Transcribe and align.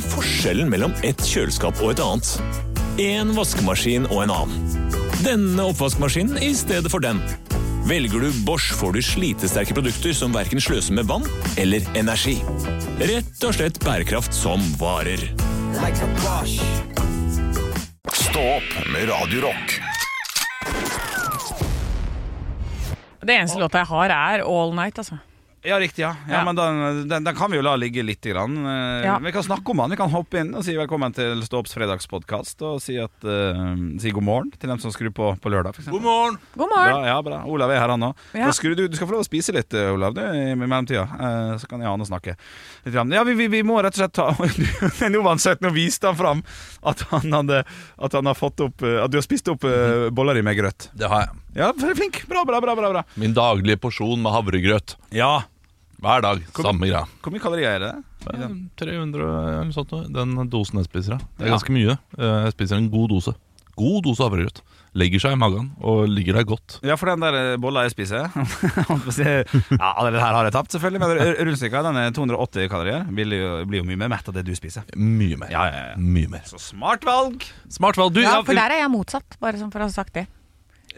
er 0.00 0.08
forskjellen 0.08 0.70
mellom 0.72 0.94
et 1.06 1.20
kjøleskap 1.24 1.80
og 1.84 1.92
et 1.92 2.00
annet? 2.02 2.30
En 3.00 3.32
vaskemaskin 3.36 4.08
og 4.08 4.24
en 4.24 4.32
annen. 4.32 4.90
Denne 5.20 5.66
oppvaskmaskinen 5.68 6.40
i 6.40 6.52
stedet 6.56 6.90
for 6.92 7.04
den. 7.04 7.20
Velger 7.88 8.24
du 8.24 8.28
Bosch, 8.46 8.72
får 8.76 8.96
du 8.96 9.00
slitesterke 9.04 9.76
produkter 9.76 10.14
som 10.16 10.32
verken 10.36 10.62
sløser 10.62 10.96
med 10.96 11.08
vann 11.10 11.26
eller 11.60 11.84
energi. 11.98 12.38
Rett 13.00 13.44
og 13.46 13.56
slett 13.56 13.80
bærekraft 13.84 14.36
som 14.36 14.64
varer. 14.80 15.26
Stå 18.10 18.44
opp 18.56 18.76
med 18.92 19.08
Radio 19.10 19.48
Rock. 19.48 19.80
Det 23.20 23.36
eneste 23.36 23.60
låta 23.60 23.82
jeg 23.82 23.90
har, 23.92 24.14
er 24.16 24.46
All 24.48 24.72
Night, 24.76 25.00
altså. 25.02 25.20
Ja, 25.62 25.76
riktig, 25.80 26.02
ja. 26.02 26.16
ja, 26.28 26.32
Ja. 26.38 26.44
Men 26.44 26.56
den, 26.56 27.08
den, 27.08 27.24
den 27.24 27.36
kan 27.36 27.50
vi 27.52 27.58
jo 27.58 27.62
la 27.64 27.74
ligge 27.76 28.00
litt. 28.02 28.24
Grann. 28.24 28.56
Eh, 28.64 29.04
Ja. 29.04 29.18
Vi 29.18 29.32
kan 29.32 29.42
snakke 29.42 29.70
om 29.70 29.76
den. 29.76 29.90
Vi 29.90 29.96
kan 29.96 30.10
hoppe 30.12 30.40
inn 30.40 30.54
og 30.56 30.64
si 30.64 30.72
velkommen 30.76 31.12
til 31.12 31.42
Ståops 31.44 31.74
fredagspodkast. 31.76 32.62
Og 32.64 32.80
si, 32.80 32.96
at, 33.00 33.12
uh, 33.24 33.68
si 34.00 34.12
god 34.12 34.24
morgen 34.24 34.50
til 34.56 34.72
dem 34.72 34.80
som 34.80 34.92
skrur 34.92 35.12
på 35.12 35.30
på 35.40 35.52
lørdag, 35.52 35.76
f.eks. 35.76 35.88
God 35.92 36.04
morgen! 36.04 36.38
God 36.56 36.68
morgen! 36.72 36.94
Bra, 36.94 37.04
ja, 37.08 37.18
bra. 37.24 37.42
Olav 37.48 37.72
er 37.72 37.80
her, 37.80 37.92
han 37.92 38.08
òg. 38.08 38.24
Ja. 38.36 38.48
Du, 38.50 38.86
du 38.88 38.96
skal 38.96 39.08
få 39.08 39.16
lov 39.16 39.24
å 39.24 39.28
spise 39.28 39.52
litt, 39.56 39.72
eh, 39.76 39.92
Olav, 39.92 40.14
du, 40.16 40.20
i 40.20 40.54
mellomtida. 40.56 41.04
Uh, 41.04 41.52
så 41.60 41.68
kan 41.68 41.84
jeg 41.84 41.92
Ane 41.92 42.08
snakke 42.08 42.36
litt. 42.36 42.92
grann. 42.94 43.12
Ja, 43.12 43.24
vi, 43.28 43.36
vi, 43.36 43.48
vi 43.52 43.62
må 43.66 43.80
rett 43.84 43.96
og 43.96 44.04
slett 44.04 44.16
ta 44.16 45.08
Nå 45.10 45.20
var 45.24 45.34
han 45.34 45.42
søt, 45.42 45.60
nå 45.64 45.72
viste 45.76 46.08
han 46.08 46.16
fram 46.16 46.42
at 46.86 47.04
han, 47.12 47.32
hadde, 47.36 47.62
at 48.00 48.16
han 48.16 48.28
har 48.30 48.36
fått 48.38 48.60
opp 48.64 48.82
At 48.86 49.10
du 49.12 49.18
har 49.18 49.24
spist 49.26 49.48
opp 49.52 49.64
uh, 49.68 50.08
boller 50.14 50.40
i 50.40 50.44
med 50.46 50.56
grøt. 50.56 50.88
Det 50.96 51.08
har 51.10 51.26
jeg. 51.26 51.36
Ja, 51.56 51.72
flink. 51.74 52.22
Bra, 52.30 52.44
bra, 52.46 52.60
bra. 52.62 52.74
bra, 52.78 52.90
bra. 52.94 53.02
Min 53.18 53.34
daglige 53.34 53.76
porsjon 53.82 54.20
med 54.22 54.32
havregrøt. 54.32 54.96
Ja. 55.12 55.42
Hver 56.00 56.22
dag. 56.24 56.44
Kom- 56.56 56.64
Samme 56.70 56.86
greia. 56.88 57.04
Hvor 57.20 57.32
mye 57.34 57.42
kalorier 57.42 57.74
er 57.76 57.78
det? 57.84 57.92
Ja, 58.30 58.48
300 58.80 59.24
eller 59.60 59.72
sånt. 59.74 59.90
Den 60.14 60.36
dosen 60.48 60.78
jeg 60.80 60.86
spiser, 60.88 61.16
ja. 61.18 61.18
Det 61.38 61.46
er 61.46 61.50
Ja. 61.50 61.56
ganske 61.58 61.72
mye. 61.74 61.98
Eh, 62.18 62.44
Jeg 62.46 62.52
spiser 62.54 62.76
en 62.76 62.88
god 62.90 63.08
dose. 63.10 63.34
God 63.76 64.04
dose 64.04 64.22
havregrøt. 64.22 64.60
Legger 64.94 65.20
seg 65.22 65.32
i 65.32 65.38
magen 65.38 65.70
og 65.80 66.08
ligger 66.08 66.34
der 66.34 66.44
godt. 66.44 66.80
Ja, 66.82 66.96
for 66.96 67.06
den 67.06 67.20
der 67.20 67.34
eh, 67.52 67.56
bolla 67.56 67.84
jeg 67.86 67.92
spiser 67.94 68.26
Ja, 68.34 69.92
Allerede 69.96 70.20
her 70.20 70.34
har 70.34 70.44
jeg 70.48 70.52
tapt, 70.52 70.72
selvfølgelig. 70.74 71.00
Men 71.00 71.16
ru- 71.16 71.44
rundstykka 71.46 71.82
den 71.86 71.96
er 72.00 72.10
280 72.16 72.68
kalorier. 72.72 73.04
Vil 73.14 73.30
jo, 73.36 73.64
blir 73.70 73.82
jo 73.82 73.84
mye 73.88 73.96
mer 74.00 74.08
mett 74.08 74.28
av 74.28 74.34
det 74.34 74.44
du 74.48 74.52
spiser. 74.58 74.82
Mye 74.96 75.36
mer. 75.40 75.50
Ja, 75.52 75.64
ja, 75.70 75.84
ja. 75.92 75.96
Mye 76.00 76.28
mer. 76.32 76.42
Så 76.48 76.58
smart 76.60 77.04
valg! 77.06 77.44
Smart 77.68 77.96
valg. 78.00 78.14
Du, 78.14 78.20
Ja, 78.22 78.38
ja, 78.38 78.42
for 78.42 78.54
der 78.54 78.70
er 78.74 78.82
jeg 78.82 78.90
motsatt, 78.90 79.38
bare 79.40 79.60
sånn 79.60 79.70
for 79.72 79.80
å 79.80 79.88
ha 79.88 79.94
sagt 79.94 80.14
det. 80.14 80.26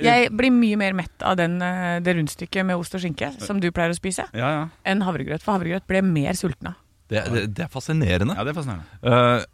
Jeg 0.01 0.31
blir 0.33 0.53
mye 0.55 0.79
mer 0.81 0.95
mett 0.97 1.25
av 1.27 1.37
den, 1.41 1.59
eh, 1.63 1.99
det 2.01 2.15
rundstykket 2.17 2.65
med 2.69 2.81
ost 2.81 2.95
og 2.97 3.03
skinke 3.05 3.33
som 3.43 3.61
du 3.61 3.69
pleier 3.75 3.93
å 3.93 3.99
spise, 3.99 4.25
Ja, 4.33 4.49
ja. 4.57 4.63
enn 4.89 5.05
havregrøt. 5.05 5.45
For 5.45 5.59
havregrøt 5.59 5.87
blir 5.89 6.01
jeg 6.01 6.09
mer 6.09 6.39
sulten 6.39 6.73
av. 6.73 6.81
det, 7.13 7.27
det, 7.33 7.43
det 7.59 7.67
er 7.67 7.73
fascinerende. 7.73 8.37
ja 8.39 8.45
det 8.45 8.55
er 8.55 8.57
fascinerende. 8.57 8.87
Uh, 9.05 9.45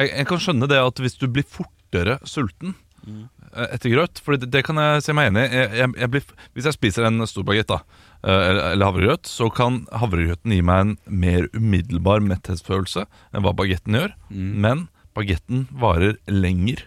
jeg, 0.00 0.12
jeg 0.12 0.28
kan 0.30 0.40
skjønne 0.44 0.68
det 0.70 0.80
at 0.80 1.02
hvis 1.02 1.18
du 1.20 1.26
blir 1.32 1.46
fortere 1.48 2.18
sulten 2.28 2.74
mm. 3.06 3.24
etter 3.72 3.92
grøt 3.92 4.20
For 4.22 4.36
det, 4.36 4.50
det 4.52 4.62
kan 4.66 4.78
jeg 4.80 5.04
se 5.06 5.16
meg 5.16 5.30
enig 5.30 5.46
i. 5.46 5.56
Jeg, 5.56 5.72
jeg, 5.80 5.94
jeg 6.02 6.12
blir, 6.14 6.28
hvis 6.54 6.68
jeg 6.68 6.78
spiser 6.78 7.08
en 7.08 7.26
stor 7.28 7.46
bagett 7.48 7.72
eh, 7.74 7.82
eller, 8.28 8.62
eller 8.74 8.90
havregrøt, 8.90 9.28
så 9.30 9.50
kan 9.54 9.82
havregrøten 9.92 10.54
gi 10.54 10.62
meg 10.66 10.84
en 10.84 10.94
mer 11.24 11.48
umiddelbar 11.56 12.24
metthetsfølelse 12.24 13.06
enn 13.32 13.46
hva 13.46 13.56
bagetten 13.56 13.98
gjør. 13.98 14.16
Men 14.30 14.88
bagetten 15.16 15.66
varer 15.72 16.18
lenger. 16.30 16.86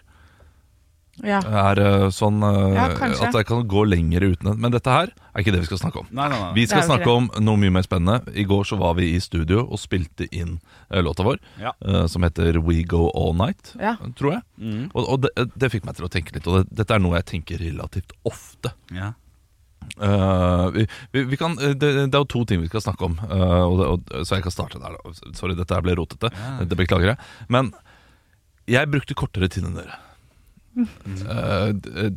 Ja. 1.22 1.38
Er 1.44 1.78
eh, 1.78 2.06
sånn 2.14 2.42
eh, 2.42 2.74
Ja, 2.74 2.86
at 3.28 3.36
jeg 3.36 3.46
kan 3.46 3.62
gå 3.70 3.84
lenger 3.86 4.26
uten 4.26 4.50
den. 4.50 4.60
Men 4.64 4.74
dette 4.74 4.90
her 4.90 5.12
er 5.14 5.42
ikke 5.44 5.54
det 5.54 5.62
vi 5.62 5.68
skal 5.70 5.82
snakke 5.84 6.02
om. 6.02 6.08
Nei, 6.10 6.28
nei, 6.32 6.40
nei. 6.40 6.52
Vi 6.56 6.66
skal 6.70 6.86
snakke 6.86 7.06
det. 7.06 7.14
om 7.14 7.28
noe 7.46 7.60
mye 7.60 7.74
mer 7.76 7.86
spennende. 7.86 8.34
I 8.34 8.46
går 8.48 8.66
så 8.68 8.78
var 8.80 8.96
vi 8.98 9.12
i 9.14 9.20
studio 9.22 9.62
og 9.64 9.80
spilte 9.82 10.26
inn 10.34 10.56
eh, 10.90 11.02
låta 11.04 11.26
vår, 11.26 11.38
Ja. 11.62 11.74
som 12.10 12.26
heter 12.26 12.58
We 12.64 12.82
Go 12.82 13.08
All 13.14 13.34
Night, 13.38 13.74
Ja. 13.80 13.96
tror 14.18 14.38
jeg. 14.38 14.42
Mm. 14.58 14.88
Og, 14.94 15.02
og 15.04 15.20
det, 15.26 15.34
det 15.54 15.70
fikk 15.72 15.86
meg 15.86 15.98
til 15.98 16.08
å 16.08 16.12
tenke 16.12 16.34
litt, 16.34 16.48
og 16.50 16.62
det, 16.62 16.80
dette 16.82 16.96
er 16.96 17.02
noe 17.04 17.20
jeg 17.20 17.30
tenker 17.30 17.62
relativt 17.62 18.16
ofte. 18.26 18.74
Ja. 18.94 19.12
Eh, 20.00 20.66
vi, 20.74 20.86
vi, 21.12 21.24
vi 21.24 21.36
kan, 21.36 21.56
det, 21.56 21.76
det 21.78 22.14
er 22.14 22.22
jo 22.22 22.30
to 22.30 22.44
ting 22.48 22.62
vi 22.62 22.70
skal 22.70 22.82
snakke 22.82 23.06
om, 23.06 23.18
uh, 23.20 23.64
og 23.68 23.74
det, 23.78 23.86
og, 23.90 24.26
så 24.26 24.38
jeg 24.38 24.46
kan 24.46 24.54
starte 24.54 24.80
der. 24.82 24.96
Da. 24.96 25.34
Sorry, 25.38 25.54
dette 25.58 25.76
her 25.76 25.84
ble 25.84 25.96
rotete. 25.98 26.32
Det 26.64 26.78
beklager 26.78 27.14
jeg. 27.14 27.30
Men 27.52 27.70
jeg 28.70 28.90
brukte 28.90 29.16
kortere 29.18 29.50
tid 29.52 29.68
enn 29.68 29.76
dere. 29.78 30.00
D- 30.74 32.10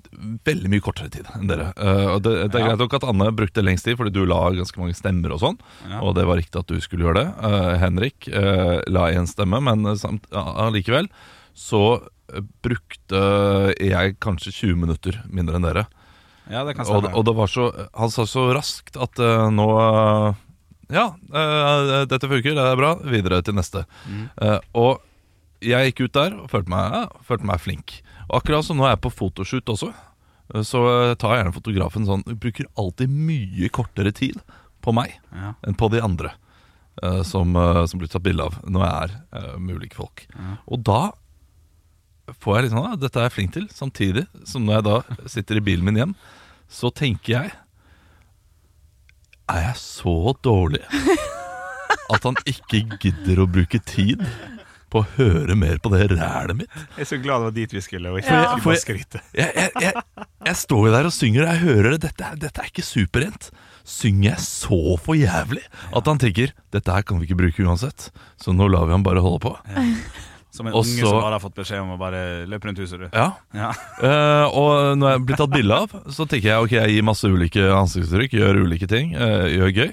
veldig 0.47 0.69
mye 0.73 0.81
kortere 0.84 1.12
tid 1.13 1.28
enn 1.38 1.47
dere. 1.50 1.68
Eh, 1.78 2.07
og 2.16 2.22
det, 2.25 2.34
det 2.51 2.57
er 2.62 2.68
greit 2.72 2.81
nok 2.81 2.95
at 2.97 3.06
Anne 3.07 3.28
brukte 3.38 3.63
lengst 3.63 3.85
tid, 3.85 3.97
fordi 4.00 4.13
du 4.16 4.23
la 4.25 4.40
ganske 4.56 4.81
mange 4.81 4.95
stemmer 4.97 5.35
og 5.35 5.41
sånn. 5.44 5.57
Ja. 5.90 6.00
Og 6.01 6.16
det 6.18 6.25
var 6.29 6.40
riktig 6.41 6.59
at 6.62 6.69
du 6.72 6.79
skulle 6.81 7.06
gjøre 7.07 7.22
det. 7.22 7.51
Henrik 7.84 8.29
la 8.90 9.07
én 9.13 9.29
stemme, 9.29 9.62
men 9.62 9.85
allikevel 9.88 11.09
så 11.57 11.84
brukte 12.66 13.22
jeg 13.79 14.18
kanskje 14.23 14.51
20 14.74 14.81
minutter 14.84 15.22
mindre 15.31 15.56
enn 15.62 15.68
dere. 15.69 15.85
ja, 16.51 16.66
det 16.68 16.75
kan 16.75 16.85
Og, 16.91 17.06
og 17.13 17.24
det 17.28 17.34
var 17.38 17.47
så 17.51 17.69
Han 17.95 18.12
sa 18.12 18.25
så 18.28 18.50
raskt 18.56 18.97
at 19.00 19.19
nå 19.53 19.68
Ja, 20.91 21.06
dette 22.07 22.28
funker, 22.31 22.56
det 22.56 22.63
er 22.63 22.78
bra. 22.79 22.94
Videre 23.03 23.41
til 23.44 23.56
neste. 23.57 23.85
Eh, 24.41 24.59
og 24.74 25.01
jeg 25.63 25.89
gikk 25.91 26.06
ut 26.07 26.13
der 26.16 26.35
og 26.38 26.50
følte 26.51 26.69
meg, 26.72 26.94
ja, 26.94 27.07
følte 27.28 27.47
meg 27.50 27.59
flink. 27.63 27.97
Og 28.28 28.40
akkurat 28.42 28.66
som 28.68 28.80
nå 28.80 28.88
er 28.88 28.96
jeg 28.96 29.04
på 29.06 29.14
fotoshoot 29.14 29.74
også, 29.76 29.92
eh, 30.54 30.64
så 30.68 30.82
tar 31.20 31.36
jeg 31.36 31.44
gjerne 31.44 31.56
fotografen 31.56 32.08
sånn 32.08 32.26
Bruker 32.40 32.68
alltid 32.80 33.12
mye 33.12 33.70
kortere 33.74 34.12
tid 34.16 34.42
på 34.84 34.94
meg 34.96 35.16
Ja. 35.34 35.54
enn 35.68 35.76
på 35.76 35.90
de 35.92 36.02
andre 36.04 36.34
uh, 37.04 37.24
som, 37.24 37.56
uh, 37.56 37.86
som 37.86 38.00
blir 38.00 38.10
tatt 38.10 38.24
bilde 38.24 38.46
av 38.46 38.60
når 38.64 38.84
jeg 38.86 38.94
er 39.04 39.16
uh, 39.36 39.56
med 39.60 39.80
ulike 39.80 39.98
folk. 39.98 40.26
Og 40.68 40.84
da 40.88 41.12
får 42.42 42.56
jeg 42.56 42.64
litt 42.66 42.74
sånn, 42.76 42.88
ah, 42.88 42.98
dette 43.00 43.20
er 43.20 43.28
jeg 43.28 43.36
flink 43.38 43.54
til, 43.56 43.68
samtidig 43.72 44.26
som 44.48 44.66
når 44.68 44.80
jeg 44.80 44.86
da 44.88 45.28
sitter 45.32 45.60
i 45.60 45.64
bilen 45.64 45.88
min 45.88 46.00
hjem, 46.00 46.16
så 46.68 46.92
tenker 46.92 47.34
jeg 47.38 47.54
Er 49.48 49.62
jeg 49.70 49.78
så 49.80 50.34
dårlig 50.44 50.82
at 52.12 52.24
han 52.28 52.36
ikke 52.48 52.82
gidder 53.00 53.40
å 53.40 53.48
bruke 53.48 53.80
tid 53.88 54.24
på 54.94 55.02
å 55.03 55.08
høre 55.18 55.56
mer 55.59 55.78
på 55.84 55.92
det 55.94 56.06
rælet 56.14 56.56
mitt? 56.62 56.70
Jeg 56.96 57.06
er 57.06 57.09
så 57.09 57.18
glad 57.24 57.42
det 57.42 57.48
var 57.50 57.56
dit 57.58 57.74
vi 57.78 57.81
skulle, 57.84 58.12
og 58.14 58.20
ikke- 58.22 58.31
Ja. 58.38 58.58
for 58.64 58.74
jeg. 58.74 59.08
Jeg, 59.34 59.52
jeg, 59.56 59.72
jeg, 59.81 59.94
jeg 60.46 60.56
står 60.56 60.86
jo 60.88 60.94
der 60.94 61.06
og 61.09 61.12
synger, 61.14 61.44
og 61.44 61.50
jeg 61.53 61.64
hører 61.66 61.90
det. 61.92 62.02
Dette, 62.08 62.24
er- 62.31 62.36
dette 62.46 62.62
er 62.64 62.72
ikke 62.72 62.86
superrent. 62.88 63.50
Synger 63.88 64.31
jeg 64.31 64.40
så 64.44 64.98
for 65.00 65.16
jævlig 65.16 65.64
at 65.96 66.06
han 66.12 66.18
tenker 66.20 66.52
dette 66.75 66.92
her 66.92 67.03
kan 67.08 67.20
vi 67.20 67.28
ikke 67.28 67.38
bruke 67.40 67.64
uansett, 67.64 68.09
så 68.40 68.52
nå 68.56 68.68
lar 68.70 68.86
vi 68.86 68.92
han 68.98 69.03
bare 69.03 69.22
holde 69.24 69.40
på. 69.46 69.53
Som 70.58 70.66
en 70.68 70.74
Også, 70.74 70.96
unge 70.96 71.06
som 71.06 71.19
bare 71.22 71.36
har 71.36 71.40
fått 71.44 71.54
beskjed 71.59 71.81
om 71.84 71.92
å 71.94 71.98
bare 72.00 72.48
løpe 72.50 72.66
rundt 72.66 72.80
huset, 72.81 72.98
du. 73.00 73.09
Ja, 73.14 73.34
Ja. 73.54 73.68
uh, 74.02 74.48
og 74.58 74.98
når 74.98 75.12
jeg 75.12 75.25
blir 75.28 75.38
tatt 75.38 75.52
bilde 75.54 75.75
av, 75.75 75.92
så 76.09 76.25
tenker 76.25 76.48
jeg 76.50 76.64
ok, 76.64 76.72
jeg 76.80 76.96
gir 76.96 77.04
masse 77.06 77.30
ulike 77.30 77.62
ansiktsuttrykk, 77.78 78.31
gjør 78.40 78.62
ulike 78.66 78.88
ting, 78.90 79.12
uh, 79.14 79.46
gjør 79.46 79.69
gøy. 79.75 79.92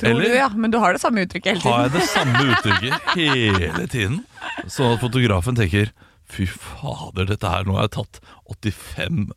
Tror 0.00 0.20
du, 0.24 0.28
ja. 0.34 0.48
Men 0.56 0.70
du 0.72 0.78
har 0.82 0.92
det 0.96 1.00
samme 1.02 1.24
uttrykket 1.26 1.58
hele 1.58 1.64
har 1.64 1.88
tiden. 1.88 1.92
jeg 1.92 2.00
det 2.00 2.08
samme 2.08 2.46
uttrykket 2.54 3.14
hele 3.16 3.86
tiden, 3.92 4.18
sånn 4.66 4.94
at 4.96 5.02
fotografen 5.04 5.58
tenker 5.58 5.92
fy 6.30 6.46
fader, 6.46 7.26
dette 7.26 7.48
her, 7.50 7.64
nå 7.66 7.74
har 7.76 7.88
jeg 7.88 7.96
tatt 7.98 8.20
85 8.54 9.30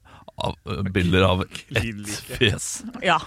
av, 0.44 0.56
eh, 0.69 0.81
bilder 0.94 1.23
av 1.28 1.41
ett 1.44 2.13
fjes. 2.40 2.68
Ja. 3.06 3.19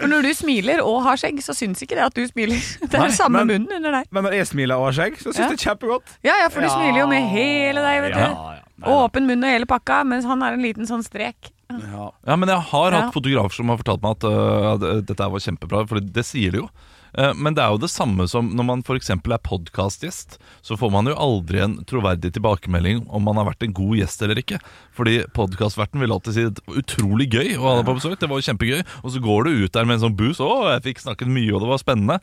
For 0.00 0.10
når 0.10 0.26
du 0.26 0.30
smiler 0.34 0.80
og 0.82 1.02
har 1.06 1.18
skjegg, 1.20 1.38
så 1.44 1.54
syns 1.54 1.82
ikke 1.84 1.94
det 1.98 2.06
at 2.08 2.16
du 2.16 2.24
smiler. 2.26 2.58
Det 2.82 2.94
er 2.98 3.04
Nei, 3.06 3.14
samme 3.14 3.44
men- 3.44 3.52
munnen 3.66 3.76
under 3.78 3.94
deg. 4.00 4.08
Men 4.10 4.26
når 4.26 4.34
jeg 4.40 4.48
smiler 4.50 4.78
og 4.80 4.88
har 4.90 4.96
skjegg, 4.98 5.18
så 5.22 5.30
syns 5.30 5.44
Ja. 5.44 5.48
det 5.52 5.58
er 5.60 5.64
kjempegodt. 5.68 6.16
Ja, 6.26 6.34
ja, 6.42 6.48
for 6.50 6.64
du 6.66 6.68
smiler 6.72 7.02
jo 7.04 7.06
med 7.12 7.28
hele 7.30 7.84
deg, 7.86 8.02
vet 8.08 8.14
du. 8.18 8.24
Ja, 8.24 8.56
ja. 8.56 8.94
Åpen 8.96 9.26
munn 9.28 9.44
og 9.46 9.50
hele 9.52 9.66
pakka, 9.70 10.00
mens 10.08 10.24
han 10.26 10.42
er 10.42 10.56
en 10.56 10.62
liten 10.64 10.86
sånn 10.90 11.02
strek. 11.06 11.50
Ja. 11.70 12.10
Ja, 12.26 12.36
men 12.36 12.48
jeg 12.48 12.60
har 12.70 12.92
Ja. 12.92 13.00
hatt 13.02 13.14
fotografer 13.14 13.54
som 13.54 13.68
har 13.68 13.78
fortalt 13.78 14.02
meg 14.02 14.16
at 14.16 14.24
uh, 14.24 15.00
dette 15.00 15.30
var 15.30 15.38
kjempebra, 15.40 15.86
for 15.88 16.00
det 16.00 16.24
sier 16.26 16.50
de 16.52 16.58
jo. 16.64 16.70
Eh, 17.12 17.32
Men 17.34 17.54
det 17.54 17.62
er 17.64 17.70
jo 17.74 17.78
det 17.82 17.90
samme 17.90 18.28
som 18.30 18.52
når 18.54 18.64
man 18.64 18.82
f.eks. 18.86 19.10
er 19.10 19.16
podkastgjest. 19.42 20.38
Så 20.62 20.76
får 20.78 20.90
man 20.92 21.06
jo 21.10 21.14
aldri 21.18 21.58
en 21.60 21.78
troverdig 21.84 22.32
tilbakemelding 22.36 23.06
om 23.10 23.24
man 23.26 23.34
har 23.36 23.46
vært 23.50 23.64
en 23.66 23.72
god 23.74 23.96
gjest 23.98 24.22
eller 24.22 24.36
ikke. 24.38 24.60
Fordi 24.94 25.24
podkastverten 25.34 25.98
vil 26.00 26.12
alltid 26.14 26.34
si 26.34 26.44
det 26.46 26.62
var 26.66 26.76
utrolig 26.78 27.26
gøy 27.32 27.56
å 27.58 27.62
ha 27.66 27.76
deg 27.80 27.86
på 27.90 27.96
besøk. 27.98 28.18
Det 28.20 28.28
var 28.30 28.38
jo 28.38 28.46
kjempegøy. 28.52 28.84
Og 29.02 29.10
så 29.10 29.18
går 29.26 29.44
du 29.44 29.64
ut 29.64 29.72
der 29.72 29.84
med 29.84 29.94
en 29.98 30.04
sånn 30.06 30.16
boost. 30.16 30.38
'Å, 30.40 30.70
jeg 30.78 30.82
fikk 30.94 31.02
snakket 31.02 31.26
mye, 31.26 31.50
og 31.54 31.60
det 31.60 31.68
var 31.72 31.82
spennende'. 31.82 32.20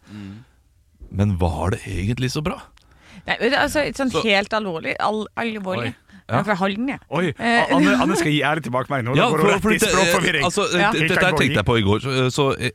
Men 1.12 1.38
var 1.38 1.72
det 1.72 1.82
egentlig 1.84 2.32
så 2.32 2.42
bra? 2.44 2.62
Nei, 3.28 3.36
altså, 3.60 3.84
sånn 3.94 4.12
Så- 4.12 4.24
helt 4.24 4.50
alvorlig. 4.56 4.96
Al 5.02 5.28
alvorlig. 5.36 5.96
Er 6.30 6.44
fra 6.44 6.56
Halden, 6.60 6.90
jeg. 6.92 7.00
Oi, 7.10 7.28
Eh, 7.38 7.70
Anne, 7.76 7.94
Anne 8.04 8.18
skal 8.20 8.34
gi 8.34 8.42
ærlig 8.44 8.66
tilbakemelding 8.68 9.12
nå. 9.12 9.16
Ja, 9.16 9.30
for, 9.32 9.72
i 9.72 9.78
det- 9.78 9.92
språkforvirring. 9.92 10.44
altså, 10.44 10.68
Ja. 10.76 10.92
Dette 10.92 11.16
her 11.22 11.38
tenkte 11.38 11.62
jeg 11.62 11.66
på 11.66 11.78
i 11.80 11.86
går. 11.86 12.04
Så, 12.04 12.28
så 12.36 12.48
eh, 12.60 12.72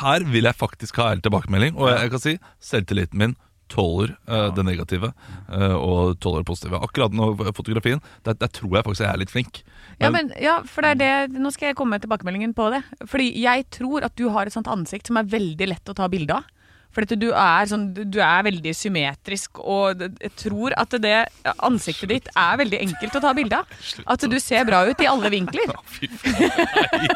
her 0.00 0.24
vil 0.24 0.48
jeg 0.48 0.56
faktisk 0.56 0.96
ha 1.02 1.10
ærlig 1.12 1.26
tilbakemelding. 1.26 1.76
Og 1.76 1.90
jeg, 1.92 2.00
jeg 2.06 2.10
kan 2.16 2.24
si 2.24 2.38
selvtilliten 2.70 3.18
min 3.18 3.36
tåler 3.68 4.14
uh, 4.24 4.48
det 4.56 4.64
negative 4.64 5.10
uh, 5.52 5.76
og 5.76 6.16
tåler 6.24 6.40
det 6.40 6.48
positive. 6.48 6.78
Akkurat 6.80 7.12
nå 7.12 7.34
fotografien, 7.52 8.00
der, 8.24 8.32
der 8.40 8.48
tror 8.48 8.78
jeg 8.78 8.86
faktisk 8.86 9.04
jeg 9.04 9.12
er 9.12 9.20
litt 9.20 9.32
flink. 9.34 9.60
Ja, 10.00 10.08
men, 10.14 10.32
ja, 10.40 10.62
for 10.64 10.86
det 10.86 10.94
er 10.94 11.28
det, 11.28 11.36
Nå 11.42 11.50
skal 11.52 11.68
jeg 11.72 11.76
komme 11.76 11.98
med 11.98 12.04
tilbakemeldingen 12.06 12.54
på 12.56 12.70
det. 12.72 12.80
Fordi 13.10 13.28
jeg 13.42 13.66
tror 13.74 14.06
at 14.08 14.14
du 14.16 14.30
har 14.32 14.48
et 14.48 14.54
sånt 14.56 14.70
ansikt 14.72 15.10
som 15.10 15.20
er 15.20 15.28
veldig 15.28 15.68
lett 15.74 15.92
å 15.92 15.96
ta 15.98 16.08
bilde 16.08 16.38
av. 16.40 16.48
For 16.94 17.04
dette, 17.04 17.18
du 17.20 17.28
er, 17.30 17.66
sånn, 17.68 17.90
du 17.94 18.16
er 18.24 18.42
veldig 18.46 18.72
symmetrisk, 18.74 19.60
og 19.60 20.00
jeg 20.06 20.30
tror 20.40 20.74
at 20.80 20.94
det 21.02 21.18
ansiktet 21.62 22.10
ditt 22.10 22.30
er 22.32 22.56
veldig 22.58 22.80
enkelt 22.86 23.18
å 23.18 23.22
ta 23.22 23.32
bilde 23.36 23.58
av. 23.60 23.74
At 24.14 24.24
du 24.32 24.38
ser 24.42 24.64
bra 24.66 24.80
ut 24.88 25.04
i 25.04 25.08
alle 25.10 25.30
vinkler. 25.30 25.70
Fy 25.98 26.08
faen. 26.22 27.06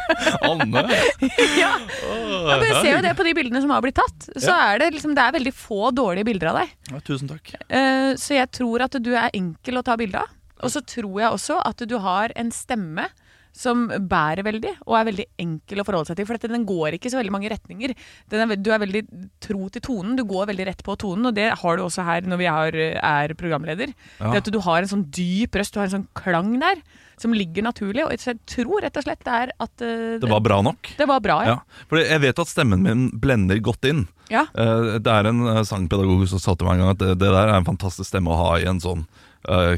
Anne. 0.43 0.85
Ja. 1.63 1.73
Ja, 1.79 2.57
men 2.59 2.67
jeg 2.69 2.77
ser 2.83 2.91
jo 2.97 3.01
det 3.05 3.15
på 3.19 3.25
de 3.27 3.33
bildene 3.37 3.61
som 3.65 3.73
har 3.75 3.83
blitt 3.85 3.97
tatt. 3.99 4.29
Så 4.41 4.53
er 4.55 4.81
det 4.83 4.91
liksom, 4.97 5.15
det 5.17 5.25
er 5.25 5.35
veldig 5.39 5.53
få 5.57 5.91
dårlige 5.95 6.27
bilder 6.29 6.53
av 6.53 6.61
deg. 6.63 6.73
Ja, 6.93 7.01
tusen 7.07 7.31
takk. 7.31 7.53
Eh, 7.69 8.13
Så 8.21 8.37
jeg 8.37 8.51
tror 8.55 8.85
at 8.87 8.97
du 9.03 9.11
er 9.17 9.33
enkel 9.35 9.81
å 9.81 9.85
ta 9.87 9.97
bilde 10.01 10.21
av. 10.23 10.31
Og 10.63 10.71
så 10.71 10.83
tror 10.87 11.17
jeg 11.19 11.35
også 11.35 11.57
at 11.67 11.83
du 11.91 11.97
har 12.05 12.31
en 12.39 12.53
stemme 12.55 13.09
som 13.53 13.85
bærer 14.09 14.41
veldig, 14.47 14.71
og 14.89 14.97
er 14.97 15.09
veldig 15.11 15.27
enkel 15.45 15.83
å 15.83 15.85
forholde 15.85 16.09
seg 16.09 16.17
til. 16.19 16.27
For 16.29 16.39
dette, 16.39 16.49
den 16.53 16.65
går 16.69 16.97
ikke 16.97 17.11
så 17.13 17.19
veldig 17.21 17.35
mange 17.35 17.51
retninger. 17.53 17.93
Den 18.33 18.45
er, 18.47 18.57
du 18.57 18.71
er 18.73 18.81
veldig 18.81 19.03
tro 19.45 19.69
til 19.75 19.85
tonen. 19.85 20.17
Du 20.17 20.25
går 20.29 20.49
veldig 20.49 20.67
rett 20.71 20.83
på 20.87 20.97
tonen, 21.01 21.29
og 21.29 21.37
det 21.37 21.51
har 21.61 21.77
du 21.77 21.85
også 21.85 22.07
her 22.07 22.25
når 22.29 22.41
vi 22.41 22.49
har, 22.49 22.79
er 22.97 23.35
programleder. 23.37 23.93
Ja. 24.19 24.33
Det 24.33 24.43
at 24.47 24.53
du 24.55 24.61
har 24.65 24.81
en 24.81 24.93
sånn 24.95 25.05
dyp 25.13 25.59
røst, 25.61 25.75
du 25.77 25.83
har 25.83 25.91
en 25.91 25.97
sånn 25.99 26.09
klang 26.17 26.55
der, 26.63 26.81
som 27.21 27.37
ligger 27.37 27.67
naturlig. 27.69 28.07
Og 28.07 28.15
jeg 28.17 28.39
tror 28.49 28.83
rett 28.83 28.97
og 28.99 29.05
slett 29.05 29.21
det 29.29 29.35
er 29.45 29.53
at 29.63 29.85
uh, 29.85 30.17
Det 30.23 30.31
var 30.33 30.41
bra 30.43 30.63
nok. 30.65 30.95
det 30.99 31.07
var 31.13 31.21
bra, 31.23 31.37
ja. 31.45 31.59
Ja, 31.61 31.85
for 31.91 32.01
jeg 32.01 32.23
vet 32.25 32.41
at 32.41 32.51
stemmen 32.51 32.83
min 32.89 33.11
blender 33.21 33.61
godt 33.61 33.85
inn. 33.89 34.07
ja. 34.33 34.47
Uh, 34.57 34.97
Det 34.97 35.13
er 35.13 35.29
en 35.29 35.45
eh, 35.53 35.61
sangpedagog 35.69 36.25
som 36.31 36.41
sa 36.41 36.57
til 36.57 36.67
meg 36.67 36.81
en 36.81 36.87
gang 36.87 36.95
at 36.97 37.03
det, 37.05 37.13
det 37.21 37.29
der 37.37 37.53
er 37.53 37.59
en 37.61 37.69
fantastisk 37.69 38.09
stemme 38.09 38.33
å 38.33 38.39
ha 38.41 38.51
i 38.63 38.67
en 38.71 38.81
sånn 38.81 39.05
eh, 39.53 39.77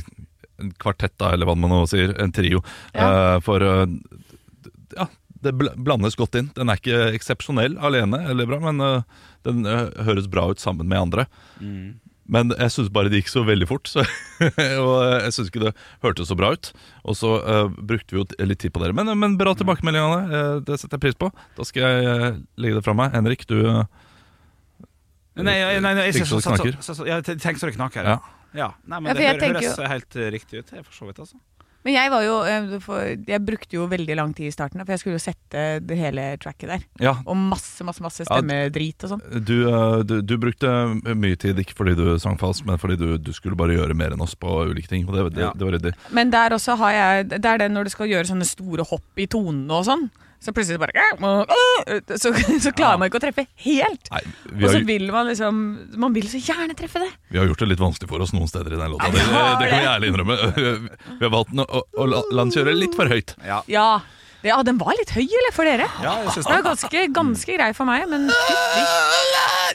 en 0.62 0.70
kvartett, 0.78 1.14
da, 1.18 1.32
eller 1.34 1.46
hva 1.48 1.56
man 1.58 1.70
nå 1.72 1.82
sier, 1.90 2.12
en 2.22 2.32
trio. 2.34 2.60
Eh, 2.94 3.40
for 3.44 3.64
eh, 3.64 3.86
ja, 4.96 5.08
det 5.44 5.52
bl- 5.58 5.74
blandes 5.76 6.14
godt 6.16 6.38
inn. 6.40 6.52
Den 6.56 6.70
er 6.72 6.78
ikke 6.80 7.00
eksepsjonell 7.16 7.74
alene, 7.84 8.22
eller 8.30 8.46
bra, 8.48 8.60
men 8.62 8.80
eh, 8.80 9.02
den 9.44 9.64
høres 9.66 10.28
bra 10.30 10.46
ut 10.52 10.62
sammen 10.62 10.88
med 10.88 10.98
andre. 11.02 11.26
Men 12.24 12.54
jeg 12.56 12.72
syns 12.72 12.88
bare 12.88 13.10
det 13.12 13.18
gikk 13.20 13.28
så 13.28 13.42
veldig 13.44 13.66
fort, 13.68 13.84
så, 13.90 14.00
og 14.80 14.94
jeg 15.26 15.34
syns 15.36 15.50
ikke 15.50 15.60
det 15.66 15.74
hørtes 16.06 16.30
så 16.32 16.36
bra 16.40 16.54
ut. 16.56 16.70
Og 17.04 17.18
så 17.20 17.34
uh, 17.44 17.66
brukte 17.68 18.16
vi 18.16 18.22
jo 18.22 18.46
litt 18.48 18.62
tid 18.62 18.72
på 18.72 18.80
dere. 18.80 18.96
Men, 18.96 19.10
men 19.20 19.34
bra 19.36 19.52
tilbakemelding, 19.58 20.00
Anne. 20.00 20.62
Det 20.64 20.78
setter 20.80 20.96
jeg 20.96 21.02
pris 21.04 21.18
på. 21.20 21.28
Da 21.58 21.66
skal 21.68 21.84
jeg 21.84 22.30
legge 22.56 22.78
det 22.78 22.84
fra 22.86 22.96
meg. 22.96 23.12
Henrik, 23.12 23.44
du 23.50 23.58
Nei, 25.34 25.44
nei, 25.44 25.80
nei, 25.82 25.92
jeg 26.06 26.14
Tenk 26.14 26.28
så 26.30 26.38
jeg, 26.38 26.46
jeg, 26.46 26.72
jeg, 26.72 26.78
jeg, 26.78 27.08
jeg 27.10 27.24
så- 27.26 27.38
Tenk 27.42 27.58
så 27.60 27.66
det 27.68 27.74
knaker. 27.76 28.06
Ja. 28.06 28.18
Ja, 28.54 28.70
nei, 28.86 29.00
men 29.00 29.10
Ja, 29.10 29.14
det 29.18 29.26
hø- 29.26 29.40
tenker 29.42 29.60
høres 29.66 29.90
helt 29.96 30.16
eh, 30.16 30.30
riktig 30.30 30.62
ut, 30.62 30.70
for 30.84 30.92
så 30.94 31.06
vidt. 31.10 31.18
altså 31.18 31.36
Men 31.84 31.92
jeg 31.98 32.10
var 32.10 32.22
jo 32.24 32.36
eh, 32.48 33.16
Jeg 33.28 33.40
brukte 33.44 33.76
jo 33.76 33.86
veldig 33.90 34.14
lang 34.16 34.32
tid 34.34 34.46
i 34.48 34.52
starten, 34.54 34.80
for 34.86 34.92
jeg 34.94 35.00
skulle 35.02 35.18
jo 35.18 35.24
sette 35.24 35.64
det 35.84 35.98
hele 35.98 36.36
tracket 36.40 36.68
der. 36.70 36.84
Ja, 37.02 37.16
Og 37.26 37.36
masse, 37.36 37.84
masse 37.84 38.00
masse 38.00 38.24
stemmedrit 38.24 39.04
og 39.04 39.10
sånn. 39.14 39.44
du, 39.44 39.68
eh, 39.68 40.02
du, 40.08 40.14
du 40.22 40.36
brukte 40.38 40.70
mye 41.14 41.36
tid, 41.36 41.58
ikke 41.60 41.74
fordi 41.76 41.94
du 41.98 42.18
sang 42.18 42.38
falskt, 42.40 42.64
men 42.64 42.78
fordi 42.80 42.96
du, 42.96 43.18
du 43.18 43.32
skulle 43.36 43.56
bare 43.58 43.76
gjøre 43.76 43.94
mer 43.94 44.14
enn 44.16 44.22
oss 44.24 44.34
på 44.34 44.48
ulike 44.70 44.88
ting. 44.88 45.04
Og 45.08 45.14
det, 45.18 45.34
det, 45.36 45.42
Ja. 45.48 45.52
det 45.52 45.66
var 45.66 45.76
ryddig. 45.76 45.94
Men 46.12 46.30
der 46.30 46.50
også 46.56 46.76
har 46.78 46.92
jeg 46.92 47.28
Det 47.34 47.44
er 47.44 47.58
det 47.58 47.70
når 47.74 47.84
du 47.84 47.90
skal 47.90 48.08
gjøre 48.08 48.30
sånne 48.32 48.46
store 48.48 48.84
hopp 48.88 49.18
i 49.18 49.26
tonene 49.26 49.70
og 49.72 49.84
sånn. 49.84 50.08
Så 50.44 50.52
plutselig 50.52 50.76
bare 50.82 50.92
Så, 52.20 52.32
så 52.64 52.72
klarer 52.76 52.98
man 53.00 53.08
ikke 53.08 53.20
å 53.20 53.24
treffe 53.24 53.46
helt. 53.64 54.10
Nei, 54.12 54.20
vi 54.52 54.66
Og 54.68 54.74
så 54.74 54.82
vil 54.84 55.06
man 55.14 55.30
liksom 55.30 55.62
Man 56.00 56.12
vil 56.16 56.26
så 56.28 56.40
gjerne 56.44 56.76
treffe 56.76 57.00
det. 57.00 57.08
vi 57.32 57.38
har 57.40 57.48
gjort 57.48 57.64
det 57.64 57.70
litt 57.72 57.80
vanskelig 57.80 58.10
for 58.10 58.20
oss 58.24 58.34
noen 58.36 58.50
steder 58.50 58.76
i 58.76 58.80
den 58.82 58.92
låta. 58.92 59.08
Det, 59.14 59.24
det 59.24 59.70
kan 59.72 59.80
vi 59.80 59.88
ærlig 59.94 60.12
innrømme. 60.12 60.36
Vi 61.16 61.22
har 61.24 61.32
valgt 61.32 61.56
å, 61.56 61.64
å, 61.64 61.82
å 62.04 62.08
la- 62.12 62.22
den 62.42 62.52
kjøre 62.54 62.76
litt 62.76 62.94
for 62.98 63.08
høyt. 63.10 63.34
Ja, 63.46 63.62
Ja. 63.72 63.88
ja, 64.44 64.58
den 64.66 64.76
var 64.76 64.92
litt 64.98 65.14
høy, 65.16 65.24
eller, 65.24 65.52
for 65.56 65.64
dere? 65.64 65.88
ja 66.04 66.14
jeg 66.26 66.34
synes 66.36 66.44
Den 66.46 66.52
det. 66.52 66.60
var 66.60 66.68
ganske, 66.74 67.04
ganske 67.16 67.56
grei 67.56 67.70
for 67.72 67.88
meg, 67.88 68.04
men 68.12 68.28
fytti. 68.28 68.84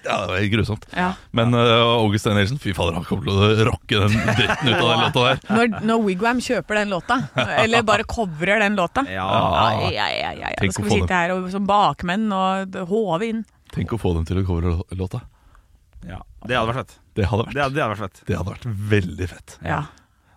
Ja, 0.06 0.16
det 0.22 0.28
var 0.32 0.38
helt 0.40 0.52
grusomt. 0.54 0.86
Ja. 0.96 1.10
Men 1.36 1.54
uh, 1.54 1.62
August 2.00 2.26
Stein 2.26 2.60
fy 2.62 2.74
fader, 2.78 2.96
han 3.00 3.06
kommer 3.08 3.28
til 3.30 3.40
å 3.40 3.68
rocke 3.70 4.02
den 4.06 4.16
dritten 4.38 4.70
ut 4.72 4.78
av 4.80 4.90
den 4.90 5.04
låta 5.06 5.24
der. 5.28 5.42
Når, 5.50 5.80
når 5.90 6.04
Wigwam 6.08 6.42
kjøper 6.46 6.80
den 6.82 6.94
låta, 6.94 7.20
eller 7.60 7.84
bare 7.88 8.06
covrer 8.10 8.60
den 8.64 8.76
låta 8.80 9.06
Ja. 9.10 9.26
Ja, 9.26 9.90
ja, 9.90 10.08
ja, 10.14 10.32
ja, 10.34 10.34
ja. 10.50 10.54
Da 10.60 10.72
skal 10.72 10.88
vi 10.90 10.98
sitte 11.00 11.20
her 11.24 11.36
og, 11.36 11.50
som 11.54 11.68
bakmenn 11.70 12.30
og 12.36 12.80
håve 12.90 13.30
inn. 13.34 13.46
Tenk 13.74 13.94
å 13.94 14.00
få 14.02 14.16
dem 14.18 14.26
til 14.30 14.42
å 14.42 14.46
covre 14.48 14.76
låta. 14.98 15.22
ja, 16.08 16.22
det 16.48 16.56
hadde 16.58 16.68
vært 16.74 16.84
fett. 16.84 17.00
Det 17.20 17.26
hadde 17.28 17.44
Det 17.50 17.54
vært, 17.54 17.64
hadde, 17.64 17.76
det 17.76 17.82
hadde 17.84 17.94
vært 17.96 18.04
fett. 18.06 18.22
det 18.28 18.38
hadde 18.40 18.54
vært 18.54 18.70
veldig 18.96 19.28
fett. 19.34 19.58
Ja. 19.66 19.82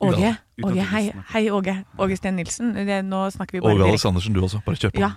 Åge, 0.02 0.32
Åge 0.66 0.84
hei, 0.90 1.02
hei 1.30 1.44
Åge. 1.54 1.76
Åge 2.02 2.16
Sten 2.18 2.34
Nilsen. 2.36 2.72
Det, 2.74 2.96
nå 3.06 3.20
snakker 3.30 3.58
vi 3.58 3.62
bare 3.62 3.76
Åge. 3.78 3.92
Aleksandersen, 3.92 4.34
du 4.34 4.40
også. 4.42 4.58
Bare 4.66 4.80
kjør 4.80 4.96
på. 4.96 5.04
Ja. 5.04 5.12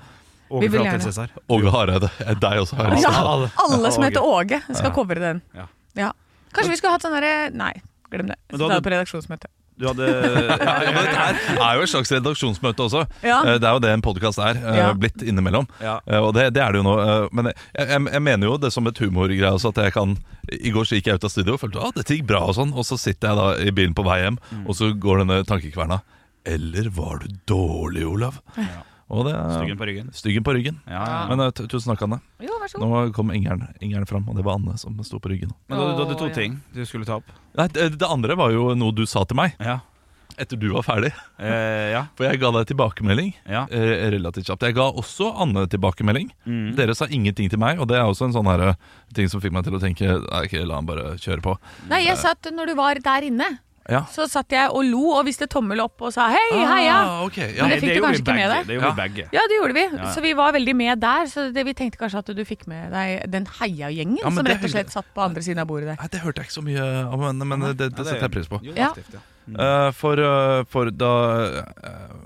Vil 0.49 0.69
fra 0.71 0.83
gjerne. 0.85 1.03
Cæsar. 1.07 1.29
Åge 1.49 1.71
Hareide. 1.73 2.09
Deg 2.45 2.61
også. 2.61 2.75
Har 2.77 2.95
ja, 3.01 3.11
alle. 3.33 3.49
alle 3.65 3.91
som 3.91 4.03
heter 4.05 4.21
Åge, 4.23 4.61
skal 4.77 4.91
covre 4.95 5.19
den. 5.19 5.41
Ja. 5.57 5.67
Ja. 5.95 6.11
Kanskje 6.55 6.71
vi 6.75 6.77
skulle 6.79 6.93
hatt 6.95 7.03
sånn 7.03 7.15
derre 7.17 7.49
Nei, 7.55 7.73
glem 8.11 8.27
det. 8.31 8.37
Så 8.51 8.57
da 8.61 8.67
er 8.69 8.79
det 8.79 8.85
på 8.85 8.91
redaksjonsmøte. 8.93 9.49
Du 9.75 9.89
hadde 9.89 10.05
Ja, 10.07 10.75
ja, 10.85 10.91
men 10.95 11.03
det 11.03 11.15
her 11.19 11.39
er 11.59 11.75
jo 11.75 11.81
et 11.83 11.91
slags 11.91 12.11
redaksjonsmøte 12.15 12.85
også. 12.85 13.01
Ja. 13.27 13.41
Eh, 13.43 13.57
Det 13.59 13.67
er 13.67 13.73
jo 13.75 13.81
det 13.83 13.89
en 13.91 14.03
podkast 14.05 14.39
er. 14.39 14.55
eh, 14.61 14.77
Ja. 14.79 14.93
Blitt 14.95 15.19
innimellom. 15.25 15.67
Ja. 15.83 15.97
Eh, 16.07 16.21
Og 16.23 16.31
det, 16.37 16.45
det 16.55 16.61
er 16.63 16.71
det 16.71 16.79
jo 16.79 16.85
nå. 16.87 16.93
Men 17.35 17.49
jeg, 17.51 17.57
jeg, 17.81 18.05
jeg 18.13 18.23
mener 18.23 18.47
jo 18.47 18.55
det 18.63 18.71
som 18.71 18.87
et 18.87 19.01
humorgreie 19.03 19.51
også, 19.51 19.73
at 19.75 19.81
jeg 19.83 19.95
kan 19.97 20.15
I 20.47 20.71
går 20.71 20.87
så 20.87 20.95
gikk 20.95 21.09
jeg 21.11 21.19
ut 21.19 21.27
av 21.27 21.33
studio 21.33 21.57
og 21.57 21.63
følte 21.65 21.83
at 21.89 21.99
dette 21.99 22.15
gikk 22.15 22.29
bra, 22.29 22.45
og 22.47 22.55
sånn 22.55 22.71
Og 22.71 22.85
så 22.87 22.95
sitter 23.01 23.33
jeg 23.33 23.41
da 23.41 23.47
i 23.67 23.73
bilen 23.75 23.97
på 23.97 24.05
vei 24.07 24.21
hjem, 24.23 24.37
Mm. 24.53 24.63
og 24.69 24.75
så 24.79 24.93
går 24.95 25.25
denne 25.25 25.41
tankekverna. 25.49 25.99
Eller 26.47 26.87
var 26.93 27.19
du 27.19 27.27
dårlig, 27.49 28.05
Olav? 28.07 28.39
Og 29.13 29.27
det 29.27 29.35
er 29.37 29.51
Styggen 29.53 29.77
på 29.77 29.85
ryggen. 29.85 30.07
Styggen 30.17 30.45
på 30.45 30.53
ryggen. 30.57 30.77
Ja, 30.89 31.03
ja. 31.05 31.17
Men 31.29 31.43
uh, 31.45 31.51
tusen 31.53 31.91
takk, 31.93 32.01
Anne. 32.07 32.17
Jo, 32.41 32.55
vær 32.61 32.71
så 32.71 32.79
god. 32.81 32.89
Nå 32.89 33.01
kom 33.13 33.33
Ingeren, 33.37 33.67
Ingeren 33.79 34.07
fram, 34.09 34.25
og 34.31 34.39
det 34.39 34.45
var 34.47 34.57
Anne 34.57 34.77
som 34.81 34.97
sto 35.05 35.19
på 35.21 35.29
ryggen. 35.33 35.51
Men 35.69 35.77
du, 35.77 35.83
du 35.93 36.05
hadde 36.07 36.17
to 36.17 36.29
ja. 36.31 36.37
ting 36.37 36.57
du 36.73 36.81
skulle 36.89 37.05
ta 37.05 37.19
opp. 37.21 37.29
Nei, 37.59 37.67
det, 37.75 37.91
det 38.01 38.09
andre 38.09 38.37
var 38.39 38.55
jo 38.55 38.71
noe 38.77 38.95
du 38.97 39.05
sa 39.09 39.21
til 39.29 39.37
meg 39.37 39.53
Ja. 39.61 39.77
etter 40.41 40.57
du 40.59 40.65
var 40.73 40.83
ferdig. 40.83 41.11
Eh, 41.37 41.91
ja. 41.93 42.01
For 42.17 42.25
jeg 42.27 42.41
ga 42.41 42.49
deg 42.57 42.65
tilbakemelding 42.73 43.29
ja. 43.45 43.61
eh, 43.69 44.09
relativt 44.15 44.49
kjapt. 44.49 44.65
Jeg 44.67 44.75
ga 44.75 44.89
også 44.89 45.29
Anne 45.45 45.67
tilbakemelding. 45.71 46.33
Mm. 46.49 46.73
Dere 46.75 46.97
sa 46.97 47.05
ingenting 47.07 47.47
til 47.53 47.61
meg, 47.61 47.77
og 47.79 47.87
det 47.91 47.99
er 48.01 48.09
også 48.09 48.27
en 48.27 48.35
sånn 48.35 48.49
her, 48.49 48.65
eh, 48.73 48.97
ting 49.15 49.29
som 49.31 49.43
fikk 49.43 49.53
meg 49.55 49.69
til 49.69 49.77
å 49.77 49.83
tenke 49.83 50.17
Nei, 50.17 50.41
ok, 50.49 50.57
la 50.65 50.81
han 50.81 50.89
bare 50.89 51.13
kjøre 51.21 51.45
på. 51.45 51.55
Nei, 51.93 52.01
jeg 52.07 52.17
satt 52.19 52.49
når 52.51 52.73
du 52.73 52.75
var 52.81 52.99
der 53.05 53.29
inne. 53.29 53.47
Ja. 53.89 54.01
Så 54.09 54.25
satt 54.31 54.49
jeg 54.49 54.69
og 54.73 54.81
lo 54.87 55.11
og 55.13 55.25
viste 55.27 55.45
tommel 55.51 55.79
opp 55.83 56.01
og 56.01 56.13
sa 56.15 56.25
hei, 56.33 56.45
heia. 56.57 56.95
Ah, 56.95 57.19
okay, 57.27 57.51
ja. 57.53 57.67
Men 57.67 57.75
det 57.75 57.79
fikk 57.83 57.93
du 57.99 58.01
kanskje 58.05 58.21
ikke 58.23 58.35
med 58.39 58.49
deg. 58.49 58.65
Det 58.67 58.77
gjorde 58.79 58.87
Ja. 58.87 58.93
vi 58.95 59.01
begge. 59.03 59.25
Ja, 59.35 59.43
det 59.51 59.59
gjorde 59.59 59.73
vi. 59.77 59.83
Ja. 59.97 60.11
Så 60.15 60.21
vi 60.25 60.33
var 60.33 60.51
veldig 60.57 60.75
med 60.75 60.99
der. 61.03 61.25
Så 61.29 61.45
det, 61.53 61.65
vi 61.67 61.73
tenkte 61.77 62.01
kanskje 62.01 62.23
at 62.23 62.31
du 62.35 62.43
fikk 62.45 62.65
med 62.67 62.91
deg 62.91 63.29
den 63.29 63.45
heiagjengen 63.59 64.17
Ja, 64.23 64.31
som 64.33 64.45
rett 64.45 64.63
og 64.65 64.73
slett 64.73 64.89
satt 64.91 65.05
på 65.13 65.21
andre 65.21 65.41
siden 65.45 65.61
av 65.61 65.67
bordet 65.69 65.91
der. 65.93 66.01
Nei, 66.01 66.09
Det 66.11 66.21
hørte 66.25 66.41
jeg 66.41 66.49
ikke 66.49 66.57
så 66.59 66.65
mye 66.65 66.87
om, 67.13 67.19
men, 67.37 67.47
men 67.47 67.59
det, 67.75 67.77
det, 67.77 67.91
Ja, 67.97 68.03
setter 68.09 68.25
jeg 68.25 68.31
pris 68.39 68.47
på. 68.49 68.61
Jo, 68.65 68.73
Ja. 68.75 68.89
aktivt, 68.89 69.13
ja. 69.13 69.21
Eh, 69.45 69.91
for, 69.93 70.17
uh, 70.17 70.63
for 70.65 70.89
da 70.89 71.11
uh, 71.85 72.25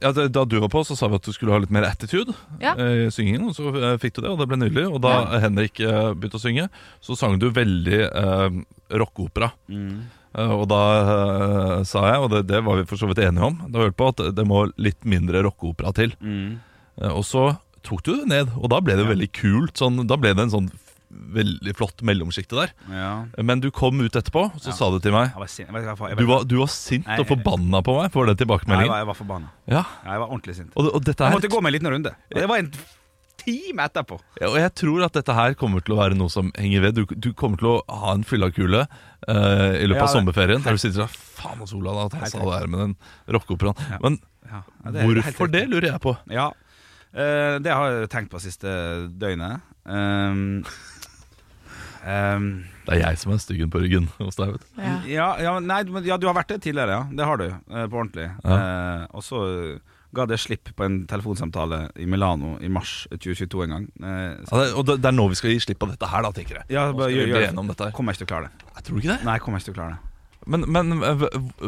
ja, 0.00 0.12
Da 0.12 0.44
du 0.44 0.58
var 0.60 0.68
på, 0.68 0.84
så 0.86 0.94
sa 0.94 1.08
vi 1.08 1.16
at 1.18 1.24
du 1.26 1.32
skulle 1.32 1.50
ha 1.56 1.58
litt 1.58 1.72
mer 1.74 1.82
attitude 1.88 2.34
Ja. 2.60 2.74
eh, 2.76 3.06
i 3.08 3.10
syngingen. 3.10 3.48
Og 3.48 3.56
så 3.56 3.72
fikk 3.98 4.14
du 4.14 4.20
det, 4.22 4.30
og 4.30 4.38
det 4.38 4.46
ble 4.46 4.58
nydelig. 4.60 4.84
Og 4.92 5.00
da 5.02 5.38
Henrik 5.40 5.80
eh, 5.80 6.12
begynte 6.14 6.36
å 6.38 6.42
synge, 6.44 6.68
så 7.00 7.16
sang 7.16 7.38
du 7.40 7.48
veldig 7.50 8.02
eh, 8.06 8.60
rockeopera. 9.00 9.50
Mm. 9.68 10.04
Eh, 10.36 10.50
og 10.52 10.66
da 10.68 10.80
eh, 10.98 11.84
sa 11.88 12.02
jeg, 12.12 12.18
og 12.24 12.30
det, 12.34 12.42
det 12.50 12.60
var 12.66 12.76
vi 12.80 12.84
for 12.90 13.00
så 13.00 13.08
vidt 13.10 13.22
enige 13.24 13.46
om, 13.48 13.56
da 13.72 13.84
hørte 13.86 13.96
på 13.98 14.10
at 14.12 14.24
det 14.36 14.44
må 14.48 14.66
litt 14.76 15.00
mindre 15.08 15.42
rockeopera 15.46 15.94
til. 15.96 16.12
Mm. 16.20 16.58
Eh, 17.00 17.12
og 17.14 17.24
så 17.24 17.46
tok 17.86 18.02
du 18.04 18.12
det 18.20 18.26
ned, 18.28 18.52
og 18.58 18.68
da 18.72 18.82
ble 18.84 18.98
det 18.98 19.06
veldig 19.08 19.30
kult. 19.32 19.78
Sånn, 19.80 20.02
da 20.10 20.18
ble 20.20 20.34
det 20.36 20.44
en 20.48 20.54
sånn 20.58 20.68
veldig 21.08 21.72
flott 21.78 22.02
mellomsjikte 22.04 22.58
der. 22.58 22.72
Ja. 22.92 23.12
Men 23.40 23.62
du 23.64 23.70
kom 23.72 23.96
ut 24.04 24.12
etterpå, 24.18 24.42
og 24.52 24.60
så 24.60 24.68
Ja. 24.74 24.76
sa 24.76 24.90
du 24.92 24.98
til 25.00 25.14
meg 25.16 25.30
Jeg 25.32 25.40
var 25.40 25.48
sint. 25.48 25.68
Jeg 25.72 25.96
var, 25.96 26.08
jeg 26.10 26.18
Du 26.18 26.26
var, 26.28 26.44
du 26.44 26.56
var 26.60 26.68
sint 26.68 27.06
Nei, 27.08 27.16
og 27.22 27.26
forbanna 27.30 27.80
på 27.82 27.94
meg 27.96 28.12
for 28.12 28.28
den 28.28 28.36
Nei, 28.36 28.42
tilbakemeldingen. 28.44 28.92
var, 28.92 29.00
jeg 29.00 29.08
var 29.08 29.14
forbanna. 29.16 29.48
Ja, 29.66 29.82
Ja, 30.04 30.12
Jeg 30.12 30.20
var 30.20 30.28
ordentlig 30.28 30.54
sint. 30.60 30.72
og, 30.76 30.90
og 30.94 31.02
Jeg 31.08 31.32
måtte 31.32 31.48
gå 31.48 31.62
meg 31.62 31.72
en 31.72 31.76
liten 31.78 31.92
runde. 31.96 32.12
Og 32.12 32.40
Det 32.42 32.48
var 32.48 32.58
en 32.58 32.70
time 33.38 33.86
etterpå. 33.88 34.18
Ja, 34.40 34.48
Og 34.50 34.56
jeg 34.60 34.74
tror 34.74 35.04
at 35.06 35.12
dette 35.16 35.32
her 35.34 35.54
kommer 35.54 35.80
til 35.80 35.94
å 35.96 35.98
være 36.02 36.14
noe 36.18 36.28
som 36.28 36.52
henger 36.58 36.80
ved. 36.82 36.94
Du, 36.94 37.04
du 37.06 37.32
kommer 37.32 37.56
til 37.56 37.68
å 37.72 37.82
ha 37.88 38.12
en 38.12 38.24
fyllakule 38.28 38.86
uh, 39.26 39.74
i 39.78 39.86
løpet 39.88 39.98
Ja, 39.98 40.06
av 40.06 40.12
sommerferien 40.14 40.62
der 40.62 40.76
du 40.78 40.82
sitter 40.82 41.06
og 41.06 41.10
Faen 41.38 41.58
hos 41.64 41.72
Olav, 41.74 41.98
at 42.06 42.18
han 42.20 42.30
sa 42.30 42.38
det 42.44 42.58
her 42.60 42.70
med 42.70 42.78
den 42.84 42.94
rockeoperaen. 43.34 43.76
Ja. 43.90 43.98
Men 44.04 44.20
Ja, 44.48 44.62
ja, 44.84 44.90
det 44.94 45.02
hvorfor 45.04 45.50
det, 45.52 45.64
lurer 45.68 45.90
jeg 45.90 46.00
på. 46.00 46.14
Ja, 46.32 46.46
uh, 46.54 47.56
det 47.60 47.72
har 47.74 47.90
jeg 47.98 48.08
tenkt 48.14 48.30
på 48.32 48.40
siste 48.40 48.68
døgnet. 49.20 49.60
Um, 49.88 50.64
um, 52.04 52.48
Det 52.86 52.94
er 52.96 53.02
jeg 53.02 53.18
som 53.20 53.32
er 53.34 53.40
styggen 53.42 53.70
på 53.72 53.82
ryggen 53.82 54.06
hos 54.18 54.38
deg. 54.38 54.54
vet 54.54 54.64
du. 54.64 54.80
Ja. 54.80 54.94
ja, 55.12 55.28
ja, 55.44 55.58
nei, 55.60 55.82
men- 55.84 56.04
ja, 56.08 56.16
du 56.16 56.26
har 56.30 56.34
vært 56.38 56.54
det 56.54 56.62
tidligere, 56.64 56.88
ja. 56.96 57.02
Det 57.12 57.24
har 57.28 57.36
du, 57.36 57.46
eh, 57.48 57.86
på 57.86 57.98
ordentlig. 58.00 58.28
Eh, 58.44 59.06
og 59.12 59.22
så 59.22 59.42
ga 60.14 60.24
det 60.26 60.38
slipp 60.40 60.70
på 60.76 60.84
en 60.86 61.02
telefonsamtale 61.10 61.90
i 62.00 62.06
Milano 62.08 62.56
i 62.64 62.68
mars 62.72 63.06
2022 63.12 63.62
en 63.66 63.70
gang. 63.74 63.86
Eh, 64.00 64.44
så, 64.48 64.56
Ja, 64.56 64.64
det, 64.64 64.72
og 64.80 64.86
det, 64.88 64.96
det 65.04 65.08
er 65.10 65.16
nå 65.18 65.28
vi 65.28 65.38
skal 65.40 65.50
gi 65.52 65.60
slipp 65.66 65.78
på 65.82 65.88
dette 65.90 66.08
her, 66.08 66.22
da, 66.24 66.30
tenker 66.32 66.60
jeg. 66.62 66.64
ja, 66.72 66.86
bare 66.92 67.10
gjør, 67.12 67.26
gjør 67.34 67.40
det. 67.48 67.66
dette 67.74 67.84
her. 67.90 67.92
Kommer 67.96 68.12
jeg 68.12 68.20
ikke 68.20 68.24
til 68.26 68.28
å 68.28 68.34
klare 68.36 68.48
det. 68.48 68.68
Jeg 68.78 68.86
tror 68.88 68.98
ikke 69.02 69.12
det. 69.14 69.18
Nei, 69.28 69.38
kommer 69.44 69.58
jeg 69.58 69.66
ikke 69.66 69.72
til 69.72 69.76
å 69.76 69.80
klare 69.82 69.96
det. 69.98 70.04
Men, 70.48 70.64
men 70.72 71.02
eh, 71.04 71.22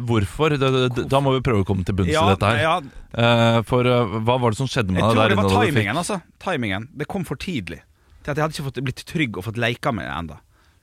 hvorfor? 0.09 0.55
Det, 0.57 0.69
det, 0.97 1.05
da 1.11 1.19
må 1.21 1.35
vi 1.37 1.43
prøve 1.45 1.65
å 1.65 1.67
komme 1.69 1.85
til 1.85 1.97
bunns 1.99 2.09
i 2.09 2.15
Ja, 2.17 2.27
dette 2.33 2.51
her. 2.55 2.63
ja, 2.65 2.81
Eh, 3.11 3.57
for 3.67 3.83
eh, 3.91 4.13
hva 4.23 4.37
var 4.39 4.53
det 4.55 4.61
som 4.61 4.69
skjedde 4.71 4.95
med 4.95 5.03
jeg 5.03 5.09
deg 5.09 5.17
tror 5.17 5.19
der 5.25 5.33
det 5.33 5.35
inne? 5.35 5.43
var 5.43 5.51
da 5.51 5.61
du 5.61 5.67
timingen, 5.73 5.97
altså. 5.99 6.21
Timingen. 6.39 6.85
Det 6.95 7.07
kom 7.11 7.25
for 7.27 7.35
tidlig. 7.43 7.81
Til 8.23 8.31
at 8.31 8.39
jeg 8.39 8.45
hadde 8.45 8.55
ikke 8.55 8.67
fått 8.69 8.79
blitt 8.87 9.03
trygg 9.09 9.37
og 9.41 9.45
fått 9.49 9.59
leika 9.59 9.91
med 9.93 10.07
det 10.07 10.13
enda 10.15 10.37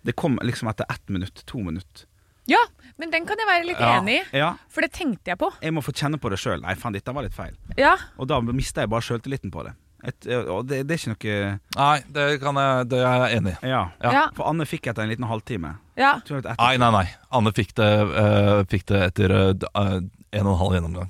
Det 0.05 0.13
kom 0.19 0.35
liksom 0.43 0.67
etter 0.67 0.85
ett 0.91 1.07
minutt, 1.09 1.41
to 1.47 1.61
minutter. 1.63 2.03
Ja, 2.47 2.59
men 2.97 3.11
den 3.11 3.25
kan 3.27 3.37
jeg 3.37 3.47
være 3.47 3.65
litt 3.67 3.79
Ja. 3.79 3.99
enig 3.99 4.21
i. 4.21 4.37
Ja, 4.37 4.53
For 4.69 4.81
det 4.81 4.91
tenkte 4.93 5.27
jeg 5.33 5.37
på. 5.37 5.51
jeg 5.61 5.73
må 5.73 5.81
få 5.83 5.91
kjenne 5.93 6.17
på 6.19 6.29
det 6.31 6.39
sjøl. 6.39 6.61
Nei, 6.61 6.73
faen, 6.75 6.93
dette 6.93 7.13
var 7.13 7.23
litt 7.23 7.33
feil. 7.35 7.53
Ja, 7.77 7.95
Og 8.17 8.27
da 8.27 8.39
mista 8.41 8.81
jeg 8.81 8.89
bare 8.89 9.01
sjøltilliten 9.01 9.51
på 9.51 9.63
det. 9.65 9.73
Et, 10.03 10.27
og 10.47 10.67
det. 10.67 10.83
Det 10.87 10.93
er 10.93 10.99
ikke 11.11 11.15
noe 11.17 11.59
Nei, 11.75 12.03
det, 12.13 12.39
kan 12.39 12.55
jeg, 12.55 12.87
det 12.89 12.99
er 13.01 13.27
jeg 13.27 13.37
enig 13.41 13.53
i. 13.63 13.67
Ja. 13.67 13.89
Ja. 14.03 14.11
ja, 14.13 14.25
For 14.37 14.45
Anne 14.47 14.63
fikk 14.69 14.87
etter 14.87 15.01
en 15.03 15.09
liten 15.09 15.25
halvtime. 15.27 15.75
ja. 15.97 16.13
Tror 16.23 16.37
jeg 16.37 16.45
at 16.45 16.51
etter- 16.53 16.63
Nei, 16.63 16.77
nei, 16.77 16.91
nei. 16.91 17.09
Anne 17.31 17.51
fikk 17.51 17.73
det, 17.75 17.89
eh, 18.15 18.63
fikk 18.69 18.85
det 18.85 19.01
etter 19.09 19.31
eh, 19.31 19.53
d- 19.53 19.67
eh, 19.75 19.99
en 20.39 20.45
og 20.47 20.53
en 20.53 20.59
halv 20.61 20.73
gjennomgang. 20.77 21.09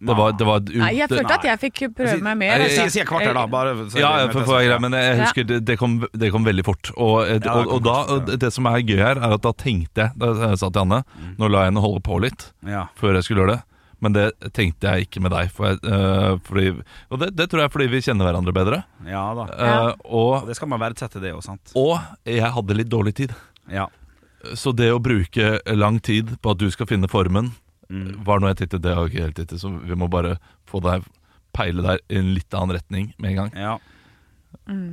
Det 0.00 0.14
var, 0.14 0.32
det 0.38 0.46
var 0.46 0.60
Nei, 0.62 0.92
jeg 0.94 1.08
følte 1.10 1.34
at 1.34 1.42
jeg 1.48 1.58
fikk 1.58 1.80
prøve 1.96 2.12
Si- 2.14 2.22
meg 2.22 2.36
mer. 2.38 2.60
Jeg 2.62 2.70
sier- 2.70 2.84
altså. 2.86 3.04
kvarter, 3.08 3.34
da. 3.34 3.46
Bare, 3.50 3.72
så 3.90 3.98
Ja, 3.98 4.10
for, 4.30 4.44
for, 4.46 4.60
jeg, 4.62 4.80
men 4.80 4.92
jeg 4.94 5.16
Ja. 5.16 5.24
husker 5.24 5.44
det, 5.46 5.64
det, 5.66 5.76
kom, 5.78 5.96
det 6.14 6.30
kom 6.30 6.44
veldig 6.44 6.64
fort. 6.64 6.90
Og, 6.96 7.26
et, 7.26 7.42
Ja, 7.44 7.54
og, 7.54 7.64
det 7.64 7.68
kom 7.68 7.74
og 7.74 7.82
da, 7.82 7.96
fort, 8.06 8.28
ja. 8.28 8.36
det, 8.36 8.52
som 8.54 8.66
er 8.66 8.78
gøy 8.86 8.96
her, 9.02 9.16
er 9.18 9.34
at 9.34 9.42
da 9.42 9.52
tenkte 9.52 9.96
jeg 10.06 10.12
Da 10.18 10.26
jeg 10.48 10.58
sa 10.58 10.68
til 10.70 10.82
Anne 10.84 11.00
Nå 11.38 11.48
lar 11.50 11.64
jeg 11.66 11.72
henne 11.72 11.82
holde 11.82 12.00
på 12.06 12.20
litt 12.22 12.52
Ja. 12.64 12.86
før 12.94 13.14
jeg 13.18 13.24
skulle 13.24 13.42
gjøre 13.42 13.56
det. 13.56 13.62
Men 14.00 14.12
det 14.14 14.26
tenkte 14.54 14.86
jeg 14.86 15.08
ikke 15.08 15.20
med 15.20 15.32
deg. 15.32 15.50
For 15.50 15.66
jeg, 15.72 15.78
eh, 15.82 16.36
fordi, 16.46 16.68
og 17.10 17.18
det, 17.18 17.34
det 17.34 17.48
tror 17.50 17.58
jeg 17.58 17.66
er 17.66 17.74
fordi 17.74 17.88
vi 17.90 17.98
kjenner 18.06 18.28
hverandre 18.30 18.54
bedre. 18.54 18.84
ja 19.04 19.34
da. 19.34 19.46
uh, 19.50 19.94
og, 20.06 20.46
Det 20.46 20.54
skal 20.54 20.68
man 20.68 20.78
verdsette, 20.78 21.18
det 21.20 21.34
òg, 21.34 21.42
sant? 21.42 21.72
og 21.74 21.98
jeg 22.24 22.46
hadde 22.54 22.76
litt 22.78 22.88
dårlig 22.88 23.14
tid. 23.16 23.34
Ja. 23.68 23.88
Så 24.54 24.70
det 24.72 24.92
å 24.94 25.00
bruke 25.02 25.58
lang 25.74 25.98
tid 25.98 26.36
på 26.40 26.52
at 26.54 26.58
du 26.62 26.70
skal 26.70 26.86
finne 26.86 27.08
formen, 27.10 27.50
Mm. 27.88 28.24
var 28.24 28.40
noe 28.40 28.50
jeg 28.52 28.58
tittet, 28.64 28.82
det 28.84 28.94
har 28.94 29.06
ikke 29.08 29.22
helt 29.24 29.36
tittet. 29.38 29.60
Så 29.62 29.70
vi 29.72 29.96
må 29.96 30.10
bare 30.12 30.36
få 30.68 30.80
deg 30.84 31.06
peile 31.56 31.84
deg 31.86 32.02
i 32.12 32.18
en 32.20 32.34
litt 32.36 32.52
annen 32.54 32.76
retning 32.76 33.12
med 33.18 33.30
en 33.30 33.38
gang. 33.42 33.54
Ja. 33.56 33.78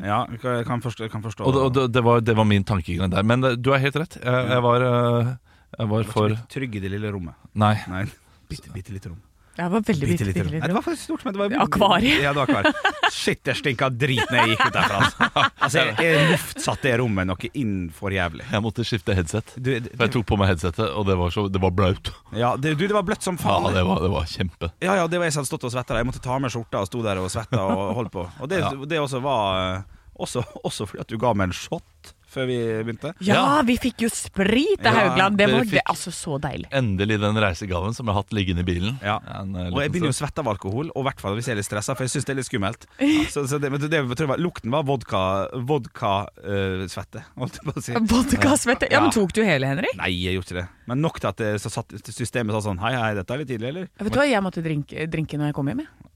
ja 0.06 0.20
jeg 0.32 0.66
kan- 0.66 0.82
forstå, 0.82 1.04
jeg 1.04 1.12
kan 1.12 1.24
forstå 1.25 1.44
Og 1.46 1.54
det, 1.54 1.62
og 1.62 1.74
det, 1.75 1.86
det, 1.94 2.04
var, 2.04 2.22
det 2.22 2.36
var 2.36 2.48
min 2.48 2.64
tankegang 2.64 3.12
der. 3.12 3.24
Men 3.24 3.42
det, 3.42 3.62
du 3.62 3.72
er 3.75 3.84
helt 3.84 3.96
rett. 4.00 4.18
Jeg, 4.24 4.48
jeg 4.50 4.64
var, 4.64 4.88
eh, 4.88 5.36
jeg 5.78 5.90
var 5.92 6.04
for 6.04 6.38
Trygg 6.50 6.75
i 6.75 6.80
det 6.80 6.92
lille 6.96 7.12
rommet. 7.12 7.36
Nei. 7.54 7.75
Nei, 7.92 8.06
bitte, 8.50 8.72
bitte 8.72 8.96
lite 8.96 9.12
rom. 9.12 9.22
Det 9.56 9.64
var 9.72 9.82
veldig 9.88 10.08
Bitte 10.08 10.08
bitte, 10.12 10.26
lite 10.28 10.44
bitte 10.44 10.58
rom. 10.60 10.68
Det 10.68 10.76
var 10.76 10.84
faktisk 10.84 11.04
stort, 11.08 11.22
men 11.26 11.34
det 11.36 11.40
var 11.40 11.54
Akvariet. 11.64 12.22
Ja, 12.24 12.34
det 12.36 12.42
var 12.42 12.50
akvariet. 12.50 13.12
Shit, 13.16 13.40
det 13.48 13.54
stinka 13.56 13.88
drit 13.90 14.26
når 14.32 14.40
jeg 14.42 14.50
gikk 14.52 14.64
ut 14.68 14.74
derfra. 14.76 14.98
Altså, 15.06 15.30
altså 15.68 15.80
jeg, 15.80 15.96
jeg 16.04 16.26
luftsatte 16.34 16.90
det 16.90 16.96
rommet 17.00 17.30
noe 17.30 17.52
inn 17.62 17.76
for 17.96 18.12
jævlig. 18.16 18.44
Jeg 18.52 18.66
måtte 18.66 18.84
skifte 18.88 19.16
headset. 19.16 19.54
Du, 19.56 19.72
det, 19.80 19.94
For 19.96 20.06
jeg 20.10 20.14
tok 20.18 20.28
på 20.34 20.40
meg 20.42 20.52
headsetet, 20.52 20.90
og 20.92 21.08
det 21.08 21.16
var, 21.22 21.32
så, 21.32 21.46
det 21.48 21.62
var 21.64 21.72
blaut. 21.78 22.12
ja, 22.36 22.52
det, 22.60 22.76
du, 22.76 22.84
det 22.88 22.98
var 22.98 23.08
bløtt 23.08 23.24
som 23.24 23.40
Ja, 23.40 23.58
det 23.78 23.86
var, 23.88 24.04
det 24.04 24.12
var 24.12 24.28
kjempe. 24.28 24.72
Ja, 24.84 24.98
ja, 25.00 25.08
det 25.08 25.22
var 25.24 25.30
jeg 25.30 25.38
som 25.38 25.46
hadde 25.46 25.54
stått 25.54 25.70
og 25.70 25.76
svetta. 25.78 26.02
Jeg 26.04 26.10
måtte 26.12 26.24
ta 26.26 26.36
av 26.36 26.44
meg 26.44 26.52
skjorta 26.52 26.84
og 26.84 26.92
sto 26.92 27.06
der 27.06 27.24
og 27.24 27.32
svetta 27.32 27.64
og 27.64 27.96
holdt 28.02 28.12
på. 28.16 28.28
Og 28.44 28.52
det, 28.52 28.60
Ja. 28.66 28.74
det 28.76 29.00
også 29.00 29.24
var 29.24 29.62
eh, 29.78 29.82
også, 30.20 30.44
også 30.68 30.88
fordi 30.92 31.06
at 31.08 31.12
du 31.16 31.18
ga 31.22 31.32
meg 31.38 31.50
en 31.54 31.56
shot 31.56 32.14
før 32.36 32.50
vi 32.50 32.58
begynte. 32.86 33.13
Ja, 33.25 33.44
vi 33.65 33.77
fikk 33.82 34.04
jo 34.06 34.10
sprit 34.13 34.84
av 34.84 34.92
Ja, 34.92 34.96
Haugland. 35.00 35.39
Det 35.39 35.48
var 35.51 35.68
det, 35.72 35.82
altså 35.88 36.12
så 36.15 36.38
deilig. 36.44 36.68
Endelig 36.75 37.18
den 37.24 37.39
reisegaven 37.42 37.96
som 37.96 38.06
jeg 38.06 38.13
har 38.15 38.22
hatt 38.25 38.36
liggende 38.36 38.65
i 38.65 38.68
bilen. 38.68 38.98
Ja. 39.06 39.18
En, 39.39 39.56
Og 39.72 39.80
jeg 39.82 39.94
begynner 39.94 40.12
jo 40.12 40.15
å 40.15 40.20
svette 40.20 40.44
av 40.44 40.51
alkohol, 40.51 40.92
og 40.94 41.01
i 41.04 41.08
hvert 41.10 41.24
fall 41.24 41.38
hvis 41.39 41.48
jeg 41.50 41.56
er 41.56 41.62
litt 41.62 41.70
stressa, 41.70 41.96
for 41.96 42.06
jeg 42.08 42.13
syns 42.15 42.27
det 42.27 42.36
er 42.36 42.39
litt 42.42 42.50
skummelt. 42.50 42.88
Så, 43.34 43.46
så 43.50 43.58
det, 43.60 43.72
men 43.74 43.82
det, 43.82 43.89
det, 43.92 44.00
tror 44.13 44.25
jeg 44.27 44.32
var, 44.36 44.42
lukten 44.42 44.72
var 44.72 44.86
vodka-svette, 44.86 47.24
holdt 47.39 47.58
jeg 47.60 47.65
på 47.68 47.74
å 47.74 47.84
si. 47.84 47.96
Vodkasvette. 48.12 48.89
Ja, 48.94 49.01
men 49.04 49.13
tok 49.15 49.34
du 49.36 49.42
hele, 49.46 49.70
Henrik? 49.72 49.96
Nei, 50.00 50.12
jeg 50.13 50.38
gjorde 50.38 50.51
ikke 50.51 50.60
det. 50.62 50.65
Men 50.89 51.01
nok 51.04 51.20
til 51.22 51.30
at 51.32 51.39
det, 51.42 51.51
så 51.63 51.72
satt, 51.74 51.96
systemet 52.13 52.54
sa 52.56 52.62
sånn 52.68 52.80
Hei, 52.84 52.94
hei, 53.00 53.13
dette 53.18 53.34
er 53.34 53.42
litt 53.42 53.50
tidlig, 53.50 53.72
eller? 53.72 53.88
Vet 54.01 54.13
du 54.13 54.20
hva, 54.20 54.27
jeg 54.30 54.44
måtte 54.46 54.63
drinke, 54.65 55.08
drinke 55.12 55.39
når 55.39 55.51
jeg 55.51 55.58
kom 55.58 55.72
hjem. 55.72 55.82
jeg. 55.86 56.12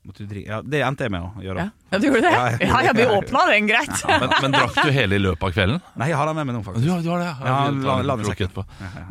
Ja, 0.46 0.62
det 0.66 0.80
endte 0.86 1.06
jeg 1.06 1.12
med 1.14 1.22
å 1.22 1.42
gjøre. 1.44 1.66
Ja, 1.90 1.98
du 1.98 2.06
gjorde 2.08 2.22
det? 2.22 2.32
Ja, 2.34 2.46
ja. 2.52 2.58
Ja, 2.70 2.80
ja, 2.88 2.92
vi 2.98 3.06
åpna 3.10 3.44
den 3.50 3.68
greit. 3.70 4.02
Men, 4.10 4.30
men 4.44 4.52
drakk 4.56 4.76
du 4.86 4.92
hele 4.94 5.16
i 5.18 5.22
løpet 5.24 5.44
av 5.48 5.54
kvelden? 5.56 5.80
Nei, 5.98 6.08
jeg 6.12 6.18
har 6.20 6.30
den 6.30 6.36
med 6.40 6.48
meg 6.50 6.56
nå, 6.58 6.62
faktisk. 6.66 6.86
Du, 6.86 7.02
du 7.06 7.10
har 7.14 7.24
det? 7.24 7.32
Ja, 7.46 7.58
la- 7.88 7.98
la 8.06 8.16
i 8.20 8.28
etterpå. 8.34 8.66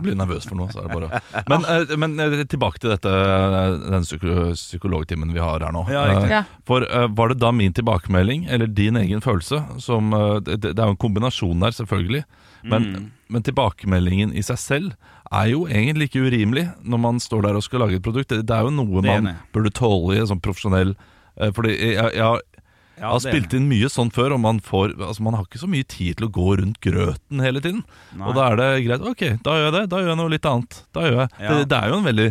Blir 0.05 0.19
nervøs 0.19 0.47
for 0.49 0.59
noe, 0.61 0.69
så 0.75 0.83
er 0.83 0.88
det 0.88 0.99
bare 0.99 1.21
Men, 1.50 1.67
eh, 1.75 1.95
men 2.05 2.19
eh, 2.23 2.45
tilbake 2.50 2.83
til 2.83 2.93
dette 2.95 3.12
eh, 3.12 3.78
den 3.95 4.07
psyko 4.07 4.50
psykologtimen 4.59 5.33
vi 5.35 5.43
har 5.43 5.64
her 5.67 5.75
nå. 5.75 5.85
Ja, 5.93 6.05
riktig. 6.12 6.43
For 6.69 6.87
var 7.19 7.33
det 7.35 7.38
da 7.43 7.50
min 7.55 7.75
tilbakemelding, 7.76 8.47
eller 8.50 8.67
din 8.71 8.97
egen 9.00 9.21
følelse, 9.25 9.62
som 9.83 10.11
Det, 10.45 10.61
det 10.62 10.75
er 10.78 10.87
jo 10.90 10.95
en 10.97 11.02
kombinasjon 11.07 11.61
der, 11.67 11.75
selvfølgelig. 11.75 12.25
Men, 12.69 12.83
Mm. 12.88 13.05
men 13.31 13.43
tilbakemeldingen 13.47 14.33
i 14.35 14.43
seg 14.43 14.59
selv 14.59 14.95
er 15.29 15.49
jo 15.53 15.65
egentlig 15.69 16.09
ikke 16.09 16.25
urimelig 16.25 16.69
når 16.83 17.01
man 17.03 17.19
står 17.23 17.49
der 17.49 17.59
og 17.59 17.65
skal 17.67 17.85
lage 17.85 17.99
et 17.99 18.05
produkt. 18.05 18.31
Det, 18.33 18.45
det 18.49 18.55
er 18.55 18.67
jo 18.67 18.75
noe 18.75 19.03
er 19.03 19.09
man 19.09 19.35
burde 19.55 19.73
tåle 19.77 20.17
i 20.17 20.23
en 20.23 20.31
sånn 20.31 20.41
profesjonell 20.45 20.95
eh, 20.95 21.51
Fordi 21.57 21.75
jeg, 21.75 21.97
jeg, 21.97 22.15
jeg 22.17 22.59
jeg 22.99 23.07
har 23.07 23.21
spilt 23.23 23.53
inn 23.55 23.69
mye 23.71 23.87
sånn 23.93 24.09
før, 24.11 24.33
og 24.35 24.41
man, 24.43 24.57
får, 24.65 24.97
altså 24.97 25.23
man 25.23 25.37
har 25.39 25.45
ikke 25.47 25.61
så 25.61 25.69
mye 25.71 25.87
tid 25.87 26.19
til 26.19 26.27
å 26.27 26.33
gå 26.35 26.47
rundt 26.59 26.81
grøten 26.83 27.43
hele 27.45 27.63
tiden. 27.63 27.85
Nei. 28.19 28.25
Og 28.27 28.35
da 28.35 28.49
er 28.51 28.59
det 28.59 28.67
greit. 28.89 29.05
Ok, 29.07 29.23
da 29.47 29.55
gjør 29.55 29.69
jeg 29.69 29.75
det. 29.77 29.83
Da 29.93 30.01
gjør 30.03 30.11
jeg 30.11 30.19
noe 30.19 30.33
litt 30.33 30.49
annet. 30.51 30.81
Da 30.97 31.05
gjør 31.07 31.21
jeg. 31.21 31.29
Ja. 31.39 31.53
Det, 31.53 31.69
det 31.71 31.79
er 31.79 31.93
jo 31.93 32.01
en 32.01 32.09
veldig 32.09 32.27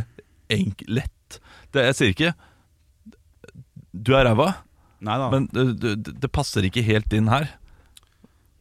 enk, 0.58 0.84
lett 0.92 1.40
det, 1.72 1.86
Jeg 1.90 1.96
sier 1.98 2.12
ikke 2.16 2.34
du 3.98 4.14
er 4.16 4.28
ræva, 4.28 4.52
men 5.02 5.48
det, 5.54 5.64
det, 5.82 6.14
det 6.22 6.30
passer 6.34 6.66
ikke 6.68 6.84
helt 6.86 7.14
inn 7.18 7.30
her. 7.32 7.50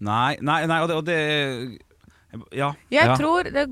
Nei, 0.04 0.36
nei, 0.44 0.62
nei 0.68 0.78
og, 0.84 0.90
det, 0.90 0.96
og 0.96 1.04
det 1.08 1.18
Ja. 2.52 2.72
Jeg 2.90 3.06
Ja. 3.06 3.16
tror 3.16 3.44
det 3.52 3.66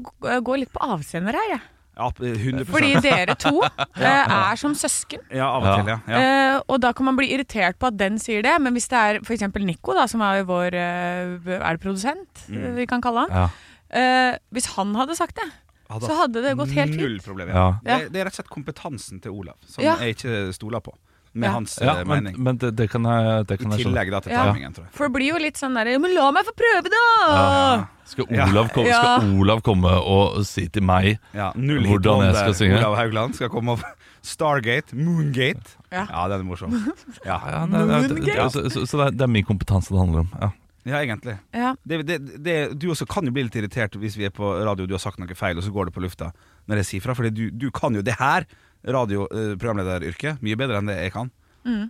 går 0.45 0.59
litt 0.59 0.73
på 0.73 0.81
avsender 0.81 1.33
her, 1.37 1.49
jeg. 1.57 1.61
ja 1.97 2.09
100 2.11 2.65
Fordi 2.67 2.95
dere 3.03 3.35
to 3.39 3.63
eh, 3.97 4.25
er 4.27 4.57
som 4.57 4.73
søsken. 4.75 5.21
Ja, 5.31 5.47
av 5.47 5.63
og 5.63 5.77
til, 5.85 5.91
ja. 5.93 5.99
ja. 6.09 6.23
Eh, 6.57 6.61
og 6.69 6.81
da 6.81 6.93
kan 6.93 7.05
man 7.07 7.17
bli 7.17 7.29
irritert 7.35 7.79
på 7.79 7.87
at 7.91 7.97
den 8.01 8.17
sier 8.19 8.43
det, 8.43 8.55
men 8.61 8.73
hvis 8.75 8.89
det 8.89 8.99
er 8.99 9.21
f.eks. 9.23 9.43
Nico, 9.63 9.93
da, 9.95 10.07
som 10.11 10.21
er 10.23 10.43
vår 10.49 10.75
eh, 10.75 11.53
Er 11.61 11.77
det 11.77 11.81
produsent 11.85 12.49
Mm. 12.49 12.75
vi 12.77 12.87
kan 12.87 13.01
kalle 13.01 13.27
han? 13.29 13.31
Ja. 13.31 13.49
Eh, 13.95 14.39
hvis 14.53 14.67
han 14.75 14.95
hadde 14.95 15.15
sagt 15.17 15.37
det, 15.37 15.47
Hadde 15.91 16.07
så 16.09 16.15
hadde 16.17 16.41
det 16.43 16.57
gått 16.57 16.73
helt 16.75 16.97
Null 16.97 17.19
fint. 17.21 17.25
problem. 17.29 17.49
Ja. 17.49 17.79
Ja. 17.85 17.99
Det, 18.01 18.13
det 18.13 18.21
er 18.21 18.25
rett 18.27 18.35
og 18.35 18.41
slett 18.41 18.51
kompetansen 18.51 19.21
til 19.23 19.31
Olav 19.37 19.55
som 19.69 19.85
Ja. 19.85 19.95
jeg 20.01 20.17
ikke 20.17 20.53
stoler 20.57 20.81
på, 20.81 20.95
med 21.35 21.49
Ja. 21.49 21.53
hans 21.57 21.79
Ja, 21.83 21.97
eh, 22.01 22.05
men, 22.07 22.25
mening. 22.25 22.37
men 22.43 22.57
det, 22.63 22.71
det 22.79 22.87
kan 22.91 23.03
jeg, 23.05 23.47
det 23.51 23.59
kan 23.59 23.73
I 23.75 23.77
tillegg 23.83 24.11
da 24.15 24.21
til 24.21 24.33
Ja. 24.33 24.45
timingen, 24.53 24.73
tror 24.77 24.85
jeg. 24.87 24.93
For 24.95 25.09
det 25.09 25.15
blir 25.17 25.33
jo 25.35 25.39
litt 25.43 25.57
sånn 25.59 25.75
derre 25.75 25.99
Men 26.01 26.15
la 26.15 26.31
meg 26.33 26.47
få 26.47 26.55
prøve, 26.55 26.91
da! 26.95 27.05
Ja. 27.35 27.87
Skal, 28.05 28.27
Olav 28.31 28.69
komme, 28.75 28.87
Ja. 28.89 29.01
skal 29.19 29.35
Olav 29.41 29.63
komme 29.67 29.91
og 29.91 30.45
si 30.47 30.69
til 30.69 30.83
meg 30.83 31.19
Ja, 31.35 31.53
null 31.57 31.83
Hvordan 31.89 32.27
jeg 32.29 32.35
skal 32.37 32.55
synge. 32.55 32.79
Olav 32.79 32.97
Haugland 33.01 33.35
skal 33.35 33.49
komme 33.51 33.73
og 33.79 33.83
Stargate, 34.25 34.95
Moongate. 34.97 35.75
Ja. 35.93 36.07
Ja, 36.09 36.29
den 36.29 36.41
er 36.41 36.45
morsom. 36.49 36.73
Ja, 37.27 37.39
ja, 37.45 37.67
det, 37.67 38.09
det, 38.09 38.25
det, 38.25 38.53
så, 38.53 38.63
så, 38.73 38.87
så 38.89 38.97
det, 39.01 39.07
er, 39.07 39.11
det 39.19 39.27
er 39.27 39.33
min 39.35 39.45
kompetanse 39.45 39.93
det 39.93 39.99
handler 40.01 40.21
om. 40.25 40.31
Ja. 40.41 40.49
ja 40.89 41.03
egentlig. 41.05 41.35
Ja. 41.53 41.75
Det, 41.85 42.07
det, 42.09 42.19
det, 42.45 42.57
du 42.81 42.89
også 42.95 43.05
kan 43.11 43.25
jo 43.29 43.33
bli 43.37 43.45
litt 43.49 43.57
irritert 43.61 43.99
hvis 44.01 44.17
vi 44.17 44.25
er 44.25 44.33
på 44.33 44.55
radio 44.65 44.85
og 44.87 44.89
du 44.89 44.95
har 44.97 45.03
sagt 45.03 45.19
noe 45.21 45.37
feil, 45.37 45.59
og 45.61 45.65
så 45.67 45.73
går 45.75 45.91
det 45.91 45.95
på 45.99 46.01
lufta 46.07 46.31
når 46.71 46.81
jeg 46.81 46.87
sier 46.93 47.05
fra. 47.05 47.13
For 47.19 47.29
du, 47.29 47.51
du 47.51 47.69
kan 47.71 47.95
jo 47.95 48.01
det 48.05 48.17
her, 48.17 48.47
radioprogramlederyrket, 48.85 50.43
mye 50.45 50.59
bedre 50.61 50.81
enn 50.81 50.91
det 50.91 50.99
jeg 51.01 51.15
kan. 51.15 51.31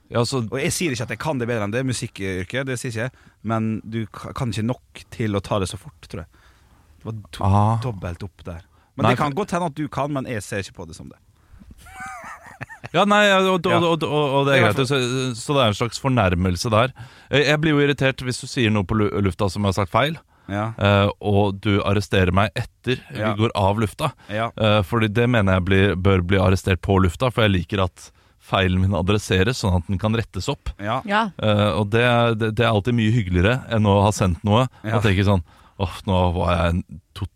Ja, 0.06 0.22
så, 0.22 0.44
Og 0.46 0.58
jeg 0.60 0.70
sier 0.70 0.94
ikke 0.94 1.06
at 1.08 1.12
jeg 1.16 1.20
kan 1.24 1.40
det 1.40 1.48
bedre 1.50 1.66
enn 1.66 1.74
det, 1.74 1.82
musikkyrket, 1.88 2.68
det 2.68 2.76
sier 2.78 2.92
ikke 2.92 3.06
jeg, 3.08 3.14
men 3.42 3.80
du 3.82 4.04
kan 4.14 4.52
ikke 4.54 4.66
nok 4.68 5.02
til 5.14 5.34
å 5.34 5.42
ta 5.42 5.58
det 5.62 5.66
så 5.72 5.80
fort, 5.80 6.06
tror 6.06 6.22
jeg. 6.22 6.44
Det 7.00 7.08
var 7.08 7.16
to, 7.34 7.42
Aha. 7.48 7.64
dobbelt 7.82 8.22
opp 8.22 8.44
der. 8.46 8.62
Men 8.94 9.08
Nei, 9.08 9.14
det 9.16 9.18
kan 9.18 9.34
godt 9.34 9.50
hende 9.56 9.72
at 9.72 9.78
du 9.78 9.88
kan, 9.90 10.12
men 10.14 10.28
jeg 10.30 10.44
ser 10.46 10.62
ikke 10.62 10.78
på 10.78 10.86
det 10.88 10.94
som 10.96 11.10
det. 11.10 11.18
Ja, 12.94 13.02
nei, 13.08 13.24
og, 13.34 13.64
og, 13.66 13.66
og, 13.66 14.04
og, 14.06 14.24
og 14.38 14.46
det 14.46 14.54
er 14.54 14.62
greit. 14.68 14.78
Så, 14.86 14.98
så 15.34 15.56
det 15.56 15.62
er 15.64 15.72
en 15.72 15.76
slags 15.80 15.98
fornærmelse 15.98 16.70
der. 16.70 16.92
Jeg 17.32 17.48
jeg 17.48 17.60
blir 17.64 17.74
jo 17.74 17.82
irritert 17.82 18.22
hvis 18.22 18.38
du 18.38 18.46
sier 18.46 18.70
noe 18.70 18.86
på 18.86 18.94
lufta 18.94 19.48
som 19.50 19.64
jeg 19.64 19.72
har 19.72 19.78
sagt 19.80 19.90
feil, 19.94 20.14
Ja, 20.50 20.66
uh, 20.78 21.08
og 21.24 21.60
du 21.64 21.78
arresterer 21.82 22.32
meg 22.36 22.50
etter 22.54 22.98
Ja. 23.16 23.32
vi 23.32 23.42
går 23.44 23.54
av 23.56 23.78
lufta. 23.80 24.12
ja. 24.28 24.50
Uh, 24.60 24.82
fordi 24.82 25.08
det 25.08 25.28
mener 25.30 25.54
jeg 25.58 25.64
blir, 25.64 25.94
bør 25.96 26.20
bli 26.22 26.38
arrestert 26.38 26.82
på 26.84 26.98
lufta, 27.00 27.30
for 27.32 27.46
jeg 27.46 27.54
liker 27.54 27.84
at 27.86 28.10
feilen 28.44 28.82
min 28.82 28.92
adresseres, 28.92 29.62
sånn 29.62 29.78
at 29.78 29.86
den 29.88 29.96
kan 29.98 30.12
rettes 30.14 30.50
opp. 30.52 30.68
ja. 30.78 30.98
ja. 31.08 31.30
Eh, 31.40 31.70
og 31.80 31.88
det, 31.94 32.04
det, 32.36 32.50
det 32.58 32.66
er 32.66 32.74
alltid 32.74 32.92
mye 32.98 33.14
hyggeligere 33.14 33.54
enn 33.72 33.86
å 33.88 34.02
ha 34.04 34.10
sendt 34.12 34.42
noe 34.44 34.66
Ja. 34.84 34.98
og 34.98 35.02
tenke 35.06 35.24
sånn 35.24 35.40
Åh, 35.80 35.94
nå 36.06 36.18
var 36.36 36.50
jeg 36.54 36.74
en 36.74 36.82
totalt 37.16 37.30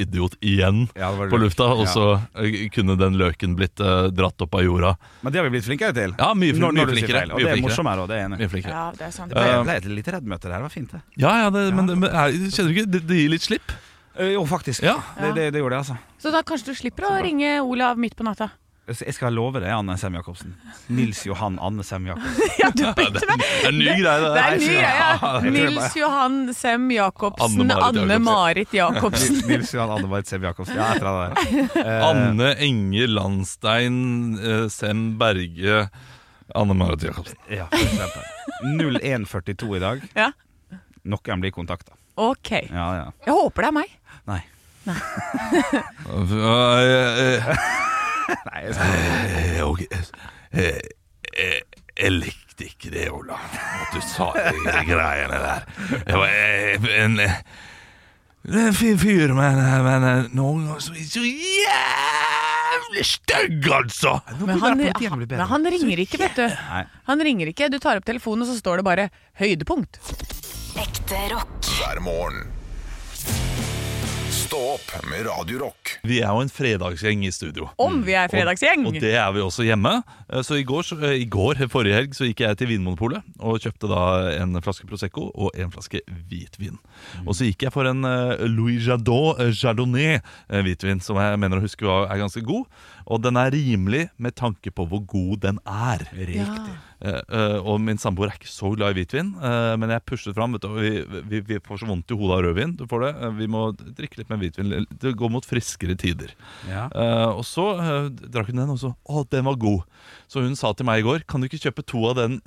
idiot 0.00 0.36
igjen 0.40 0.88
Ja, 0.96 1.10
på 1.12 1.26
løk. 1.28 1.40
lufta, 1.44 1.66
og 1.74 1.86
så 1.88 2.04
ja. 2.20 2.68
kunne 2.74 2.96
den 3.00 3.16
løken 3.20 3.56
blitt 3.58 3.80
uh, 3.80 4.08
dratt 4.14 4.40
opp 4.42 4.54
av 4.54 4.62
jorda. 4.64 4.94
Men 5.22 5.32
det 5.32 5.38
har 5.40 5.48
vi 5.48 5.54
blitt 5.58 5.66
flinkere 5.68 5.92
til. 5.96 6.14
Ja, 6.18 6.32
mye, 6.34 6.52
Når- 6.52 6.72
mye 6.72 6.84
når 6.86 6.92
flinkere. 6.94 7.20
feil, 7.20 7.30
Og 7.32 7.36
Mye 7.38 7.44
det 7.44 7.50
er 7.50 7.54
flinkere. 7.56 7.68
morsommere, 7.70 8.00
og 8.00 8.08
det 8.08 8.16
er 8.20 8.24
enig. 8.28 8.38
Mye 8.38 8.48
flinkere. 8.54 8.70
ja, 8.72 8.90
det 8.96 9.06
er 9.06 9.10
sant. 9.10 9.28
Det 9.28 9.36
ble, 9.36 9.50
Eh, 9.50 9.62
ble 9.64 9.76
et 9.76 9.84
lite 9.84 10.12
reddmøte 10.16 10.42
der, 10.48 10.56
det 10.56 10.62
var 10.62 10.74
fint 10.74 10.90
det. 10.92 11.02
Ja, 11.16 11.32
ja, 11.44 11.50
det, 11.50 11.74
men, 11.74 11.86
men 11.98 12.10
er, 12.10 12.30
kjenner 12.50 12.68
du 12.70 12.74
ikke 12.80 12.90
det, 12.90 13.06
det 13.06 13.16
gir 13.24 13.30
litt 13.30 13.42
slipp? 13.42 13.72
Eh, 14.18 14.32
jo, 14.34 14.44
faktisk. 14.46 14.82
Ja. 14.82 14.96
Det, 15.18 15.34
det, 15.34 15.52
det 15.54 15.60
gjorde 15.62 15.76
det, 15.76 15.82
altså. 15.84 15.96
Så 16.20 16.30
da 16.32 16.42
kanskje 16.42 16.66
du 16.66 16.74
slipper 16.74 17.04
å 17.08 17.22
ringe 17.22 17.60
Olav 17.62 17.96
midt 17.96 18.16
på 18.16 18.24
natta? 18.26 18.50
Jeg 18.90 19.14
skal 19.14 19.32
love 19.36 19.60
det, 19.62 19.68
Anne 19.70 19.94
Sem 20.00 20.14
Jacobsen. 20.18 20.54
Nils 20.90 21.20
Johan 21.26 21.58
Anne 21.62 21.84
Sem 21.86 22.06
Jacobsen. 22.08 22.48
Ja, 22.60 22.70
du 22.74 22.82
bytter 22.96 23.26
med! 23.30 23.38
Det 23.40 23.48
er 23.62 23.68
en 23.70 23.78
ny 23.78 23.86
greie, 23.86 24.20
det. 24.20 24.30
Det 24.34 24.42
er 24.42 24.52
en 24.52 24.60
ny 24.60 24.74
Ja, 24.74 25.30
greie. 25.40 25.52
Nils 25.54 25.96
Johan 25.96 26.38
Sem 26.58 26.88
Jacobsen, 26.96 27.60
Anne-Marit 27.70 28.00
Anne-Marit 28.02 28.74
Jacobsen. 28.74 29.40
Nils- 29.48 29.72
Johan 29.74 29.94
Anne 29.98 30.10
Marit 30.10 30.26
Sem 30.32 30.42
Jacobsen. 30.48 30.76
Ja, 30.76 30.90
etter 30.94 31.06
det 31.06 31.14
der. 31.22 31.34
Eh, 31.86 32.04
Anne 32.10 32.50
Enge 32.66 33.06
Landstein, 33.08 33.98
eh, 34.42 34.66
Sem 34.74 35.04
Berge 35.20 35.86
Anne 36.54 36.74
Marit 36.74 37.02
Jacobsen. 37.06 37.38
Ja, 37.48 37.68
for 37.70 37.78
eksempel. 37.78 38.22
0142 38.76 39.76
i 39.76 39.82
dag. 39.86 40.02
Ja. 40.18 40.32
noen 41.06 41.40
blir 41.40 41.54
kontakta. 41.54 41.94
Ok. 42.20 42.50
Ja, 42.68 42.88
ja. 42.98 43.06
Jeg 43.24 43.32
håper 43.38 43.62
det 43.62 43.70
er 43.70 43.76
meg. 43.78 43.94
Nei. 44.28 44.42
Eh, 46.10 47.56
Nei, 48.50 48.62
jeg 48.66 48.74
skal... 48.74 48.94
eh, 49.40 49.60
ok. 49.66 49.80
Eh, 50.52 50.80
eh, 51.36 51.60
Jeg 52.00 52.12
likte 52.16 52.64
ikke 52.64 52.90
det, 52.94 53.08
Olav, 53.12 53.40
at 53.60 53.92
du 53.92 54.00
sa 54.04 54.30
de 54.36 54.84
greiene 54.88 55.40
der. 55.42 55.66
Det 56.06 56.16
var 56.16 56.28
en 57.04 57.18
det 58.40 58.56
er 58.56 58.70
en 58.70 58.76
fin 58.76 58.96
fyr, 58.96 59.34
men, 59.36 59.58
men 59.84 60.04
noen 60.32 60.62
ganger 60.64 60.80
så, 60.80 60.94
så 61.04 61.20
jævlig 61.20 63.04
stygg, 63.04 63.66
altså! 63.76 64.14
Men 64.40 64.56
han, 64.62 64.80
han, 64.80 65.18
men 65.28 65.44
han 65.50 65.68
ringer 65.74 66.00
ikke, 66.06 66.22
vet 66.22 66.38
du. 66.40 66.46
Han 67.10 67.20
ringer 67.26 67.52
ikke. 67.52 67.68
Du 67.68 67.76
tar 67.82 68.00
opp 68.00 68.06
telefonen, 68.08 68.46
og 68.46 68.48
så 68.48 68.56
står 68.62 68.80
det 68.80 68.86
bare 68.88 69.06
'høydepunkt'. 69.36 70.00
Ekte 70.80 71.20
rock. 71.34 71.52
hver 71.82 72.00
morgen. 72.00 72.48
Stå 74.50 74.58
opp 74.72 75.04
med 75.06 75.28
Radio 75.28 75.60
Rock. 75.60 75.92
Vi 76.02 76.16
er 76.18 76.26
jo 76.34 76.40
en 76.42 76.48
fredagsgjeng 76.50 77.20
i 77.22 77.28
studio. 77.30 77.68
Om 77.78 78.00
vi 78.02 78.16
er 78.18 78.26
fredagsgjeng! 78.32 78.82
Og 78.88 78.96
det 78.98 79.12
er 79.14 79.28
vi 79.30 79.44
også 79.44 79.62
hjemme. 79.62 79.92
Eh, 80.26 80.40
Så 80.42 80.56
i 80.58 80.64
går, 80.66 80.82
så, 80.88 80.96
eh, 81.06 81.20
i 81.22 81.28
går, 81.30 81.60
forrige 81.70 81.94
helg, 81.94 82.16
så 82.18 82.26
gikk 82.26 82.42
jeg 82.42 82.58
til 82.58 82.66
Vinmonopolet 82.72 83.22
og 83.38 83.60
kjøpte 83.62 83.86
da 83.86 84.00
en 84.40 84.58
flaske 84.58 84.88
Prosecco 84.90 85.28
og 85.30 85.54
en 85.54 85.70
flaske 85.70 86.00
hvitvin. 86.26 86.80
Og 87.28 87.36
så 87.38 87.46
gikk 87.46 87.62
jeg 87.68 87.72
for 87.76 87.86
en 87.86 88.02
eh, 88.02 88.42
Louis 88.50 88.82
Jadot 88.82 89.38
Chardonnay 89.54 90.18
hvitvin, 90.50 90.98
som 90.98 91.22
jeg 91.22 91.38
mener 91.38 91.62
å 91.62 91.62
huske 91.68 91.86
er 91.86 92.18
ganske 92.18 92.42
god. 92.42 92.66
Og 93.10 93.18
den 93.24 93.38
er 93.40 93.50
rimelig 93.50 94.04
med 94.22 94.36
tanke 94.38 94.70
på 94.70 94.86
hvor 94.86 95.02
god 95.08 95.42
den 95.42 95.58
er. 95.66 96.04
Riktig. 96.14 96.76
Eh, 97.00 97.16
uh, 97.32 97.58
og 97.64 97.80
min 97.82 97.98
samboer 97.98 98.28
er 98.28 98.36
ikke 98.36 98.50
så 98.50 98.70
glad 98.74 98.92
i 98.92 99.00
hvitvin, 99.00 99.32
uh, 99.40 99.72
men 99.80 99.92
jeg 99.94 100.04
pushet 100.06 100.36
fram. 100.36 100.54
Du, 100.60 100.68
vi, 100.76 101.00
vi, 101.30 101.40
vi 101.48 101.58
får 101.64 101.82
så 101.82 101.88
vondt 101.88 102.12
i 102.12 102.18
hodet 102.18 102.36
av 102.36 102.44
rødvin. 102.46 102.76
Du 102.78 102.84
får 102.90 103.06
det. 103.06 103.12
Vi 103.40 103.48
må 103.50 103.64
drikke 103.80 104.20
litt 104.20 104.30
med 104.30 104.44
hvitvin. 104.44 104.74
Det 105.00 105.14
går 105.18 105.32
mot 105.32 105.48
friskere 105.48 105.96
tider. 105.98 106.36
Ja. 106.68 106.86
Og 107.34 107.42
så 107.48 107.66
drakk 108.20 108.52
hun 108.52 108.62
den, 108.62 108.72
og 108.72 108.80
så 108.80 108.92
Å, 109.10 109.24
den 109.32 109.46
var 109.48 109.58
god. 109.60 109.82
Så 110.30 110.44
hun 110.44 110.56
sa 110.58 110.72
til 110.76 110.86
meg 110.86 111.00
i 111.00 111.04
går 111.06 111.24
Kan 111.28 111.42
du 111.42 111.48
ikke 111.48 111.60
kjøpe 111.62 111.84
to 111.86 112.02
av 112.10 112.18
den 112.18 112.38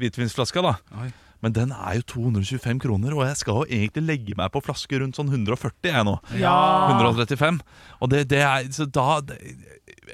hvitvinsflaska, 0.00 0.62
da? 0.64 0.76
Oi. 1.02 1.10
Men 1.42 1.54
den 1.56 1.72
er 1.74 1.98
jo 1.98 2.04
225 2.22 2.78
kroner, 2.84 3.14
og 3.16 3.24
jeg 3.26 3.38
skal 3.40 3.62
jo 3.62 3.64
egentlig 3.66 4.04
legge 4.06 4.36
meg 4.38 4.52
på 4.54 4.62
flaske 4.62 5.00
rundt 5.02 5.18
sånn 5.18 5.32
140 5.32 5.90
jeg 5.90 6.06
nå. 6.06 6.14
Ja. 6.38 6.54
135. 6.94 7.58
Og 7.98 8.12
det, 8.12 8.22
det 8.30 8.44
er 8.46 8.68
Så 8.74 8.86
da 8.86 9.18
det, 9.26 9.40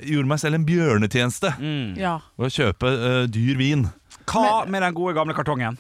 gjorde 0.03 0.29
meg 0.31 0.41
selv 0.43 0.59
en 0.59 0.67
bjørnetjeneste 0.69 1.55
ja. 1.99 2.19
ved 2.39 2.51
å 2.51 2.55
kjøpe 2.55 2.93
uh, 2.93 3.23
dyr 3.31 3.61
vin. 3.61 3.87
Hva 4.29 4.65
med 4.69 4.85
den 4.85 4.97
gode 4.97 5.17
gamle 5.17 5.37
kartongen? 5.37 5.79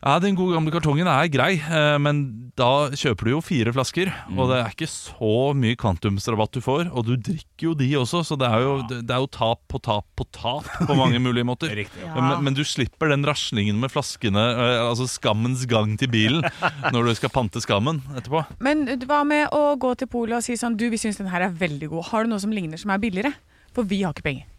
Ja, 0.00 0.16
Den 0.18 0.36
gode 0.38 0.56
gamle 0.56 0.72
kartongen 0.72 1.08
er 1.10 1.28
grei, 1.28 1.58
eh, 1.60 1.96
men 2.00 2.52
da 2.56 2.88
kjøper 2.96 3.28
du 3.28 3.32
jo 3.34 3.40
fire 3.44 3.72
flasker. 3.76 4.08
Mm. 4.30 4.38
Og 4.40 4.48
det 4.48 4.58
er 4.62 4.72
ikke 4.72 4.88
så 4.88 5.32
mye 5.56 5.76
kvantumsrabatt 5.80 6.56
du 6.56 6.62
får, 6.64 6.88
og 6.88 7.04
du 7.04 7.14
drikker 7.20 7.66
jo 7.68 7.74
de 7.76 7.90
også, 8.00 8.22
så 8.24 8.38
det 8.40 8.48
er 8.48 8.64
jo, 8.64 8.72
det 8.88 9.12
er 9.12 9.20
jo 9.20 9.28
tap 9.28 9.60
på 9.68 9.80
tap 9.84 10.06
på 10.16 10.24
tap 10.32 10.68
på 10.88 10.96
mange 10.96 11.20
mulige 11.26 11.44
måter. 11.44 11.74
Riktig. 11.76 12.00
Ja. 12.06 12.14
Men, 12.16 12.46
men 12.48 12.56
du 12.56 12.64
slipper 12.64 13.12
den 13.12 13.26
raslingen 13.28 13.76
med 13.82 13.92
flaskene, 13.92 14.46
eh, 14.56 14.80
altså 14.86 15.08
skammens 15.10 15.66
gang 15.68 15.98
til 16.00 16.08
bilen, 16.12 16.48
når 16.94 17.10
du 17.10 17.14
skal 17.20 17.34
pante 17.34 17.60
skammen 17.60 18.00
etterpå. 18.16 18.46
Men 18.64 18.86
hva 19.04 19.20
med 19.28 19.52
å 19.52 19.76
gå 19.80 19.92
til 20.00 20.08
polet 20.10 20.40
og 20.40 20.46
si 20.46 20.56
sånn 20.56 20.78
Du, 20.80 20.86
vi 20.88 20.98
syns 21.00 21.20
den 21.20 21.28
her 21.28 21.44
er 21.44 21.52
veldig 21.60 21.90
god. 21.92 22.08
Har 22.08 22.24
du 22.24 22.32
noe 22.32 22.40
som 22.40 22.52
ligner 22.54 22.80
som 22.80 22.92
er 22.94 23.02
billigere? 23.02 23.34
For 23.76 23.86
vi 23.86 24.00
har 24.02 24.16
ikke 24.16 24.26
penger. 24.26 24.49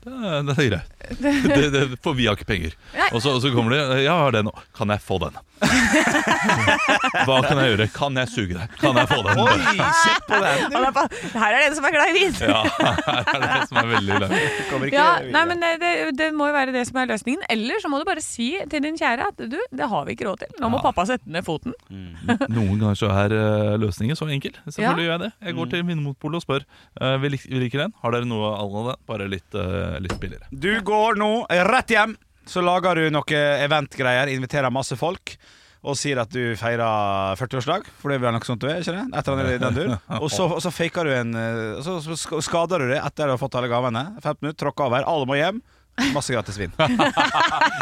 Det, 0.00 0.12
er- 0.12 0.42
det 0.48 0.54
er 0.56 0.68
greit. 0.70 0.96
Det, 1.20 1.64
det, 1.74 1.80
for 2.04 2.14
vi 2.14 2.26
har 2.28 2.36
ikke 2.38 2.46
penger. 2.46 2.74
Og 3.10 3.18
så, 3.24 3.32
og 3.34 3.40
så 3.42 3.50
kommer 3.52 3.72
de 3.74 4.02
Ja, 4.04 4.14
har 4.22 4.32
den. 4.36 4.48
Kan 4.76 4.92
jeg 4.94 5.00
få 5.02 5.16
den? 5.22 5.34
Hva 7.26 7.40
kan 7.44 7.58
jeg 7.60 7.72
gjøre? 7.72 7.86
Kan 7.92 8.16
jeg 8.16 8.30
suge 8.32 8.54
deg? 8.56 8.74
Kan 8.80 8.96
jeg 8.96 9.08
få 9.10 9.18
den? 9.26 9.40
Oi, 9.42 9.76
se 10.00 10.12
på 10.28 10.38
den! 10.40 10.76
Her 11.34 11.48
er 11.48 11.56
det 11.58 11.66
en 11.66 11.76
som 11.76 11.88
er 11.88 11.94
glad 11.96 12.12
i 12.12 12.14
vin! 12.16 12.36
Ja, 12.40 12.60
her 12.70 13.32
er 13.34 13.42
det 13.42 13.50
en 13.56 13.66
som 13.68 13.80
er 13.82 13.90
veldig 13.90 14.18
glad. 14.20 14.34
Ja, 14.94 15.06
nei, 15.34 15.42
men 15.50 15.60
det, 15.64 15.72
det, 15.82 15.90
det 16.20 16.28
må 16.36 16.48
jo 16.50 16.54
være 16.56 16.74
det 16.76 16.84
som 16.88 17.00
er 17.02 17.10
løsningen. 17.10 17.44
Eller 17.52 17.82
så 17.82 17.90
må 17.92 18.00
du 18.00 18.06
bare 18.08 18.24
si 18.24 18.48
til 18.72 18.84
din 18.86 18.96
kjære 19.00 19.28
at 19.32 19.42
du, 19.52 19.58
det 19.58 19.90
har 19.92 20.06
vi 20.08 20.16
ikke 20.16 20.28
råd 20.30 20.44
til. 20.44 20.54
Nå 20.62 20.70
må 20.72 20.80
pappa 20.84 21.04
sette 21.10 21.28
ned 21.32 21.44
foten. 21.46 21.74
Noen 21.90 22.76
ganger 22.80 22.98
så 23.02 23.10
er 23.24 23.34
eh, 23.36 23.74
løsningen 23.82 24.16
så 24.18 24.30
enkel. 24.32 24.56
Selvfølgelig 24.68 25.08
gjør 25.08 25.14
jeg 25.16 25.24
det. 25.26 25.32
Jeg 25.50 25.58
går 25.60 25.72
til 25.74 25.84
Vinmonopolet 25.90 26.40
og 26.40 26.46
spør 26.46 26.64
uh, 27.02 27.16
vi, 27.24 27.34
lik, 27.36 27.44
vi 27.50 27.64
liker 27.66 27.84
den. 27.86 27.96
Har 28.04 28.16
dere 28.16 28.28
noe 28.30 28.54
av 28.60 28.78
det, 28.90 28.96
bare 29.10 29.28
litt, 29.30 29.58
eh, 29.58 29.89
litt 29.98 30.18
billigere. 30.22 30.46
Du 30.50 30.72
går 30.86 31.18
nå 31.20 31.30
rett 31.66 31.90
hjem, 31.94 32.14
så 32.46 32.62
lager 32.64 32.98
du 32.98 33.10
noe 33.14 33.40
eventgreier, 33.64 34.30
inviterer 34.32 34.72
masse 34.74 34.96
folk. 35.00 35.36
Og 35.80 35.96
sier 35.96 36.18
at 36.20 36.28
du 36.28 36.52
feirer 36.60 37.38
40-årsdag, 37.40 37.86
for 37.96 38.12
det 38.12 38.18
er 38.18 38.24
vel 38.26 38.34
noe 38.36 38.44
sånt 38.44 38.60
du 38.60 38.66
er? 38.68 38.82
ikke 38.82 38.92
det? 38.98 39.04
Etter 39.16 39.38
den, 39.38 39.62
den 39.62 39.78
dur. 39.78 39.92
Og 40.20 40.28
så, 40.28 40.44
og 40.44 40.60
så 40.60 40.68
faker 40.74 41.08
du 41.08 41.12
en 41.16 41.30
eh, 41.40 41.80
så 41.80 42.40
skader 42.44 42.84
du 42.84 42.90
det 42.92 42.98
etter 43.00 43.30
du 43.30 43.32
har 43.32 43.40
fått 43.40 43.56
alle 43.56 43.70
gavene. 43.72 44.02
15 44.20 44.42
minutter, 44.44 44.58
tråkker 44.66 44.90
over, 44.90 45.06
alle 45.08 45.28
må 45.30 45.38
hjem. 45.40 45.62
Masse 46.14 46.32
gratis 46.32 46.56
vin. 46.56 46.72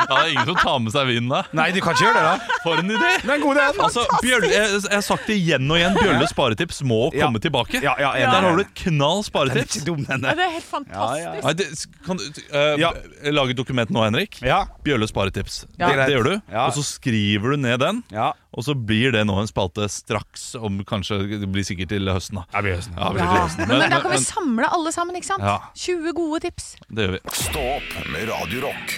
Ja, 0.08 0.14
det 0.16 0.24
er 0.24 0.30
ingen 0.32 0.46
som 0.48 0.56
tar 0.58 0.78
med 0.80 0.92
seg 0.94 1.06
vinen 1.10 1.28
da. 1.30 1.42
Nei, 1.54 1.66
du 1.74 1.78
kan 1.84 1.92
ikke 1.94 2.06
gjøre 2.06 2.16
det, 2.16 2.22
da! 2.24 2.56
For 2.64 2.80
en 2.80 2.90
idé! 2.94 3.10
Det 3.20 3.28
er 3.28 3.34
en 3.34 3.42
god 3.44 3.58
idé. 3.58 3.64
Altså, 3.84 4.04
Bjølle, 4.24 4.48
jeg, 4.52 4.70
jeg 4.86 4.94
har 4.94 5.04
sagt 5.04 5.26
det 5.28 5.36
igjen 5.36 5.68
og 5.70 5.76
igjen. 5.78 5.98
Bjølles 5.98 6.32
sparetips 6.32 6.80
må 6.88 6.98
Ja. 7.14 7.26
komme 7.26 7.42
tilbake. 7.44 7.82
Ja, 7.84 7.92
ja, 8.00 8.12
enig. 8.16 8.30
Der 8.32 8.46
har 8.48 8.56
du 8.56 8.62
et 8.64 8.72
knall 8.82 9.18
Den 9.18 9.24
er 9.24 9.28
sparetips. 9.28 9.76
ikke 9.76 9.86
dum, 9.90 10.00
den 10.08 10.24
Ja, 10.24 10.34
det 10.38 10.46
er 10.46 10.54
helt 10.56 10.68
fantastisk. 10.70 11.44
Nei, 11.44 11.52
det, 11.60 11.68
kan 12.08 12.16
du 12.16 12.24
eh, 12.24 12.74
Ja. 12.80 12.90
lage 13.36 13.54
et 13.54 13.60
dokument 13.60 13.92
nå, 13.94 14.04
Henrik? 14.06 14.40
Ja. 14.42 14.62
Bjølles 14.86 15.12
sparetips. 15.12 15.60
Ja. 15.76 15.90
Det, 15.92 16.06
det 16.08 16.16
gjør 16.16 16.28
du. 16.30 16.34
Ja. 16.54 16.66
Og 16.70 16.74
så 16.78 16.86
skriver 16.88 17.54
du 17.54 17.62
ned 17.68 17.78
den, 17.84 18.02
ja. 18.14 18.30
og 18.54 18.64
så 18.66 18.74
blir 18.74 19.12
det 19.14 19.26
nå 19.28 19.36
en 19.42 19.50
spalte 19.50 19.86
straks 19.92 20.54
om 20.58 20.80
kanskje 20.88 21.20
Det 21.44 21.48
blir 21.52 21.66
sikkert 21.66 21.92
til 21.92 22.08
høsten, 22.08 22.40
da. 22.40 22.46
Ja, 22.56 22.62
det 22.62 22.64
blir 22.64 22.78
Ja. 22.96 23.12
til 23.12 23.42
høsten. 23.44 23.68
Men, 23.68 23.84
da 23.90 24.00
kan 24.00 24.10
vi 24.16 24.22
samle 24.24 24.72
alle 24.72 24.92
sammen, 24.96 25.16
ikke 25.20 25.30
sant? 25.34 25.44
Ja. 25.44 25.58
20 25.76 26.16
gode 26.16 26.40
tips. 26.48 26.72
det 26.88 27.04
gjør 27.06 27.18
vi. 27.18 27.22
Stå 27.44 27.66
opp 27.76 27.92
med 28.12 28.28
Radio 28.28 28.60
Rock. 28.60 28.92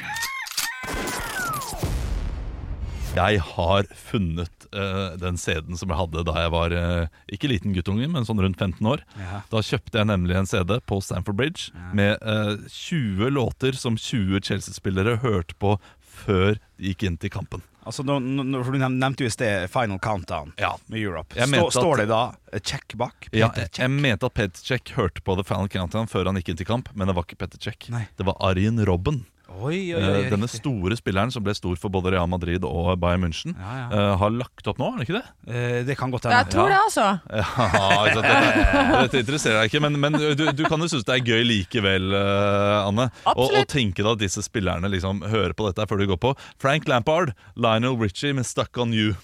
Jeg 3.10 3.40
har 3.42 3.88
funnet 3.98 4.66
uh, 4.70 5.16
den 5.18 5.38
CD-en 5.40 5.78
som 5.78 5.90
jeg 5.90 5.98
hadde 5.98 6.22
da 6.28 6.34
jeg 6.44 6.52
var 6.54 6.74
uh, 6.74 7.22
ikke 7.34 7.50
liten 7.50 7.74
guttunge, 7.74 8.06
men 8.06 8.26
sånn 8.28 8.38
rundt 8.42 8.60
15 8.60 8.86
år. 8.86 9.02
Ja. 9.18 9.40
Da 9.50 9.62
kjøpte 9.66 9.98
jeg 9.98 10.10
nemlig 10.12 10.36
en 10.38 10.46
CD 10.46 10.76
på 10.86 11.00
Stamford 11.02 11.40
Bridge 11.40 11.74
med 11.96 12.22
uh, 12.22 12.54
20 12.70 13.34
låter 13.34 13.74
som 13.78 13.98
20 13.98 14.44
Chelsea-spillere 14.46 15.18
hørte 15.24 15.58
på 15.58 15.74
før 16.20 16.54
de 16.78 16.90
gikk 16.92 17.02
inn 17.08 17.16
til 17.20 17.30
kampen. 17.34 17.62
Altså, 17.80 18.04
nå, 18.04 18.18
nå, 18.20 18.60
for 18.62 18.76
Du 18.76 18.78
nevnte 18.82 19.24
jo 19.24 19.28
i 19.30 19.32
sted 19.32 19.64
Final 19.72 19.98
Countdown 20.04 20.52
Ja. 20.60 20.74
med 20.92 21.00
Europe. 21.00 21.32
Stå, 21.34 21.66
at- 21.66 21.72
står 21.72 21.96
det 22.02 22.08
da 22.10 22.18
eh, 22.52 22.60
check 22.60 22.94
bak? 23.00 23.28
Ja, 23.32 23.48
Peter 23.48 23.62
jeg, 23.62 23.88
jeg 23.88 23.90
mente 23.90 24.26
at 24.28 24.34
Peter 24.36 24.60
Check 24.62 24.92
hørte 24.98 25.22
på 25.24 25.34
The 25.40 25.44
Final 25.48 25.68
Countdown 25.72 26.06
før 26.06 26.26
han 26.28 26.36
gikk 26.36 26.50
inn 26.52 26.60
til 26.60 26.66
kamp, 26.68 26.90
men 26.94 27.08
det 27.08 27.16
var 27.16 27.24
ikke 27.24 27.38
Peter 27.40 27.58
Check. 27.58 27.88
Nei. 27.90 28.04
Det 28.20 28.26
var 28.28 28.36
Arjen 28.40 28.78
Robben. 28.84 29.24
Oi, 29.60 29.90
oi, 29.92 29.98
oi, 29.98 30.00
Eh, 30.24 30.30
Denne 30.30 30.46
riktig. 30.46 30.60
store 30.62 30.96
spilleren 30.96 31.32
som 31.34 31.42
ble 31.44 31.52
stor 31.58 31.74
for 31.76 31.90
både 31.92 32.12
Real 32.14 32.28
Madrid 32.30 32.62
og 32.64 32.92
Bayern 33.02 33.20
München, 33.26 33.56
Ja, 33.58 33.72
ja. 33.80 33.86
Uh, 33.90 34.16
har 34.20 34.30
lagt 34.30 34.66
opp 34.70 34.78
nå, 34.78 34.86
er 34.94 34.98
det 35.02 35.08
ikke 35.08 35.18
det? 35.18 35.26
Uh, 35.50 35.80
det 35.88 35.96
kan 35.98 36.10
godt 36.14 36.24
Jeg 36.24 36.32
hende. 36.32 36.52
tror 36.54 36.68
det, 36.70 36.78
altså. 36.78 37.06
Ja, 37.34 38.04
dette, 38.14 39.02
dette 39.02 39.18
interesserer 39.24 39.58
deg 39.60 39.70
ikke, 39.72 39.82
men, 39.84 39.98
men 40.00 40.12
du, 40.38 40.46
du 40.52 40.64
kan 40.70 40.80
jo 40.80 40.88
synes 40.88 41.04
det 41.04 41.18
er 41.18 41.26
gøy 41.26 41.42
likevel, 41.44 42.08
uh, 42.14 42.86
Anne. 42.88 43.10
Og, 43.34 43.50
og 43.50 43.66
tenke 43.68 44.00
deg 44.06 44.12
at 44.14 44.22
disse 44.22 44.42
spillerne 44.46 44.88
liksom 44.88 45.20
hører 45.28 45.52
på 45.58 45.66
dette 45.68 45.88
før 45.90 45.98
de 46.04 46.06
går 46.14 46.20
på. 46.22 46.34
Frank 46.62 46.88
Lampard, 46.88 47.34
Lionel 47.56 47.98
Richie 48.00 48.32
med 48.32 48.46
'Stuck 48.46 48.78
on 48.78 48.94
You'. 48.94 49.16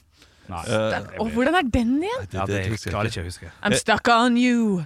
Eh, 0.46 1.20
Og 1.22 1.30
hvordan 1.34 1.54
er 1.58 1.62
den 1.72 1.96
igjen? 2.02 2.26
ja, 2.32 2.44
det 2.46 2.60
husker 2.70 2.90
jeg 2.90 2.94
klarer 2.94 3.10
ikke. 3.10 3.22
å 3.22 3.26
huske. 3.26 3.50
I'm 3.62 3.74
stuck 3.78 4.08
on 4.12 4.36
you. 4.38 4.84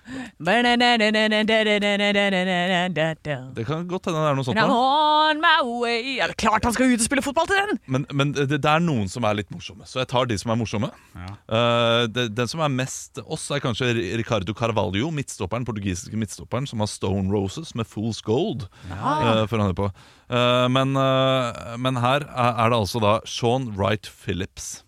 Det 3.54 3.66
kan 3.68 3.86
godt 3.90 4.08
hende 4.08 4.20
det 4.20 4.30
er 4.30 4.38
noe 4.38 4.46
sånt. 4.46 4.60
I'm 4.60 4.72
on 4.74 5.42
my 5.42 5.56
way. 5.82 6.16
Ja, 6.18 6.28
det 6.30 6.36
er 6.36 6.40
klart 6.46 6.64
han 6.64 6.76
skal 6.76 6.92
ut 6.94 7.00
og 7.00 7.06
spille 7.06 7.24
fotball 7.24 7.50
til 7.50 7.60
den! 7.60 7.80
Men, 7.86 8.06
men 8.12 8.32
det, 8.36 8.48
det 8.56 8.70
er 8.70 8.80
noen 8.84 9.08
som 9.12 9.26
er 9.28 9.36
litt 9.40 9.50
morsomme, 9.52 9.84
så 9.88 10.00
jeg 10.02 10.10
tar 10.12 10.30
de 10.30 10.38
som 10.40 10.52
er 10.54 10.60
morsomme. 10.60 10.90
Eh, 11.16 12.04
det, 12.12 12.28
den 12.36 12.50
som 12.50 12.62
er 12.64 12.72
mest 12.72 13.20
oss, 13.26 13.48
er 13.50 13.62
kanskje 13.64 13.92
Ricardo 14.20 14.54
Carvalho, 14.56 15.10
midtstopperen, 15.14 15.66
portugisiske 15.68 16.16
midtstopperen, 16.20 16.68
som 16.70 16.82
har 16.84 16.90
Stone 16.90 17.30
Roses 17.32 17.74
med 17.78 17.88
Fool's 17.90 18.22
Gold. 18.24 18.68
eh, 18.90 19.46
for 19.50 19.58
å 19.60 19.68
høre 19.68 19.78
på. 19.78 19.90
Uh, 20.30 20.68
men, 20.70 20.94
eh, 20.94 21.76
men 21.82 21.96
her 21.98 22.22
er 22.28 22.50
er 22.60 22.70
det 22.70 22.78
altså 22.78 23.00
da 23.02 23.16
Sean 23.26 23.70
Wright 23.76 24.06
Phillips. 24.06 24.84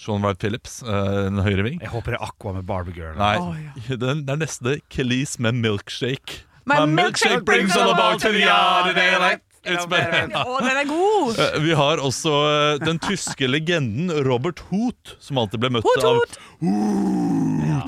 Sean 0.00 0.22
Wright 0.24 0.38
Phillips, 0.40 0.78
eh, 0.82 1.26
en 1.28 1.42
høyreving. 1.44 1.80
Jeg 1.84 1.92
håper 1.92 2.14
det 2.14 2.20
er 2.20 2.24
Aqua 2.24 2.54
med 2.56 2.64
Barbie 2.68 2.94
Girl. 2.96 3.18
Nei, 3.20 3.34
Å, 3.36 3.98
den, 4.00 4.22
det 4.24 4.32
er 4.32 4.40
neste 4.40 4.78
Kelis 4.88 5.36
med 5.38 5.58
Milkshake. 5.60 6.46
My 6.64 6.86
milkshake 6.88 7.44
brings 7.44 7.76
all 7.76 7.90
about 7.92 8.20
to 8.20 8.30
the 8.32 8.40
yard 8.46 8.94
better. 8.94 10.30
Å, 10.40 10.56
den 10.64 10.76
er 10.80 10.86
god! 10.88 11.36
Eh, 11.40 11.58
Vi 11.66 11.74
har 11.76 12.00
også 12.00 12.32
eh, 12.48 12.78
den 12.80 12.98
tyske 13.02 13.48
legenden 13.50 14.08
Robert 14.24 14.62
Hoot, 14.70 15.16
som 15.20 15.40
alltid 15.42 15.60
ble 15.60 15.74
møtt 15.76 15.84
Hoot, 15.84 16.06
av 16.08 16.22
hot! 16.22 16.38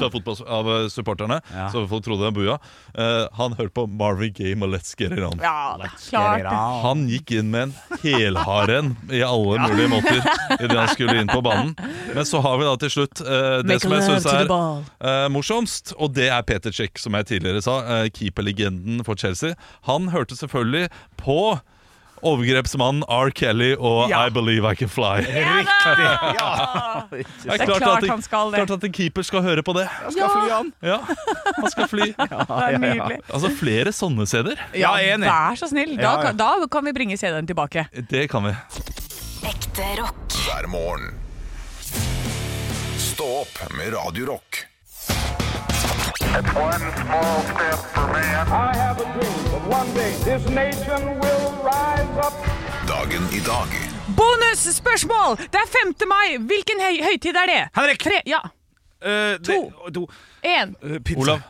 Hoot 0.03 0.29
av, 0.29 0.43
av 0.59 0.71
eh, 0.75 0.89
supporterne, 0.93 1.41
Ja. 1.55 1.69
så 1.73 1.85
folk 1.89 2.05
trodde 2.05 2.25
det 2.25 2.31
var 2.31 2.37
bua. 2.37 2.59
Uh, 2.99 3.29
han 3.39 3.55
hørte 3.59 3.75
på 3.77 3.87
Marvin 3.87 4.33
Gaye 4.37 4.57
med 4.59 4.73
Let's 4.75 4.95
Get 4.99 5.13
It 5.13 5.23
On. 5.25 5.39
Ja, 5.43 5.79
klart. 6.09 6.49
Han 6.83 7.07
gikk 7.11 7.31
inn 7.39 7.51
med 7.53 7.71
en 7.71 7.75
helhard 8.03 8.71
en 8.71 8.93
i 9.11 9.23
alle 9.23 9.59
mulige 9.69 9.89
måter 9.93 10.21
idet 10.59 10.77
han 10.77 10.89
skulle 10.93 11.19
inn 11.21 11.31
på 11.31 11.41
banen. 11.45 11.75
Men 12.15 12.27
så 12.29 12.41
har 12.45 12.59
vi 12.61 12.67
da 12.69 12.77
til 12.83 12.95
slutt 12.97 13.23
uh, 13.25 13.61
det 13.63 13.77
Make 13.77 13.85
som 13.85 13.97
jeg 13.97 14.09
syns 14.09 14.29
er 14.33 14.53
eh, 14.53 15.27
morsomst, 15.33 15.95
og 15.99 16.15
det 16.17 16.29
er 16.33 16.43
Peter 16.47 16.75
Cech, 16.75 16.99
som 17.03 17.15
jeg 17.19 17.29
tidligere 17.31 17.63
sa. 17.65 17.79
Uh, 17.87 18.07
Keeperlegenden 18.13 19.03
for 19.07 19.19
Chelsea. 19.19 19.55
Han 19.89 20.11
hørte 20.13 20.37
selvfølgelig 20.39 20.89
på 21.21 21.39
overgrepsmannen 22.23 23.03
R. 23.09 23.31
Kelly 23.31 23.73
og 23.79 24.11
Ja. 24.11 24.27
I 24.27 24.31
Believe 24.31 24.71
I 24.73 24.75
Can 24.79 24.89
Fly. 24.89 25.21
Riktig! 25.27 26.07
Ja. 26.39 27.03
Det 27.11 27.27
Det 27.43 27.61
er 27.61 27.67
klart 27.67 28.03
at, 28.03 28.09
han 28.09 28.23
skal 28.23 28.51
det. 28.53 28.61
klart 28.63 28.71
at 28.79 28.85
en 28.85 28.93
keeper 28.93 29.23
skal 29.27 29.43
høre 29.43 29.63
på 29.63 29.75
det. 29.77 29.89
Skal 30.11 30.29
fly 30.31 30.51
an. 30.59 30.73
Ja, 30.83 30.99
Han 31.59 31.71
skal 31.71 31.89
fly. 31.89 32.09
Det 32.19 32.29
er 32.49 32.79
nydelig. 32.79 33.19
Altså 33.33 33.51
flere 33.59 33.93
sånne 33.93 34.27
steder. 34.27 34.57
Ja, 34.75 34.95
enig. 34.99 35.27
Vær 35.29 35.59
så 35.59 35.69
snill. 35.71 35.97
Da, 35.97 36.03
Ja, 36.03 36.13
ja. 36.17 36.23
kan- 36.31 36.37
da 36.37 36.67
kan 36.71 36.85
vi 36.85 36.93
bringe 36.93 37.17
CD-en 37.19 37.47
tilbake. 37.47 37.87
Det 38.11 38.29
kan 38.31 38.45
vi. 38.45 38.55
Ekte 39.49 39.89
rock. 40.01 40.19
hver 40.47 40.67
morgen. 40.71 41.15
Stå 42.99 43.27
opp 43.43 43.59
med 43.77 43.93
Radio 43.95 44.27
Rock. 44.33 44.65
Dagen 52.89 53.23
i 53.33 53.41
dag 53.45 53.69
Bonusspørsmål! 54.17 55.37
Det 55.37 55.55
er 55.55 55.69
5. 55.85 55.95
mai. 56.09 56.39
Hvilken 56.39 56.81
høy 56.81 56.97
høytid 57.05 57.37
er 57.37 57.47
det? 57.53 57.63
Henrik! 57.77 58.01
Tre, 58.01 58.21
ja. 58.27 58.41
Uh, 59.05 59.37
To. 59.45 59.73
to. 59.95 60.11
Én. 60.47 60.75
Uh. 60.83 61.21
Olav, 61.21 61.41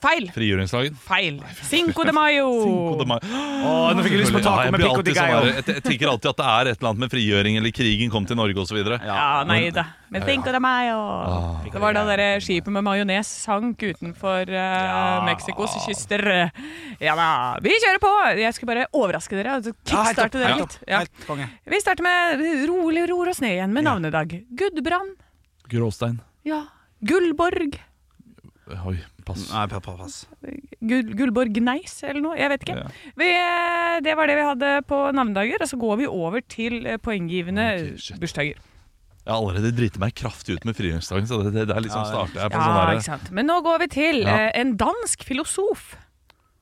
Feil. 0.00 0.26
frigjøringsdagen. 0.32 0.94
Feil. 1.04 1.40
Cinco 1.68 2.04
de 2.08 2.12
Mayo. 2.16 2.46
Cinco 2.64 2.98
de 3.02 3.06
Mayo. 3.10 3.20
Åh, 3.30 3.90
nå 3.94 4.04
fikk 4.06 4.14
jeg 4.16 4.22
lyst 4.22 4.32
på 4.32 4.40
Ja, 4.40 4.46
taco 4.48 4.72
med 4.72 4.80
pico 4.80 5.02
de 5.04 5.14
gallo. 5.16 5.40
jeg, 5.50 5.64
jeg 5.66 5.82
tenker 5.84 6.08
alltid 6.12 6.30
at 6.30 6.38
det 6.40 6.46
er 6.50 6.70
et 6.70 6.78
eller 6.78 6.90
annet 6.90 7.02
med 7.04 7.12
frigjøring 7.12 7.58
eller 7.60 7.74
krigen 7.76 8.12
kom 8.14 8.28
til 8.28 8.38
Norge 8.40 8.62
osv. 8.62 8.78
Ja, 9.04 9.44
nei 9.48 9.58
da. 9.76 9.84
Men 10.10 10.24
Cinco 10.26 10.50
de 10.56 10.60
Mayo. 10.64 11.00
Det 11.70 11.82
var 11.84 11.94
da 11.94 12.06
dere 12.08 12.28
skipet 12.42 12.72
med 12.74 12.82
majones 12.86 13.28
sank 13.44 13.78
utenfor 13.84 14.48
uh, 14.50 15.20
Mexicos 15.28 15.76
kyster. 15.84 16.24
Ja 16.98 17.14
da. 17.18 17.28
Vi 17.62 17.76
kjører 17.76 18.00
på. 18.02 18.14
Jeg 18.40 18.56
skal 18.56 18.72
bare 18.72 18.88
overraske 18.96 19.36
dere. 19.38 19.58
Altså 19.60 19.74
kickstarte 19.84 20.40
dere 20.40 20.56
litt. 20.64 20.78
Ja. 20.88 21.04
Vi 21.70 21.82
starter 21.84 22.06
med 22.08 22.42
rolig 22.72 23.04
ror 23.12 23.30
oss 23.30 23.44
ned 23.44 23.58
igjen 23.58 23.76
med 23.76 23.86
navnedag. 23.86 24.34
Gudbrand. 24.50 25.14
Gråstein. 25.70 26.18
Ja. 26.48 26.64
Gullborg. 27.06 27.78
Oi, 28.86 28.96
pass. 29.26 29.46
Nei, 29.52 29.66
pa- 29.68 29.80
pa- 29.80 29.96
pass. 29.98 30.26
Gull, 30.80 31.14
Gullborg 31.18 31.52
Gneis 31.56 31.98
eller 32.06 32.20
noe. 32.24 32.36
Jeg 32.38 32.48
vet 32.52 32.64
ikke. 32.66 32.76
Ja. 32.76 32.88
Vi, 33.20 33.28
eh, 33.34 34.00
det 34.06 34.16
var 34.16 34.26
det 34.30 34.36
vi 34.38 34.46
hadde 34.48 34.72
på 34.88 34.98
navnedager. 35.16 35.60
Og 35.64 35.68
så 35.72 35.78
går 35.80 35.96
vi 36.02 36.06
over 36.06 36.40
til 36.48 36.86
eh, 36.86 36.96
poenggivende 36.98 37.66
okay, 37.96 38.18
bursdager. 38.20 38.60
Jeg 39.20 39.34
har 39.34 39.36
allerede 39.36 39.72
driti 39.76 40.00
meg 40.00 40.14
kraftig 40.16 40.56
ut 40.56 40.64
med 40.64 40.74
frigjøringsdagen, 40.74 41.26
så 41.28 41.42
det, 41.44 41.52
det, 41.54 41.66
det 41.68 41.76
er 41.76 41.82
liksom 41.84 42.00
Ja, 42.00 42.08
starter 42.08 42.40
jeg 42.40 42.50
på 42.54 42.56
Ja, 42.56 42.68
sånn 42.70 42.94
ikke 42.96 43.08
sant. 43.10 43.30
Men 43.36 43.46
nå 43.46 43.58
går 43.66 43.78
vi 43.84 43.88
til 43.92 44.22
Ja. 44.24 44.36
eh, 44.46 44.60
en 44.62 44.76
dansk 44.80 45.22
filosof. 45.28 45.96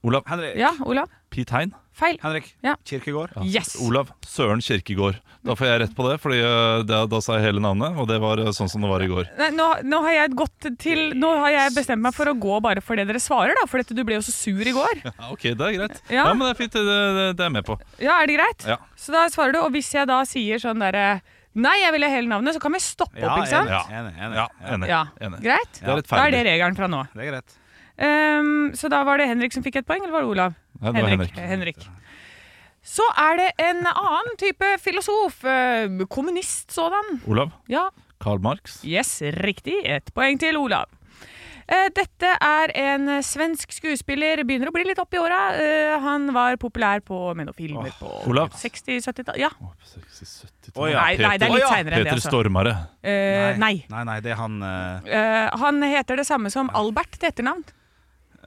Olav. 0.02 0.24
Henrik. 0.26 0.56
Ja, 0.58 0.72
Olav? 0.84 1.08
Pete 1.30 1.50
Hein. 1.54 1.72
Feil. 1.98 2.18
Henrik. 2.22 2.52
Ja. 2.62 2.76
Kirkegård. 2.86 3.32
Yes. 3.42 3.74
Olav 3.82 4.12
Søren 4.26 4.62
Kirkegård. 4.62 5.18
Da 5.46 5.54
får 5.58 5.66
jeg 5.68 5.80
rett 5.82 5.94
på 5.96 6.04
det, 6.06 6.16
for 6.22 6.34
da, 6.86 7.00
da 7.10 7.20
sa 7.24 7.38
jeg 7.38 7.48
hele 7.48 7.62
navnet, 7.62 7.96
og 7.98 8.08
det 8.10 8.18
var 8.22 8.40
eh, 8.42 8.50
sånn 8.54 8.70
som 8.70 8.82
det 8.84 8.90
var 8.90 9.02
i 9.02 9.08
går. 9.10 9.30
Nei, 9.38 9.48
nå, 9.54 9.66
nå 9.86 10.00
har 10.06 10.14
jeg 10.16 10.34
gått 10.38 10.68
til 10.82 11.02
Nå 11.18 11.30
har 11.42 11.54
jeg 11.54 11.74
bestemt 11.76 12.02
meg 12.04 12.14
for 12.16 12.30
å 12.30 12.34
gå 12.38 12.58
bare 12.64 12.82
for 12.84 12.98
det 12.98 13.06
dere 13.08 13.22
svarer, 13.22 13.54
da. 13.58 13.66
For 13.70 13.82
dette, 13.82 13.96
du 13.96 14.02
ble 14.06 14.18
jo 14.18 14.24
så 14.26 14.34
sur 14.34 14.62
i 14.62 14.74
går. 14.76 15.02
Ja, 15.08 15.32
ok, 15.32 15.44
det 15.58 15.64
er 15.64 15.74
greit. 15.74 15.96
Ja. 16.12 16.26
Ja, 16.28 16.34
men 16.36 16.44
det 16.44 16.52
er 16.52 16.58
fint. 16.58 16.74
Det, 16.74 16.82
det, 16.84 17.24
det 17.38 17.42
er 17.42 17.48
jeg 17.48 17.54
med 17.56 17.66
på. 17.66 17.74
Ja, 18.02 18.18
er 18.22 18.28
det 18.30 18.36
greit? 18.38 18.66
Ja. 18.68 18.76
Så 18.98 19.14
da 19.14 19.24
svarer 19.32 19.56
du. 19.56 19.60
Og 19.64 19.72
hvis 19.74 19.88
jeg 19.94 20.06
da 20.10 20.20
sier 20.28 20.62
sånn 20.62 20.82
derre 20.84 21.08
Nei, 21.58 21.72
jeg 21.80 21.90
vil 21.94 22.04
ha 22.04 22.10
hele 22.12 22.30
navnet, 22.30 22.54
så 22.54 22.60
kan 22.62 22.74
vi 22.76 22.78
stoppe 22.84 23.18
opp, 23.24 23.40
ikke 23.40 23.50
sant? 23.50 23.70
Ja. 23.72 23.80
Enig, 23.98 24.12
enig. 24.20 24.36
Ja, 24.36 24.44
enig. 24.74 24.90
Ja, 24.92 25.00
enig. 25.26 25.40
Greit? 25.42 25.80
Det 25.80 25.96
er 25.96 26.02
Da 26.06 26.20
er 26.26 26.34
det 26.36 26.42
regelen 26.46 26.76
fra 26.78 26.90
nå. 26.92 27.00
Det 27.16 27.24
er 27.24 27.30
greit. 27.32 27.56
Um, 27.98 28.68
så 28.78 28.86
da 28.92 29.00
var 29.02 29.18
det 29.18 29.26
Henrik 29.26 29.56
som 29.56 29.64
fikk 29.64 29.80
et 29.80 29.88
poeng, 29.88 30.04
eller 30.04 30.14
var 30.14 30.22
det 30.22 30.30
Olav? 30.30 30.54
Var 30.80 30.92
Henrik. 30.94 31.34
Henrik. 31.36 31.88
Så 32.88 33.04
er 33.18 33.36
det 33.36 33.48
en 33.60 33.82
annen 33.86 34.36
type 34.40 34.68
filosof. 34.80 35.42
eh, 35.44 35.88
Kommunist 36.08 36.70
sådan. 36.72 37.20
Olav. 37.26 37.50
Ja, 37.68 37.88
Karl 38.20 38.38
Marx. 38.40 38.80
yes, 38.84 39.20
riktig. 39.42 39.80
Ett 39.84 40.14
poeng 40.14 40.38
til 40.40 40.56
Olav. 40.56 40.86
Eh, 41.68 41.90
Dette 41.92 42.30
er 42.40 42.70
en 42.80 43.22
svensk 43.22 43.74
skuespiller, 43.76 44.40
begynner 44.48 44.70
å 44.70 44.72
bli 44.72 44.86
litt 44.88 44.98
opp 44.98 45.12
i 45.12 45.18
åra. 45.20 45.52
Eh, 45.60 45.98
Han 46.00 46.32
var 46.32 46.56
populær 46.56 47.02
på 47.04 47.34
med 47.36 47.44
noen 47.50 47.54
filmer 47.58 47.92
på 48.00 48.08
60-70-tallet. 48.56 49.36
Ja. 49.36 49.50
Oh, 50.74 50.88
ja. 50.88 51.02
Nei, 51.02 51.18
nei, 51.18 51.36
det 51.36 51.44
er 51.44 51.52
litt 51.52 51.60
ja. 51.66 51.68
seinere 51.68 51.98
enn 51.98 52.04
det. 52.04 52.08
Peter 52.08 52.16
Altså. 52.16 52.30
Stormare. 52.30 52.72
Uh, 53.04 53.58
nei. 53.60 53.84
Nei, 53.90 54.04
nei, 54.08 54.20
det 54.24 54.32
er 54.32 54.40
han 54.40 54.62
uh... 54.62 55.04
Uh, 55.04 55.58
han 55.60 55.82
heter 55.82 56.16
det 56.16 56.24
samme 56.26 56.48
som 56.54 56.70
Albert 56.72 57.18
til 57.18 57.28
etternavn. 57.28 57.64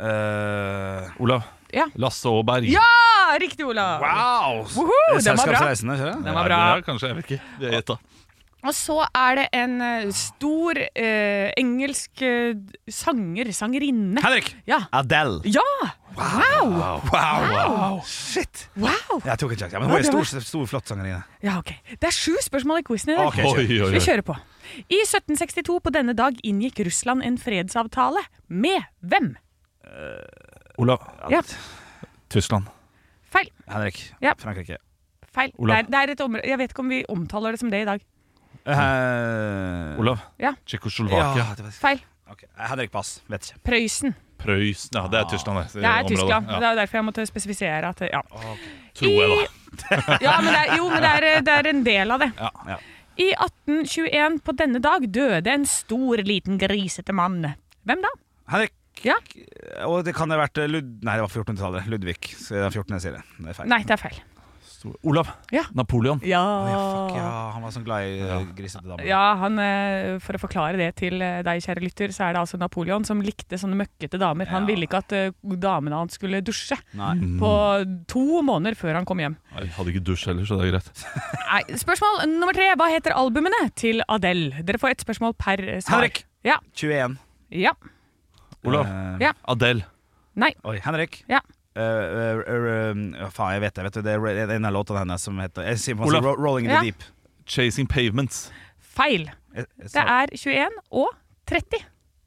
eh, 0.02 1.22
Olav. 1.22 1.44
Ja. 1.76 1.88
Lasse 2.00 2.30
Aaberg. 2.30 2.68
Ja! 2.72 2.88
Riktig, 3.42 3.66
Olav. 3.66 4.02
Wow! 4.04 4.64
Det 4.68 5.22
er 5.22 5.32
den 5.32 5.38
var 5.40 5.54
bra. 5.54 5.68
Ikke 5.72 5.98
det? 5.98 6.16
Den 6.26 6.34
var 6.36 6.48
bra. 6.50 6.62
Ja, 6.76 6.82
kanskje, 6.86 7.12
jeg 7.12 7.20
vet 7.22 7.30
ikke. 7.32 7.44
Det 7.62 7.70
er 7.70 7.78
gjetta. 7.80 8.00
Og 8.62 8.76
så 8.78 9.00
er 9.18 9.40
det 9.40 9.46
en 9.58 9.72
eh, 9.82 10.10
stor 10.14 10.78
eh, 10.78 11.48
engelsk 11.58 12.22
eh, 12.22 12.60
sanger, 12.94 13.50
sangerinne. 13.58 14.22
Henrik! 14.22 14.52
Ja. 14.70 14.84
Adele. 14.94 15.40
Ja! 15.50 15.64
Wow! 16.14 17.02
Wow! 17.10 18.02
Shit! 18.06 18.68
Wow! 18.76 19.24
Jeg 19.26 19.40
tok 19.42 19.56
en 19.56 19.64
sjanse. 19.64 19.74
Ja, 19.74 19.82
men 19.82 19.90
hun 19.90 19.98
er 19.98 20.06
en 20.06 20.12
stor, 20.12 20.44
stor 20.46 20.70
flott 20.70 20.92
sangerinne. 20.92 21.24
Ja, 21.42 21.58
ok. 21.64 21.74
Det 21.96 22.12
er 22.12 22.14
sju 22.14 22.36
spørsmål 22.46 22.84
i 22.84 22.86
quizen 22.86 23.16
i 23.16 23.18
dag. 23.18 23.32
Ok, 23.32 23.40
Oi, 23.42 23.66
kjør. 23.66 23.88
oi, 23.88 23.94
Vi 23.96 24.04
kjører 24.06 24.26
på. 24.30 24.38
I 24.86 25.02
1762 25.08 25.80
på 25.82 25.96
denne 25.98 26.14
dag 26.18 26.38
inngikk 26.46 26.84
Russland 26.86 27.26
en 27.26 27.42
fredsavtale 27.42 28.22
med 28.52 28.86
hvem? 29.02 29.34
Olav. 30.78 31.04
Ja. 31.32 31.42
Tyskland. 32.32 32.70
Feil. 33.32 33.50
Henrik. 33.68 34.14
Ja. 34.24 34.34
Frankrike. 34.40 34.78
Feil. 35.32 35.52
Det 35.52 35.60
Olav. 35.60 35.78
er, 35.78 35.88
det 35.88 36.00
er 36.00 36.14
et 36.16 36.22
område 36.22 36.48
Jeg 36.48 36.60
vet 36.60 36.74
ikke 36.74 36.84
om 36.84 36.90
vi 36.92 37.04
omtaler 37.10 37.56
det 37.56 37.60
som 37.62 37.72
det 37.72 37.84
i 37.84 37.88
dag. 37.88 38.02
Eh, 38.66 40.00
Olav. 40.00 40.20
Ja. 40.40 40.54
Tsjekkoslovakia. 40.66 41.32
Ja, 41.38 41.56
det 41.58 41.66
var... 41.66 41.72
Feil. 41.72 42.04
Ok, 42.32 42.44
Henrik, 42.70 42.92
pass. 42.92 43.22
Vet 43.32 43.50
ikke. 43.50 43.64
Prøysen. 43.68 44.16
Prøysen. 44.42 44.96
Ja, 44.96 45.08
det 45.12 45.20
er 45.20 45.30
Tyskland, 45.30 45.60
det. 45.60 45.74
Det 45.74 45.84
er 45.84 45.90
området. 45.90 46.12
Tyskland. 46.18 46.50
Ja. 46.50 46.60
Det 46.60 46.68
er 46.68 46.72
jo 46.72 46.80
derfor 46.82 46.98
jeg 46.98 47.06
måtte 47.06 47.26
spesifisere 47.30 47.90
at 47.90 48.02
ja. 48.08 48.22
Tror 48.96 49.18
jeg, 49.18 49.30
da. 49.32 49.48
ja, 50.26 50.36
men 50.42 50.52
det 50.52 50.62
er, 50.62 50.76
jo, 50.78 50.90
men 50.90 51.04
det 51.04 51.12
er, 51.12 51.28
det 51.48 51.56
er 51.56 51.70
en 51.72 51.86
del 51.86 52.12
av 52.16 52.24
det. 52.24 52.32
Ja, 52.40 52.52
ja. 52.74 52.78
I 53.22 53.30
1821 53.36 54.40
på 54.46 54.56
denne 54.58 54.80
dag 54.84 55.06
døde 55.14 55.52
en 55.52 55.66
stor, 55.68 56.24
liten, 56.26 56.58
grisete 56.62 57.14
mann. 57.16 57.44
Hvem 57.88 58.04
da? 58.04 58.14
Henrik. 58.54 58.74
Ja. 59.08 59.16
Og 59.90 60.04
det 60.06 60.14
kan 60.18 60.30
ha 60.34 60.38
vært 60.44 60.62
Lud... 60.70 60.98
Nei, 61.06 61.16
det 61.18 61.24
var 61.26 61.32
1400-tallet. 61.32 61.88
Ludvig. 61.92 62.20
Så 62.38 62.54
det 62.58 62.68
er 62.68 62.76
14. 62.76 62.98
jeg 63.00 63.08
sier 63.08 63.18
det. 63.20 63.24
Det 63.40 63.50
er 63.56 63.58
feil. 63.62 63.72
Nei, 63.72 63.82
det 63.88 63.96
er 63.98 64.02
feil. 64.08 64.20
Stor- 64.82 64.96
Olav. 65.06 65.28
Ja. 65.54 65.62
Napoleon. 65.78 66.18
Ja, 66.26 66.40
Oh, 66.42 66.70
ja, 66.72 66.78
fuck, 66.82 67.18
ja, 67.20 67.26
han 67.54 67.62
var 67.62 67.74
sånn 67.76 67.84
glad 67.86 68.06
i 68.08 68.16
uh, 68.26 68.48
grisete 68.58 68.88
damer. 68.90 69.04
Ja, 69.06 69.20
han, 69.38 69.60
eh, 69.62 70.16
For 70.26 70.34
å 70.34 70.42
forklare 70.42 70.80
det 70.80 70.88
til 70.98 71.22
eh, 71.22 71.44
deg, 71.46 71.62
kjære 71.62 71.84
lytter, 71.86 72.14
så 72.16 72.24
er 72.26 72.34
det 72.34 72.42
altså 72.42 72.58
Napoleon 72.58 73.06
som 73.06 73.22
likte 73.22 73.60
sånne 73.62 73.78
møkkete 73.78 74.18
damer. 74.22 74.50
Han 74.50 74.66
ville 74.66 74.88
ikke 74.88 75.04
at 75.04 75.14
eh, 75.14 75.30
damene 75.62 76.00
hans 76.02 76.18
skulle 76.18 76.42
dusje 76.46 76.80
Nei. 76.98 77.14
på 77.42 77.52
to 78.10 78.26
måneder 78.48 78.78
før 78.80 78.98
han 78.98 79.06
kom 79.06 79.22
hjem. 79.22 79.38
Nei, 79.54 79.68
hadde 79.78 79.94
ikke 79.94 80.06
dusj 80.10 80.26
heller, 80.32 80.50
så 80.50 80.58
det 80.58 80.72
er 80.72 80.74
greit. 80.74 81.06
Nei, 81.52 81.62
Spørsmål 81.86 82.24
nummer 82.34 82.58
tre. 82.58 82.72
Hva 82.82 82.90
heter 82.90 83.14
albumene 83.22 83.68
til 83.78 84.02
Adele? 84.10 84.64
Dere 84.66 84.82
får 84.82 84.96
ett 84.96 85.06
spørsmål 85.06 85.38
per 85.38 85.62
eh, 85.76 85.82
svar. 85.86 86.00
Henrik. 86.02 86.24
Ja. 86.48 86.58
21. 86.74 87.20
Ja. 87.54 87.76
Olav. 88.66 88.86
Eh, 88.86 89.18
Ja. 89.28 89.34
Adele. 89.48 89.86
Nei. 90.36 90.54
Oi, 90.64 90.78
Henrik. 90.84 91.24
Ja. 91.30 91.40
Uh, 91.72 91.82
uh, 91.82 92.40
uh, 92.44 93.24
eh, 93.24 93.30
faen, 93.32 93.54
jeg 93.56 93.62
vet 93.64 93.76
det. 93.76 93.84
Vet 93.88 93.94
du, 93.94 94.02
det 94.04 94.16
er 94.44 94.52
en 94.58 94.66
av 94.68 94.74
låtene 94.76 95.00
hennes 95.06 95.24
som 95.24 95.38
heter 95.40 95.64
Jeg 95.70 95.80
sier 95.80 96.02
Olav. 96.04 96.24
Ro- 96.26 96.36
'Rolling 96.36 96.66
in 96.68 96.72
Ja. 96.72 96.82
the 96.82 96.92
Deep'. 96.92 97.06
Chasing 97.48 97.88
Pavements. 97.88 98.52
Feil. 98.80 99.30
Jeg, 99.56 99.66
jeg 99.80 99.92
Det 99.94 100.04
er 100.04 100.28
21 100.36 100.70
og 100.92 101.10
30. 101.48 101.80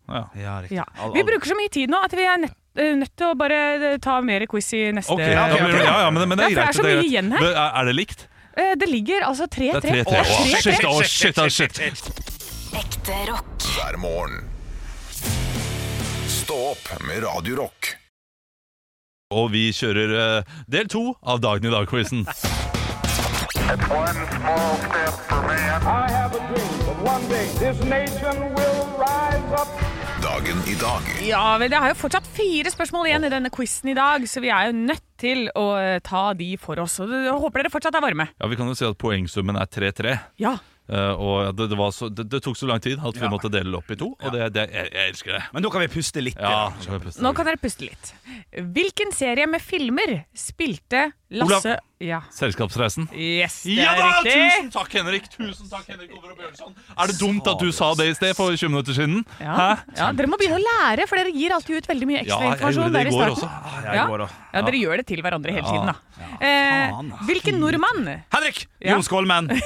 Ja. 0.08 0.22
Ja, 0.36 0.60
riktig. 0.60 0.80
Vi 1.14 1.22
bruker 1.22 1.46
så 1.48 1.56
mye 1.56 1.68
tid 1.72 1.88
nå 1.92 2.00
at 2.04 2.12
vi 2.12 2.24
er 2.24 2.36
nødt, 2.40 2.56
eh, 2.76 2.94
nødt 2.96 3.16
til 3.16 3.26
å 3.26 3.34
bare 3.38 3.60
eh, 3.92 3.98
ta 3.98 4.20
mer 4.20 4.44
quiz 4.46 4.72
i 4.72 4.92
neste 4.92 5.12
okay, 5.12 5.30
ja, 5.32 5.46
blir 5.48 5.72
det, 5.72 5.84
ja, 5.84 6.00
ja, 6.04 6.10
men, 6.10 6.28
men 6.28 6.38
det 6.38 6.44
er 6.44 6.50
Ja, 6.50 6.56
det 6.60 6.68
er 6.68 6.72
så 6.72 6.82
mye 6.84 7.04
igjen 7.04 7.32
her. 7.32 7.42
Er, 7.44 7.70
er 7.80 7.84
det 7.84 7.94
likt? 7.96 8.26
Eh, 8.56 8.74
Det 8.76 8.88
ligger 8.88 9.24
altså 9.28 9.46
3-3. 9.46 9.80
Det 9.80 9.90
er 9.92 10.04
3-3. 10.04 10.08
Å, 10.08 10.20
Å, 10.20 10.40
3-3. 10.44 10.60
shit, 10.60 10.84
å, 10.84 11.02
shit, 11.02 11.38
å, 11.38 11.48
shit. 11.48 11.78
Ekte 12.74 13.20
rock. 13.30 13.56
hver 13.76 13.96
morgen. 13.98 14.44
Stå 16.44 16.54
opp 16.54 16.88
med 17.08 17.22
Radio 17.24 17.56
Rock. 17.56 17.86
Og 19.32 19.46
vi 19.54 19.70
kjører 19.72 20.10
eh, 20.12 20.50
del 20.68 20.90
to 20.92 21.14
av 21.24 21.38
Dagen 21.40 21.70
i 21.70 21.72
dag-quizen. 21.72 22.26
It's 22.28 23.86
one 23.88 24.26
small 24.34 24.74
step 24.82 25.14
for 25.30 25.40
man. 25.46 25.86
I 25.88 26.10
have 26.12 26.36
a 26.36 26.42
dream 26.50 26.74
that 26.84 27.00
one 27.00 27.24
day 27.32 27.46
this 27.62 27.80
nation 27.88 28.42
will 28.58 28.82
rise 29.00 29.56
up. 29.56 29.72
Dagen 30.20 30.60
i 30.68 30.76
dag. 30.80 31.08
Ja, 31.24 31.46
vel, 31.62 31.72
Det 31.72 31.80
har 31.80 31.94
jo 31.94 31.98
fortsatt 32.02 32.28
fire 32.36 32.74
spørsmål 32.76 33.08
igjen 33.08 33.24
i 33.24 33.32
denne 33.32 33.52
quizen 33.54 33.94
i 33.94 33.96
dag, 33.96 34.28
så 34.28 34.44
vi 34.44 34.52
er 34.52 34.68
jo 34.68 34.76
nødt 34.84 35.04
til 35.24 35.46
å 35.56 35.66
eh, 35.80 35.96
ta 36.04 36.26
de 36.36 36.50
for 36.60 36.84
oss. 36.84 36.98
Og 37.00 37.08
jeg 37.08 37.40
håper 37.40 37.64
dere 37.64 37.72
fortsatt 37.72 37.96
er 37.96 38.04
varme. 38.04 38.28
Ja, 38.36 38.52
Vi 38.52 38.60
kan 38.60 38.68
jo 38.68 38.76
si 38.76 38.84
at 38.84 39.00
poengsummen 39.00 39.56
er 39.56 39.72
3-3. 39.80 40.18
Ja. 40.44 40.58
Eh, 40.84 41.12
og 41.16 41.56
det, 41.56 41.70
det, 41.70 41.76
var 41.80 41.94
så, 41.96 42.10
det, 42.12 42.26
det 42.28 42.42
tok 42.44 42.58
så 42.60 42.66
lang 42.68 42.82
tid 42.84 42.98
at 43.00 43.16
vi 43.16 43.24
Ja. 43.24 43.30
måtte 43.32 43.48
dele 43.48 43.72
det 43.72 43.78
opp 43.80 43.90
i 43.94 43.96
to. 43.96 44.10
Og 44.20 44.34
det, 44.34 44.50
det, 44.52 44.66
jeg, 44.74 44.90
jeg 44.92 45.12
elsker 45.14 45.32
det. 45.38 45.42
Men 45.54 45.64
nå 45.64 45.70
kan 45.72 45.80
vi 45.80 45.88
puste 45.94 46.20
litt. 46.20 46.36
Ja, 46.36 46.50
ja. 46.68 46.84
kan 46.84 46.98
vi 46.98 47.06
puste. 47.06 47.22
Nå 47.24 47.32
kan 47.38 47.48
dere 47.48 47.60
puste 47.62 47.88
litt. 47.88 48.12
Hvilken 48.76 49.14
serie 49.16 49.46
med 49.48 49.64
filmer 49.64 50.18
spilte 50.36 51.06
Lasse 51.34 51.78
Ja. 52.04 52.18
Selskapsreisen. 52.34 53.06
Yes, 53.16 53.62
det 53.64 53.78
Ja 53.80 53.92
er 53.94 54.00
da! 54.02 54.08
riktig. 54.10 54.34
Tusen 54.36 54.70
takk, 54.74 54.92
Henrik! 54.98 55.28
Tusen 55.32 55.70
takk, 55.70 55.86
Henrik 55.88 56.10
Over 56.18 56.34
og 56.34 56.38
Bjørnson. 56.42 56.74
Er 57.00 57.06
det 57.10 57.16
dumt 57.20 57.48
at 57.48 57.62
du 57.64 57.70
sa 57.72 57.88
det 57.96 58.08
i 58.10 58.14
sted 58.18 58.34
for 58.36 58.52
20 58.52 58.68
minutter 58.74 58.92
siden? 58.96 59.22
Ja. 59.40 59.54
Hæ? 59.56 59.68
ja, 59.96 60.10
Dere 60.18 60.28
må 60.28 60.36
begynne 60.40 60.58
å 60.60 60.64
lære, 60.66 61.06
for 61.08 61.16
dere 61.20 61.32
gir 61.32 61.54
alltid 61.56 61.80
ut 61.80 61.88
veldig 61.88 62.08
mye 62.10 62.18
Ja, 62.18 62.24
ekstra 62.26 62.40
jeg 62.44 62.52
informasjon. 62.52 62.82
gjorde 62.82 62.92
det 62.92 63.00
der 63.00 63.08
i 63.08 63.14
går 63.14 63.24
starten. 63.24 63.48
også. 63.48 63.84
jeg 63.88 63.96
Ja. 63.96 64.06
går 64.12 64.24
også. 64.26 64.34
Ja, 64.54 64.62
dere 64.68 64.80
gjør 64.84 64.96
det 65.00 65.06
til 65.06 65.22
hverandre 65.24 65.50
hele 65.56 65.66
tiden, 65.66 65.86
da. 65.86 65.94
faen, 65.94 66.30
Eh, 66.44 67.24
hvilken 67.26 67.58
nordmann 67.60 68.04
Henrik! 68.34 68.66
Ja. 68.80 68.92
Jon 68.94 69.02
Skålmann. 69.02 69.48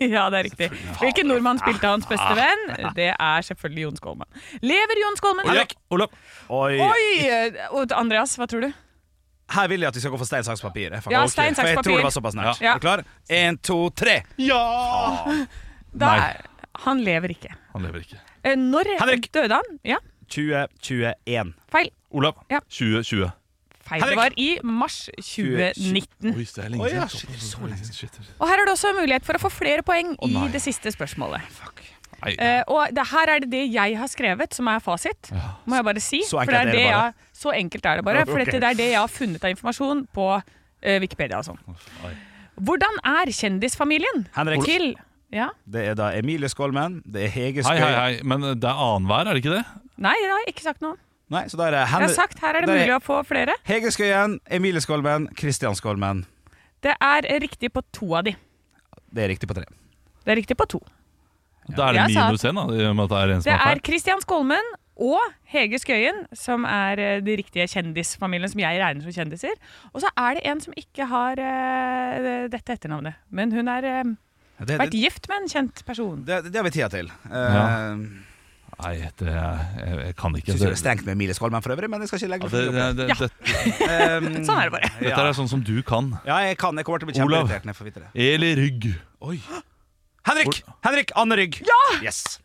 Ja, 0.00 0.30
det 0.32 0.38
er 0.38 0.44
riktig. 0.48 0.68
Hvilken 0.98 1.26
nordmann 1.28 1.58
spilte 1.60 1.84
hans 1.86 2.06
beste 2.08 2.32
venn? 2.34 2.92
Det 2.96 3.10
er 3.12 3.42
selvfølgelig 3.44 3.82
Jon 3.84 3.96
Skålmann. 4.00 4.28
Lever 4.64 5.00
Jon 5.02 5.16
Skålmann? 5.20 5.66
Olav. 5.92 6.08
Oi. 6.48 6.78
Oi! 6.80 7.04
eh, 7.28 7.96
Andreas, 7.98 8.34
hva 8.40 8.48
tror 8.48 8.64
du? 8.64 8.72
Her 9.52 9.68
vil 9.68 9.80
jeg 9.84 9.88
at 9.92 9.96
vi 9.98 10.00
skal 10.04 10.12
gå 10.14 10.18
for 10.22 10.28
stein, 10.28 10.44
saks, 10.46 10.62
papir. 10.64 10.90
Jeg 10.94 11.02
Ja, 11.12 11.26
stein, 11.28 11.54
saks, 11.54 11.60
For 11.60 11.74
jeg 11.74 11.84
tror 11.84 11.96
det 12.00 12.06
var 12.06 12.14
såpass 12.14 12.34
nært. 12.38 12.60
Ja. 12.64 12.74
Er 12.74 12.80
du 12.80 12.86
klar? 12.86 13.02
Én, 13.30 13.58
to, 13.62 13.78
tre. 13.90 14.22
Da 15.92 16.06
Nei. 16.08 16.16
er, 16.30 16.40
han 16.86 17.02
lever 17.04 17.34
ikke. 17.34 17.52
Han 17.74 17.82
lever 17.86 18.00
ikke. 18.06 18.18
Eh, 18.44 18.56
Når 18.56 18.94
Henrik. 18.98 19.28
døde 19.34 19.58
han? 19.60 19.78
Ja, 19.84 19.98
2021. 20.32 21.52
feil. 21.72 21.90
Olav. 22.10 22.34
Ja. 22.50 22.60
2020. 22.68 23.30
Feil. 23.82 24.00
Henrik. 24.00 24.10
Det 24.10 24.16
var 24.16 24.32
i 24.40 24.48
mars 24.64 24.98
2019. 25.18 26.34
Oi, 26.36 26.44
det 26.44 26.64
er 26.64 26.68
lenge 26.72 27.08
siden. 27.12 28.28
Og 28.38 28.48
her 28.48 28.54
er 28.62 28.64
det 28.64 28.72
også 28.72 28.92
mulighet 28.96 29.26
for 29.26 29.36
å 29.36 29.42
få 29.42 29.50
flere 29.52 29.82
poeng 29.86 30.14
i 30.28 30.46
det 30.54 30.62
siste 30.64 30.92
spørsmålet. 30.94 31.44
Nei. 32.22 32.36
Eh, 32.38 32.60
og 32.70 32.92
det, 32.94 33.02
her 33.10 33.30
er 33.34 33.40
det 33.42 33.48
det 33.50 33.62
jeg 33.74 33.96
har 33.98 34.06
skrevet, 34.10 34.54
som 34.54 34.68
er 34.70 34.78
fasit. 34.84 35.32
Må 35.66 35.74
jeg 35.80 35.84
bare 35.88 36.00
si. 36.04 36.20
Så 36.22 36.38
For 36.38 36.44
enkelt 36.44 36.54
det 36.54 36.60
er 36.60 36.70
det 36.70 36.76
det 36.78 36.84
bare. 36.86 37.02
jeg, 37.02 37.31
så 37.42 37.52
enkelt 37.58 37.86
er 37.90 38.00
det 38.00 38.04
bare. 38.06 38.24
For 38.28 38.38
dette, 38.42 38.58
det 38.62 38.68
er 38.72 38.78
det 38.78 38.90
jeg 38.92 39.00
har 39.02 39.10
funnet 39.10 39.44
av 39.44 39.54
informasjon 39.54 40.04
på 40.14 40.26
eh, 40.38 40.98
Wikipedia 41.02 41.40
og 41.42 41.48
sånn. 41.50 41.60
Hvordan 42.62 42.98
er 43.08 43.30
kjendisfamilien 43.34 44.26
Henrik. 44.36 44.64
til 44.68 44.92
Ja? 45.32 45.48
Det 45.64 45.86
er 45.88 45.94
da 45.96 46.10
Emilie 46.18 46.48
Skålmen, 46.52 47.00
det 47.08 47.24
er 47.26 47.30
Hege 47.32 47.62
Hei, 47.64 47.78
hei, 47.80 47.92
hei. 47.96 48.12
Men 48.28 48.42
det 48.60 48.68
er 48.68 48.76
annenhver, 48.84 49.24
er 49.30 49.32
det 49.38 49.40
ikke 49.44 49.54
det? 49.56 49.62
Nei, 50.02 50.12
det 50.20 50.28
har 50.28 50.42
jeg 50.44 50.52
ikke 50.52 50.66
sagt 50.66 50.82
noe 50.84 50.92
om. 50.94 50.98
Nei, 51.32 51.46
så 51.48 51.56
da 51.56 51.70
er 51.70 51.76
Jeg 51.78 51.88
har 51.88 52.08
sagt 52.12 52.42
her 52.44 52.58
er 52.58 52.60
det 52.60 52.68
det 52.68 52.74
er- 52.76 52.82
mulig 52.84 52.96
å 52.98 53.02
få 53.06 53.22
flere. 53.24 53.54
Hege 53.64 53.88
Skøyen, 53.94 54.34
Emilie 54.52 54.82
Skålmen, 54.84 55.30
Kristian 55.34 55.74
Skålmen. 55.78 56.26
Det 56.84 56.92
er 57.00 57.28
riktig 57.40 57.72
på 57.72 57.80
to 57.96 58.10
av 58.18 58.24
de. 58.28 58.34
Det 59.12 59.24
er 59.24 59.28
riktig 59.32 59.48
på 59.48 59.54
tre. 59.56 59.64
Det 60.26 60.32
er 60.34 60.36
riktig 60.36 60.56
på 60.60 60.68
to. 60.68 60.80
Da 61.72 61.88
er 61.88 61.92
det 61.92 62.00
Jeg 62.02 62.14
sa 62.18 62.26
minus 62.28 62.44
én, 62.44 62.54
da, 62.58 62.64
i 62.74 62.84
og 62.90 62.96
med 62.98 63.04
at 63.04 63.10
det 63.14 63.18
er 63.22 63.32
en 63.32 63.42
som 63.42 63.52
Det 63.52 63.60
feil. 63.62 63.80
Christian 63.86 64.20
Skolmen 64.20 64.68
og 65.00 65.20
Hege 65.48 65.78
Skøyen 65.80 66.24
som 66.36 66.66
er 66.68 67.00
eh, 67.00 67.20
de 67.24 67.36
riktige 67.40 67.68
kjendisfamiliene 67.70 68.50
som 68.52 68.60
jeg 68.60 68.80
regner 68.82 69.04
som 69.04 69.14
kjendiser. 69.14 69.54
Og 69.92 70.02
så 70.04 70.10
er 70.20 70.36
det 70.36 70.44
en 70.50 70.60
som 70.60 70.74
ikke 70.76 71.06
har 71.08 71.40
uh, 71.40 72.50
dette 72.52 72.76
etternavnet. 72.76 73.16
Men 73.32 73.54
hun 73.56 73.70
har 73.72 73.86
uh, 73.86 74.12
vært 74.68 74.96
gift 74.96 75.30
med 75.30 75.44
en 75.44 75.48
kjent 75.54 75.82
person. 75.88 76.20
det, 76.28 76.44
det 76.50 76.60
har 76.60 76.68
vi 76.68 76.74
tida 76.76 76.92
til. 76.92 77.08
Ja. 77.30 77.64
Uh, 77.96 78.28
Nei, 78.82 78.96
det 79.20 79.28
jeg, 79.28 79.66
jeg 79.78 80.14
kan 80.18 80.34
ikke. 80.34 80.54
Syns 80.54 80.58
Det, 80.58 80.66
det 80.66 80.74
er 80.74 80.80
strengt 80.80 81.04
med 81.06 81.14
Emilie 81.14 81.36
Skolmen 81.36 81.62
for 81.62 81.74
øvrig, 81.74 81.90
men 81.92 82.02
jeg 82.02 82.10
skal 82.10 82.18
ikke 82.18 82.30
legge 82.32 82.48
ja, 82.50 82.88
det, 82.90 83.04
det, 83.04 83.08
Ja. 83.12 83.28
Um, 84.18 84.26
Sånn 84.42 84.58
er 84.58 84.68
det 84.68 84.72
bare. 84.74 84.88
Dette 84.98 85.22
er 85.22 85.36
sånn 85.36 85.50
som 85.50 85.62
du 85.62 85.76
kan. 85.86 86.08
Ja, 86.26 86.40
jeg 86.48 86.56
kan. 86.58 86.76
Jeg 86.80 86.88
kommer 86.88 87.02
til 87.02 87.06
å 87.06 87.12
bli 87.12 87.18
kjempeirritert 87.20 87.68
når 87.68 87.74
jeg 87.74 87.78
får 87.78 87.88
vite 87.90 88.02
det. 88.02 88.10
Eli 88.26 88.50
Rygg. 88.58 88.88
Henrik! 90.26 90.62
Henrik 90.86 91.14
Anne 91.20 91.38
Rygg. 91.38 91.60
Ja! 91.68 91.82
Yes. 92.02 92.40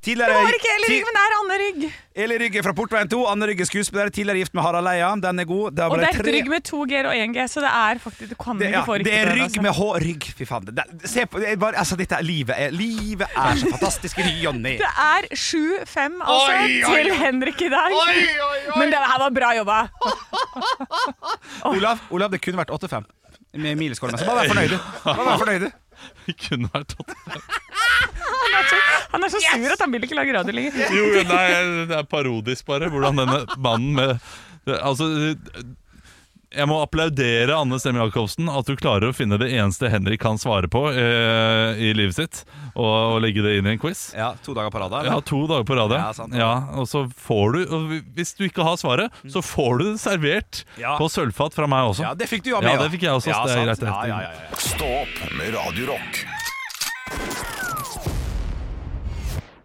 Tidligere, 0.00 0.32
Det 0.32 0.44
var 0.44 0.54
ikke 0.56 0.70
Eli 0.78 0.86
Rygg, 0.88 1.02
men 1.04 1.16
det 1.16 1.22
er 1.22 1.32
Anne 1.36 1.56
Rygg. 1.60 1.82
Eli 2.24 2.36
Rygg 2.40 2.54
er 2.56 2.62
fra 2.64 2.72
Portveien 2.72 3.08
2. 3.12 3.18
Anne 3.28 3.48
Rygg 3.50 3.58
er 3.60 3.66
skuespiller. 3.68 4.08
Tidligere 4.08 4.40
gift 4.40 4.54
med 4.56 4.64
Harald 4.64 4.88
Eia. 4.88 5.10
Den 5.20 5.42
er 5.42 5.44
god. 5.44 5.66
Og 5.66 5.98
det 6.00 6.06
er 6.08 6.20
et 6.22 6.30
rygg 6.36 6.48
med 6.48 6.64
to 6.64 6.86
G-er 6.88 7.08
og 7.10 7.18
én 7.20 7.34
G, 7.36 7.44
så 7.52 7.60
det 7.60 7.68
er 7.68 8.00
faktisk 8.00 8.32
Du 8.32 8.38
kan 8.40 8.56
det, 8.56 8.70
ikke 8.70 8.84
få 8.86 8.96
riktig. 8.96 9.12
det 9.12 9.18
er 9.18 9.32
rygg 9.34 9.42
altså. 9.44 9.64
med 9.66 9.76
H. 9.76 9.88
Rygg. 10.06 10.28
Fy 10.38 10.48
faen. 10.48 10.70
Det, 10.70 10.86
se 11.12 11.26
på 11.28 11.42
det 11.42 11.50
er 11.52 11.60
bare, 11.60 11.76
altså, 11.82 11.98
dette 12.00 12.16
er 12.16 12.24
livet. 12.24 12.54
Er, 12.56 12.72
livet 12.72 13.26
er 13.28 13.60
så 13.60 13.74
fantastisk. 13.74 14.24
Jonny. 14.40 14.74
Det 14.80 14.88
er 14.88 15.28
7-5 15.36 15.36
altså, 15.36 16.32
Oi, 16.32 16.82
oi, 16.88 17.02
til. 17.02 17.12
Henrik 17.20 17.60
i 17.60 17.68
dag. 17.68 17.96
Men 18.80 18.88
det 18.94 19.04
her 19.04 19.20
var 19.26 19.30
bra 19.36 19.52
jobba. 19.58 19.78
Olav, 21.76 21.98
Olav, 22.10 22.32
det 22.32 22.40
kunne 22.40 22.56
vært 22.64 22.72
8-5 22.72 23.04
med 23.60 23.76
mileskålen. 23.76 24.16
Så 24.18 24.24
bare 24.24 24.46
vær 24.46 24.54
fornøyd. 24.54 24.76
Bare 25.04 25.28
vær 25.28 25.44
fornøyd. 25.44 25.70
Det 26.26 26.36
kunne 26.46 26.70
vært 26.74 26.94
tatt. 26.94 27.16
Han 28.40 28.54
er 28.56 28.68
så, 28.70 28.78
han 29.12 29.24
er 29.26 29.32
så 29.32 29.40
sur 29.44 29.72
at 29.74 29.82
han 29.84 29.92
vil 29.94 30.06
ikke 30.06 30.18
lage 30.18 30.34
radio 30.36 30.54
lenger. 30.56 30.94
Jo, 30.94 31.08
nei, 31.28 31.46
det 31.90 31.96
er 31.98 32.06
parodisk 32.08 32.66
bare 32.68 32.88
Hvordan 32.92 33.20
denne 33.20 33.42
mannen 33.60 33.92
med 33.98 34.14
det, 34.68 34.76
Altså 34.78 35.08
jeg 36.50 36.66
må 36.66 36.80
applaudere 36.82 37.54
Anne 37.54 37.78
Stemme 37.78 38.02
Jacobsen 38.02 38.48
at 38.50 38.66
du 38.66 38.74
klarer 38.78 39.10
å 39.10 39.14
finne 39.14 39.38
det 39.38 39.52
eneste 39.54 39.86
Henrik 39.92 40.20
kan 40.24 40.38
svare 40.40 40.66
på 40.70 40.82
eh, 40.90 41.78
i 41.78 41.92
livet 41.94 42.16
sitt, 42.16 42.40
og, 42.74 42.88
og 43.14 43.20
legge 43.22 43.44
det 43.44 43.52
inn 43.60 43.68
i 43.70 43.74
en 43.76 43.80
quiz. 43.82 44.08
Ja, 44.18 44.32
to 44.42 44.54
dager 44.56 44.72
på 44.74 44.82
rad. 44.82 44.96
Ja, 45.06 45.20
to 45.22 45.44
dager 45.50 45.66
på 45.68 45.78
rad. 45.78 45.94
Ja, 45.94 46.10
sant. 46.16 46.34
ja, 46.34 46.50
og 46.74 46.88
så 46.90 47.04
får 47.14 47.54
du 47.54 47.60
og 47.70 47.94
Hvis 48.18 48.34
du 48.38 48.44
ikke 48.48 48.66
har 48.66 48.76
svaret, 48.80 49.14
så 49.30 49.42
får 49.46 49.78
du 49.78 49.84
det 49.92 50.00
servert 50.02 50.64
Ja. 50.80 50.96
på 50.98 51.06
sølvfat 51.12 51.54
fra 51.54 51.70
meg 51.70 51.92
også. 51.92 52.02
Ja, 52.08 52.14
det 52.18 52.26
fikk 52.30 52.42
du 52.46 52.50
jo 52.54 52.58
Ja, 52.58 52.66
med. 52.66 52.82
det 52.82 52.90
fikk 52.96 53.06
jeg 53.06 53.14
også, 53.20 53.30
Ja, 53.30 53.44
det 53.46 53.56
er 53.56 53.64
greit. 53.70 53.86
Ja, 53.86 54.02
ja, 54.10 54.20
ja, 54.26 54.34
ja. 54.50 54.60
Stå 54.66 54.90
opp 55.04 55.24
med 55.38 55.54
Radio 55.54 55.92
Rock. 55.94 57.49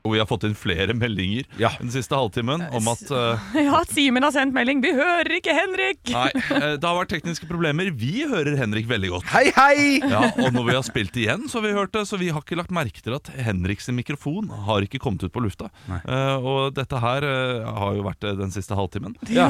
Og 0.05 0.13
vi 0.13 0.19
har 0.21 0.27
fått 0.29 0.43
inn 0.45 0.53
flere 0.57 0.93
meldinger 0.93 1.47
Ja. 1.57 1.71
den 1.81 1.89
siste 1.93 2.13
halvtimen 2.17 2.61
om 2.77 2.89
at 2.91 3.01
uh, 3.09 3.41
Ja, 3.57 3.79
Simen 3.89 4.23
har 4.25 4.31
sendt 4.35 4.53
melding. 4.55 4.81
Vi 4.85 4.91
hører 4.93 5.31
ikke 5.39 5.53
Henrik! 5.57 5.99
Nei, 6.13 6.29
eh, 6.53 6.75
det 6.77 6.85
har 6.85 6.97
vært 6.99 7.09
tekniske 7.15 7.47
problemer. 7.49 7.89
Vi 7.97 8.25
hører 8.29 8.55
Henrik 8.59 8.85
veldig 8.89 9.09
godt. 9.15 9.27
Hei, 9.33 9.47
hei! 9.55 9.99
Ja, 10.05 10.27
og 10.43 10.51
når 10.53 10.67
vi 10.69 10.75
har 10.77 10.85
spilt 10.85 11.17
igjen, 11.17 11.47
så 11.49 11.57
har 11.59 11.65
vi 11.67 11.73
hørt 11.77 11.93
det. 11.95 12.03
Så 12.09 12.19
vi 12.21 12.29
har 12.33 12.43
ikke 12.45 12.57
lagt 12.59 12.73
merke 12.75 13.01
til 13.01 13.15
at 13.17 13.31
Henriks 13.47 13.89
mikrofon 13.95 14.51
har 14.67 14.85
ikke 14.85 14.99
kommet 15.01 15.25
ut 15.25 15.33
på 15.33 15.41
lufta. 15.43 15.71
Uh, 15.89 16.37
og 16.37 16.75
dette 16.77 16.99
her 17.01 17.25
har 17.25 17.97
jo 17.97 18.05
vært 18.05 18.27
den 18.37 18.53
siste 18.53 18.77
halvtimen. 18.77 19.15
Ja. 19.33 19.47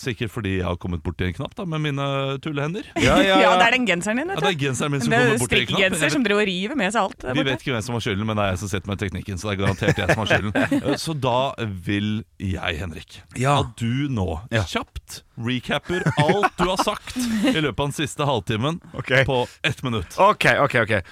Sikkert 0.00 0.32
fordi 0.34 0.58
jeg 0.58 0.66
har 0.68 0.76
kommet 0.80 1.02
borti 1.04 1.26
en 1.30 1.36
knapp 1.36 1.54
da, 1.56 1.64
med 1.68 1.80
mine 1.86 2.04
tullehender. 2.44 2.84
Ja, 3.00 3.16
ja, 3.22 3.34
Ja, 3.34 3.40
ja. 3.46 3.54
det 3.60 3.70
er 3.70 3.76
den 3.78 3.86
genseren 3.88 4.20
din. 4.20 4.32
Ja, 4.34 4.40
det 4.44 4.52
er 4.52 4.58
genseren 4.66 4.92
min 4.94 5.04
som 5.04 5.14
er 5.16 5.24
kommer 5.32 5.40
borti 5.46 5.62
en 5.62 5.66
knapp. 5.68 5.78
strikkegenser 5.78 6.12
som 6.14 6.26
driver 6.26 6.44
og 6.44 6.50
river 6.50 6.78
med 6.82 6.92
seg 6.94 7.06
alt. 7.08 7.26
Vi 7.40 7.46
vet 7.48 7.64
ikke 7.64 7.72
hvem 7.78 7.86
som 7.88 7.96
har 7.96 8.04
skylden, 8.04 8.28
men 8.28 8.38
det 8.38 8.44
er 8.44 8.52
jeg 8.54 8.62
som 8.64 8.72
sitter 8.74 8.92
med 8.92 9.00
teknikken. 9.00 9.40
Så 9.40 9.48
det 9.50 9.56
er 9.56 9.62
garantert 9.64 9.93
jeg 10.02 10.14
som 10.14 10.22
har 10.24 10.30
skylden. 10.32 10.56
Eh, 10.80 10.96
Så 11.00 11.14
da 11.14 11.54
vil 11.86 12.24
jeg, 12.38 12.78
Henrik, 12.80 13.20
Ja. 13.36 13.60
at 13.60 13.76
du 13.76 14.08
nå 14.08 14.40
Ja. 14.50 14.64
kjapt 14.64 15.22
recapper 15.36 16.02
alt 16.18 16.56
du 16.56 16.64
har 16.64 16.80
sagt 16.82 17.16
i 17.16 17.60
løpet 17.60 17.80
av 17.80 17.86
den 17.86 17.96
siste 17.96 18.24
halvtimen 18.24 18.80
okay. 18.94 19.24
på 19.24 19.46
ett 19.62 19.82
minutt. 19.82 20.18
Ok, 20.18 20.46
ok, 20.64 20.74
ok 20.84 21.02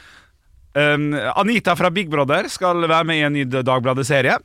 um, 0.75 1.13
Anita 1.35 1.77
fra 1.77 1.91
Big 1.91 2.11
Brother 2.11 2.49
skal 2.49 2.87
være 2.89 3.05
med 3.09 3.21
i 3.21 3.27
en 3.27 3.37
ny 3.37 3.45
Dagbladet-serie 3.45 4.39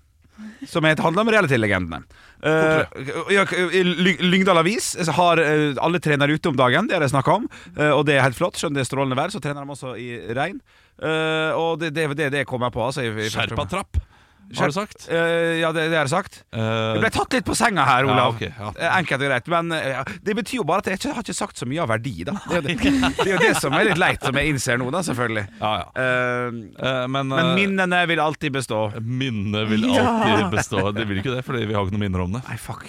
Som 0.67 0.85
heter, 0.85 1.03
handler 1.05 1.25
om 1.25 1.31
reality-legendene 1.33 2.01
uh, 2.45 2.83
Lyngdal 4.21 4.61
Avis 4.61 4.91
har 5.17 5.41
uh, 5.41 5.77
alle 5.83 6.01
trener 6.03 6.29
ute 6.33 6.51
om 6.51 6.57
dagen 6.59 6.89
Det 6.89 6.97
har 6.97 7.05
jeg 7.05 7.15
snakket 7.15 7.39
om 7.39 7.47
uh, 7.79 7.93
Og 7.95 8.05
det 8.09 8.17
er 8.17 8.25
helt 8.25 8.37
flott, 8.37 8.59
skjønner 8.59 8.81
det 8.81 8.85
er 8.85 8.91
strålende 8.91 9.19
vær 9.19 9.33
Så 9.33 9.41
trener 9.43 9.63
de 9.63 9.77
også 9.77 9.95
i 10.01 10.11
regn 10.37 10.59
uh, 11.03 11.55
Og 11.57 11.79
det, 11.81 11.93
det, 11.95 12.09
det, 12.17 12.31
det 12.35 12.45
kommer 12.49 12.69
jeg 12.69 12.77
på 12.77 12.85
altså, 12.89 13.07
i, 13.07 13.29
Skjerpa-trapp, 13.33 14.01
har 14.55 14.67
du 14.71 14.75
sagt. 14.77 15.07
Uh, 15.11 15.59
ja, 15.59 15.71
det, 15.75 15.89
det 15.91 15.97
har 15.97 16.05
jeg 16.07 16.13
sagt 16.13 16.43
Uh, 16.55 16.95
Jeg 16.95 17.01
ble 17.03 17.09
tatt 17.13 17.33
litt 17.35 17.45
på 17.45 17.55
senga 17.57 17.83
her, 17.85 18.05
Ja, 18.07 18.13
Olav. 18.13 18.37
ja. 18.41 18.69
Eh, 18.79 18.93
Enkelt 18.97 19.21
og 19.21 19.27
greit. 19.27 19.47
Men 19.51 19.71
uh, 19.75 20.03
det 20.23 20.35
betyr 20.39 20.61
jo 20.61 20.63
bare 20.63 20.79
at 20.79 20.87
jeg 20.89 20.97
ikke, 21.01 21.13
har 21.17 21.25
ikke 21.25 21.35
sagt 21.37 21.57
så 21.59 21.67
mye 21.67 21.81
av 21.83 21.89
verdi, 21.91 22.23
da. 22.25 22.33
Det 22.47 22.55
er, 22.57 22.61
jo 22.61 22.67
det, 22.67 22.77
det 23.17 23.27
er 23.27 23.33
jo 23.35 23.41
det 23.43 23.51
som 23.59 23.73
er 23.75 23.89
litt 23.89 23.99
leit, 24.01 24.23
som 24.23 24.39
jeg 24.39 24.53
innser 24.53 24.79
nå, 24.79 24.87
da, 24.95 25.01
selvfølgelig. 25.05 25.43
Ja, 25.59 25.73
ja. 25.83 27.07
Men 27.11 27.27
men 27.33 27.51
minnene 27.57 27.99
vil 28.09 28.19
alltid 28.23 28.55
bestå. 28.55 28.79
Minnene 29.03 29.65
vil 29.69 29.83
Ja. 29.91 30.05
alltid 30.07 30.49
bestå. 30.55 30.85
Det 30.95 31.05
vil 31.09 31.19
ikke 31.21 31.35
det, 31.35 31.43
fordi 31.45 31.65
vi 31.67 31.75
har 31.75 31.83
ikke 31.85 31.95
noen 31.97 32.05
minner 32.07 32.23
om 32.23 32.37
det. 32.37 32.41
Nei, 32.47 32.57
fuck. 32.61 32.85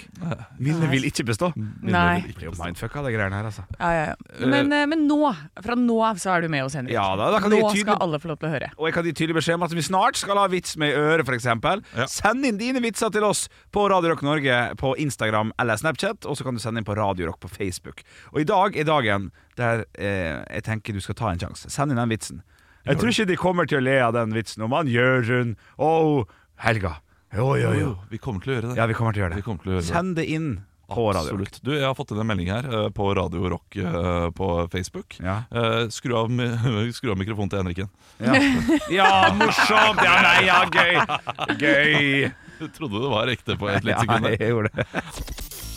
Minnene 0.58 0.88
vil 0.92 1.04
ikke 1.10 1.26
bestå. 1.28 1.50
Nei. 1.56 2.20
vil 2.22 2.30
Det 2.30 2.34
ikke 2.36 2.46
jo 2.48 2.54
bestå. 2.54 2.64
mindfucka, 2.70 3.02
de 3.08 3.12
greiene 3.16 3.40
her, 3.40 3.48
altså. 3.50 3.64
Ja, 3.80 3.90
ja, 3.96 4.04
ja. 4.12 4.46
Men, 4.46 4.68
men 4.94 5.04
nå, 5.10 5.18
fra 5.64 5.76
nå 5.78 5.98
av 6.06 6.20
så 6.22 6.36
er 6.36 6.46
du 6.46 6.48
med 6.52 6.64
oss, 6.66 6.76
Henrik. 6.78 6.94
Ja, 6.94 7.08
da, 7.18 7.30
da 7.34 7.42
kan 7.42 7.50
nå 7.52 7.60
tydelig- 7.66 7.84
skal 7.88 8.00
alle 8.06 8.20
få 8.22 8.30
lov 8.32 8.38
til 8.42 8.48
å 8.48 8.54
høre. 8.54 8.70
Og 8.78 8.88
jeg 8.88 8.94
kan 8.98 9.08
gi 9.10 9.12
tydelig 9.22 9.38
beskjed 9.40 9.58
om 9.58 9.66
at 9.68 9.74
vi 9.76 9.84
snart 9.86 10.16
skal 10.20 10.38
ha 10.40 10.46
vits 10.52 10.76
med 10.80 10.94
øret, 10.96 11.26
f.eks. 11.28 11.47
Ja. 11.96 12.06
Send 12.11 12.46
inn 12.46 12.61
dine 12.61 12.82
vitser 12.84 13.12
til 13.14 13.24
oss 13.26 13.46
på 13.74 13.87
Radio 13.90 14.12
Rock 14.12 14.22
Norge 14.26 14.58
på 14.80 14.94
Instagram 15.00 15.52
eller 15.58 15.80
Snapchat, 15.80 16.28
og 16.28 16.38
så 16.38 16.46
kan 16.46 16.58
du 16.58 16.62
sende 16.62 16.82
inn 16.82 16.88
på 16.88 16.96
Radio 16.98 17.30
Rock 17.30 17.40
på 17.44 17.50
Facebook. 17.52 18.04
Og 18.34 18.42
i 18.44 18.48
dag 18.48 18.76
er 18.76 18.88
dagen 18.88 19.30
der 19.58 19.84
eh, 19.98 20.38
jeg 20.44 20.66
tenker 20.68 20.94
du 20.94 21.02
skal 21.04 21.18
ta 21.18 21.32
en 21.32 21.42
sjanse. 21.42 21.72
Send 21.72 21.94
inn 21.94 22.00
den 22.00 22.12
vitsen. 22.12 22.44
Jeg 22.88 22.96
tror 23.00 23.12
ikke 23.12 23.28
de 23.28 23.37
kommer 23.37 23.68
til 23.68 23.80
å 23.80 23.84
le 23.84 23.98
av 24.00 24.14
den 24.16 24.32
vitsen 24.37 24.64
om 24.64 24.72
han 24.72 24.88
Jørund 24.88 25.58
og 25.76 26.30
Helga. 26.62 26.98
Jo, 27.37 27.52
jo, 27.61 27.72
jo. 27.76 27.90
Vi 28.08 28.20
kommer 28.22 28.40
til 28.40 28.54
å 28.54 28.56
gjøre 28.56 28.70
det. 28.70 28.78
Ja, 28.78 28.87
vi 28.88 28.96
kommer 28.96 29.12
til 29.12 29.20
å 29.20 29.26
gjøre 29.26 29.37
det. 29.37 29.44
kommer 29.44 29.64
til 29.64 29.72
å 29.72 29.76
gjøre 29.76 29.84
det. 29.84 29.90
Send 29.92 30.16
det 30.16 30.24
inn 30.32 30.48
på 30.94 31.12
Radio 31.12 31.20
Rock. 31.37 31.40
Absolutt. 31.40 31.61
Du, 31.62 31.72
jeg 31.77 31.85
har 31.87 31.94
fått 31.94 32.12
inn 32.14 32.20
en 32.22 32.29
melding 32.29 32.51
her 32.53 32.68
uh, 32.72 32.88
på 32.94 33.09
Radio 33.14 33.48
Rock 33.53 33.77
uh, 33.77 34.31
på 34.31 34.48
Facebook. 34.72 35.18
Ja. 35.20 35.42
Uh, 35.53 35.88
skru, 35.92 36.14
av, 36.16 36.33
skru 36.96 37.12
av 37.12 37.20
mikrofonen 37.20 37.53
til 37.53 37.62
Henriken. 37.62 37.90
Ja. 38.18 38.35
ja, 38.90 39.11
morsomt! 39.37 40.01
Ja, 40.03 40.16
nei, 40.24 40.46
ja, 40.48 40.61
gøy! 40.72 40.94
Gøy! 41.61 42.31
Du 42.59 42.66
trodde 42.74 42.98
det 42.98 43.11
var 43.12 43.31
ekte 43.31 43.55
på 43.55 43.68
et 43.70 43.85
lite 43.87 43.94
Ja, 43.94 44.01
sekund. 44.03 44.27
Ja, 44.27 44.35
jeg 44.35 44.51
gjorde 44.51 44.72
det. 44.74 44.87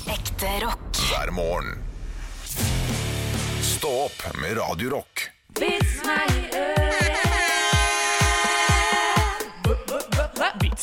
Ekte 0.09 0.53
rock. 0.63 1.01
hver 1.11 1.29
morgen. 1.37 1.75
Stå 3.61 3.91
opp 4.07 4.25
med 4.41 4.57
Radio 4.57 4.95
Rock. 4.95 5.27
Vits 5.61 6.01
meg 6.07 6.50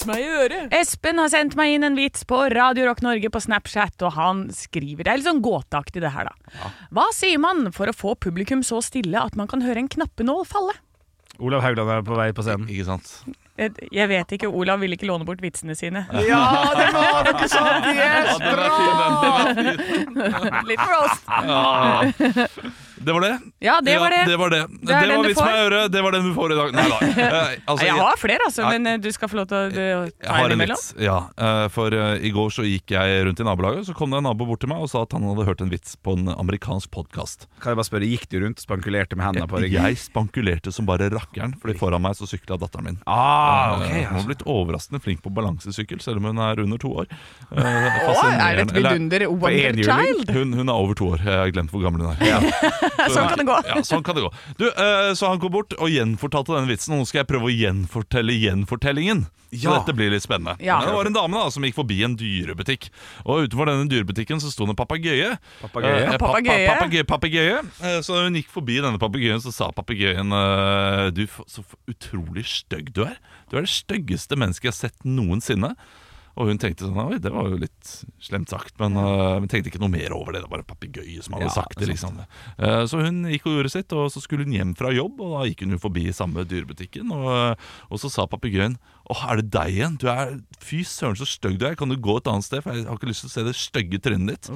i 0.06 0.28
øret. 0.28 0.74
Espen 0.74 1.18
har 1.18 1.30
sendt 1.32 1.56
meg 1.58 1.74
inn 1.74 1.87
en 1.87 1.98
vits 1.98 2.22
på 2.28 2.38
Radio 2.54 2.87
Rock 2.88 3.02
Norge 3.02 3.30
på 3.34 3.42
Snapchat, 3.42 3.96
og 4.06 4.14
han 4.14 4.44
skriver 4.54 5.04
Det 5.04 5.12
er 5.12 5.20
litt 5.20 5.28
sånn 5.28 5.42
gåteaktig, 5.44 6.02
det 6.04 6.12
her, 6.14 6.30
da. 6.30 6.70
Hva 6.94 7.08
sier 7.16 7.40
man 7.42 7.72
for 7.74 7.90
å 7.90 7.96
få 7.96 8.14
publikum 8.20 8.62
så 8.66 8.80
stille 8.84 9.18
at 9.18 9.37
man 9.38 9.50
kan 9.50 9.64
høre 9.64 9.82
en 9.82 9.90
knappenål 9.90 10.46
falle? 10.48 10.76
Olav 11.38 11.62
Haugland 11.62 11.90
er 11.90 12.06
på 12.06 12.16
vei 12.18 12.30
på 12.34 12.44
scenen. 12.46 12.70
Ikke 12.70 12.88
sant? 12.88 13.12
Jeg, 13.59 14.07
vet 14.09 14.33
ikke, 14.37 14.47
Olav 14.55 14.79
vil 14.81 14.92
ikke 14.94 15.07
låne 15.11 15.25
bort 15.27 15.40
vitsene 15.42 15.75
sine. 15.79 16.05
Ja, 16.29 16.42
det 16.79 16.87
var 16.94 17.25
noe 17.33 17.49
sånt! 17.51 17.87
Yes, 17.99 18.38
bra! 18.38 18.68
Litt 20.68 20.85
roast. 20.87 21.25
Det 22.99 23.12
var 23.14 23.21
det? 23.23 23.38
Ja, 23.59 23.81
det 23.83 23.99
var 23.99 24.11
det. 24.11 24.16
Ja, 24.23 24.27
det 24.29 24.37
var 24.38 24.51
det. 24.51 24.59
Det 24.71 24.87
Det 24.87 24.94
var 25.16 25.25
vits 25.27 25.40
meg 25.42 25.57
i 25.57 25.59
øret. 25.66 25.90
Det 25.92 26.03
var 26.05 26.12
den 26.14 26.25
du 26.29 26.35
får 26.37 26.53
i 26.53 26.55
dag. 26.59 26.73
Nei 26.77 26.85
da. 26.90 26.99
Eh, 27.09 27.49
altså, 27.66 27.85
Jeg 27.87 27.94
har 27.99 28.16
flere, 28.21 28.38
altså, 28.47 28.62
men 28.71 28.87
eh, 28.87 28.99
du 29.03 29.09
skal 29.14 29.29
få 29.33 29.37
lov 29.40 29.47
til 29.51 29.57
å 29.59 29.61
ta 30.23 30.33
har 30.38 30.44
en 30.47 30.53
imellom. 30.55 30.77
ja. 31.03 31.16
Eh, 31.38 31.66
For 31.75 31.88
i 31.94 32.31
går 32.35 32.49
så 32.55 32.62
gikk 32.66 32.90
jeg 32.94 33.07
rundt 33.27 33.40
i 33.42 33.44
nabolaget, 33.47 33.87
så 33.88 33.92
kom 33.99 34.09
det 34.14 34.18
en 34.21 34.27
nabo 34.29 34.44
bort 34.49 34.61
til 34.62 34.71
meg 34.71 34.79
og 34.85 34.88
sa 34.92 34.99
at 35.07 35.12
han 35.16 35.25
hadde 35.27 35.47
hørt 35.49 35.62
en 35.64 35.71
vits 35.73 35.90
på 36.05 36.11
en 36.18 36.25
amerikansk 36.35 36.88
podkast. 36.94 37.38
Kan 37.62 37.71
jeg 37.75 37.79
bare 37.81 37.88
spørre, 37.90 38.07
Gikk 38.09 38.25
du 38.33 38.37
rundt 38.44 38.59
og 38.62 38.66
spankulerte 38.66 39.14
med 39.18 39.25
hendene 39.29 39.49
på 39.51 39.57
ryggen? 39.62 39.83
Jeg 39.90 39.94
spankulerte 40.03 40.71
som 40.75 40.85
bare 40.88 41.05
rakkeren, 41.12 41.53
fordi 41.62 41.75
foran 41.83 42.03
meg 42.07 42.14
så 42.18 42.25
sykla 42.31 42.55
datteren 42.62 42.85
min. 42.92 42.99
Ah, 43.11 43.47
ok, 43.48 43.84
Eh, 43.88 44.04
Hun 44.08 44.16
har 44.20 44.26
blitt 44.28 44.42
overraskende 44.46 45.00
flink 45.02 45.22
på 45.24 45.30
balansesykkel, 45.34 46.00
selv 46.04 46.20
om 46.20 46.28
hun 46.30 46.38
er 46.44 46.61
under 46.62 46.78
to 46.78 46.88
år. 47.02 47.06
Uh, 47.50 47.58
oh, 48.08 48.24
er 48.28 48.56
det 48.58 48.66
et 48.68 48.74
vidunder 48.76 49.24
wonder 49.30 49.78
child? 49.82 50.30
Hun, 50.34 50.52
hun 50.52 50.68
er 50.68 50.74
over 50.74 50.94
to 50.98 51.08
år. 51.14 51.22
Jeg 51.24 51.38
har 51.42 51.50
glemt 51.54 51.70
hvor 51.72 51.82
gammel 51.87 52.04
hun 52.06 52.16
er. 52.20 52.48
Sånn 53.14 53.28
kan 53.30 53.38
det 53.40 53.46
gå. 53.48 53.56
Ja, 53.68 53.80
sånn 53.87 54.02
kan 54.04 54.18
det 54.18 54.24
gå. 54.26 54.30
Du, 54.61 54.66
uh, 54.68 55.14
Så 55.16 55.28
han 55.32 55.40
kom 55.40 55.52
bort 55.54 55.72
og 55.78 55.88
gjenfortalte 55.92 56.52
denne 56.56 56.68
vitsen. 56.70 56.94
Og 56.96 57.02
nå 57.04 57.08
skal 57.08 57.22
jeg 57.24 57.30
prøve 57.32 57.48
å 57.48 57.54
gjenfortelle 57.54 58.34
gjenfortellingen. 58.38 59.26
Så 59.48 59.62
Ja. 59.64 59.78
dette 59.78 59.94
blir 59.96 60.11
litt 60.12 60.20
spennende. 60.26 60.58
Ja. 60.61 60.82
Det 60.84 60.92
var 60.92 61.06
en 61.08 61.14
dame 61.16 61.32
da 61.40 61.48
som 61.48 61.64
gikk 61.64 61.78
forbi 61.78 62.02
en 62.04 62.18
dyrebutikk. 62.20 62.90
Og 63.24 63.46
utenfor 63.48 63.64
denne 63.70 63.88
dyrebutikken 63.88 64.42
så 64.44 64.50
sto 64.52 64.66
det 64.68 64.74
en 64.74 64.80
papegøye. 64.82 65.30
Papegøye? 65.62 66.02
Pa- 66.11 66.18
pa- 66.18 66.32
Papegøye? 66.34 66.66
papegøye, 66.68 67.06
papegøye. 67.08 67.56
Eh, 67.80 68.00
Så 68.04 68.18
hun 68.26 68.34
gikk 68.37 68.50
forbi 68.52 68.76
denne 68.84 68.98
papegøyen, 69.00 69.40
så 69.40 69.50
sa 69.52 69.70
papegøyen 69.72 70.28
Du, 71.14 71.24
så 71.48 71.64
utrolig 71.88 72.44
stygg 72.44 72.92
du 72.92 73.04
er. 73.06 73.16
Du 73.48 73.56
er 73.58 73.64
det 73.66 73.72
styggeste 73.72 74.37
mennesket 74.38 74.68
jeg 74.68 74.74
har 74.74 74.82
sett 74.88 75.08
noensinne. 75.08 75.74
Og 76.38 76.46
hun 76.46 76.61
tenkte 76.62 76.87
sånn 76.87 76.98
Oi, 77.02 77.16
det 77.18 77.32
var 77.34 77.48
jo 77.50 77.56
litt 77.58 77.88
slemt 78.22 78.52
sagt, 78.52 78.76
men, 78.78 78.94
uh, 78.94 79.42
tenkte 79.50 79.72
ikke 79.72 79.80
noe 79.82 79.90
mer 79.90 80.12
over 80.14 80.37
det. 80.37 80.44
Det 80.44 80.50
var 80.52 80.62
en 80.62 80.68
papegøye 80.68 81.24
som 81.24 81.34
hadde 81.34 81.48
Ja, 81.48 81.54
sagt 81.56 81.74
det. 81.80 81.88
liksom 81.90 82.20
Uh, 82.58 82.84
Så 82.87 83.00
hun 83.02 83.24
gikk 83.26 83.48
og 83.50 83.56
gjorde 83.56 83.72
sitt, 83.74 83.92
og 83.92 84.06
så 84.14 84.22
skulle 84.22 84.46
hun 84.46 84.54
hjem 84.54 84.76
fra 84.78 84.92
jobb, 84.94 85.18
og 85.18 85.34
da 85.34 85.42
gikk 85.48 85.64
hun 85.66 85.74
jo 85.74 85.80
forbi 85.82 86.06
samme 86.14 86.44
dyrebutikken, 86.46 87.11
og, 87.14 87.58
og 87.90 87.98
så 88.02 88.11
sa 88.11 88.28
papegøyen 88.30 88.78
Å, 89.11 89.18
er 89.32 89.42
det 89.42 89.50
deg 89.56 89.74
igjen? 89.80 89.98
Du 89.98 90.06
er 90.12 90.37
Fy 90.62 90.84
søren, 90.87 91.18
så 91.18 91.26
stygg 91.26 91.58
du 91.58 91.66
er. 91.66 91.74
Kan 91.78 91.90
du 91.90 91.98
gå 91.98 92.18
et 92.20 92.30
annet 92.30 92.46
sted? 92.46 92.62
For 92.62 92.76
jeg 92.76 92.87
har 92.87 92.98
ikke 93.00 93.11
lyst 93.11 93.26
til 93.26 93.32
å 93.32 93.34
se 93.34 93.46
det 93.48 93.56
stygge 93.58 93.98
trynet 94.04 94.37
ditt. 94.37 94.50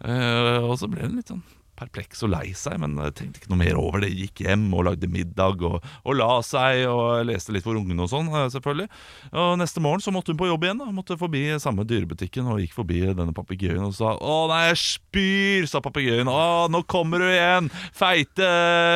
Uh, 0.00 0.64
og 0.64 0.78
så 0.80 0.88
ble 0.88 1.04
hun 1.04 1.18
litt 1.20 1.28
sånn 1.28 1.44
perpleks 1.80 2.24
og 2.26 2.32
lei 2.34 2.50
seg, 2.56 2.78
men 2.82 2.98
tenkte 3.16 3.40
ikke 3.40 3.50
noe 3.52 3.60
mer 3.62 3.78
over 3.80 4.04
det. 4.04 4.12
Gikk 4.16 4.44
hjem 4.44 4.68
og 4.76 4.86
lagde 4.90 5.10
middag 5.10 5.62
og, 5.66 5.80
og 6.04 6.18
la 6.18 6.30
seg 6.46 6.84
og 6.90 7.24
leste 7.28 7.54
litt 7.54 7.64
for 7.66 7.78
ungene 7.78 8.04
og 8.04 8.10
sånn, 8.12 8.28
eh, 8.32 8.48
selvfølgelig. 8.52 8.88
Og 9.32 9.52
neste 9.60 9.82
morgen 9.84 10.04
så 10.04 10.12
måtte 10.14 10.34
hun 10.34 10.40
på 10.40 10.50
jobb 10.50 10.66
igjen. 10.66 10.82
da 10.82 10.90
Måtte 10.94 11.18
forbi 11.20 11.44
samme 11.62 11.86
dyrebutikken 11.88 12.48
og 12.50 12.60
gikk 12.62 12.76
forbi 12.76 13.02
denne 13.08 13.34
papegøyen 13.36 13.86
og 13.86 13.94
sa 13.96 14.14
'Å 14.16 14.48
nei, 14.50 14.62
jeg 14.70 14.80
spyr', 14.84 15.68
sa 15.70 15.80
papegøyen. 15.80 16.28
'Å, 16.28 16.68
nå 16.70 16.82
kommer 16.86 17.22
du 17.22 17.28
igjen! 17.28 17.70
Feite, 17.92 18.50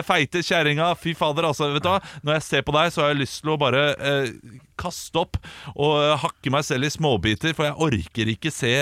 feite 0.04 0.42
kjerringa! 0.44 0.94
Fy 0.98 1.14
fader, 1.14 1.48
altså. 1.48 1.72
Vet 1.72 1.84
du 1.84 1.90
hva? 1.90 2.00
Når 2.22 2.38
jeg 2.38 2.42
ser 2.48 2.62
på 2.62 2.74
deg, 2.76 2.92
så 2.92 3.02
har 3.02 3.14
jeg 3.14 3.22
lyst 3.24 3.42
til 3.42 3.54
å 3.54 3.60
bare 3.60 3.84
eh, 3.98 4.60
kaste 4.76 5.22
opp 5.22 5.38
og 5.74 6.18
hakke 6.24 6.52
meg 6.52 6.66
selv 6.66 6.86
i 6.88 6.92
småbiter, 6.92 7.54
for 7.54 7.68
jeg 7.68 7.78
orker 7.78 8.34
ikke 8.34 8.52
se 8.52 8.74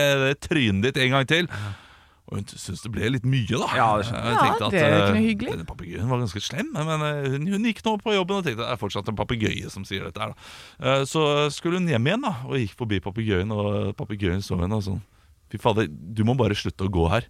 trynet 0.42 0.88
ditt 0.88 1.02
en 1.04 1.16
gang 1.16 1.28
til. 1.28 1.50
Og 2.32 2.38
hun 2.40 2.46
syntes 2.48 2.80
det 2.80 2.90
ble 2.94 3.10
litt 3.12 3.26
mye, 3.28 3.44
da. 3.60 3.66
Ja, 3.76 3.86
det 4.00 4.06
Ja, 4.08 4.22
det 4.72 4.80
er 4.80 4.94
ikke 4.96 5.04
eh, 5.04 5.10
noe 5.12 5.20
hyggelig. 5.26 5.52
Denne 5.52 5.66
papegøyen 5.68 6.08
var 6.08 6.22
ganske 6.22 6.40
slem, 6.40 6.70
men 6.72 7.04
eh, 7.04 7.26
hun, 7.34 7.44
hun 7.52 7.66
gikk 7.68 7.82
nå 7.84 7.92
på 8.00 8.14
jobben 8.16 8.38
og 8.40 8.46
tenkte 8.46 8.64
det 8.64 8.70
er 8.72 8.80
fortsatt 8.80 9.10
en 9.12 9.18
papegøye 9.18 9.68
som 9.74 9.84
sier 9.84 10.08
dette 10.08 10.22
her. 10.22 10.32
da 10.32 10.92
Eh, 10.96 11.04
Så 11.12 11.22
skulle 11.52 11.76
hun 11.82 11.90
hjem 11.92 12.08
igjen 12.08 12.24
da 12.24 12.32
og 12.48 12.56
gikk 12.56 12.72
forbi 12.78 13.02
papegøyen, 13.04 13.52
og 13.52 13.92
papegøyen 14.00 14.40
så 14.44 14.56
henne 14.62 14.80
og 14.80 14.86
sånn 14.88 15.02
Fy 15.52 15.58
fader, 15.60 15.84
du 15.92 16.22
må 16.24 16.32
bare 16.32 16.56
slutte 16.56 16.86
å 16.86 16.88
gå 16.88 17.02
her. 17.12 17.26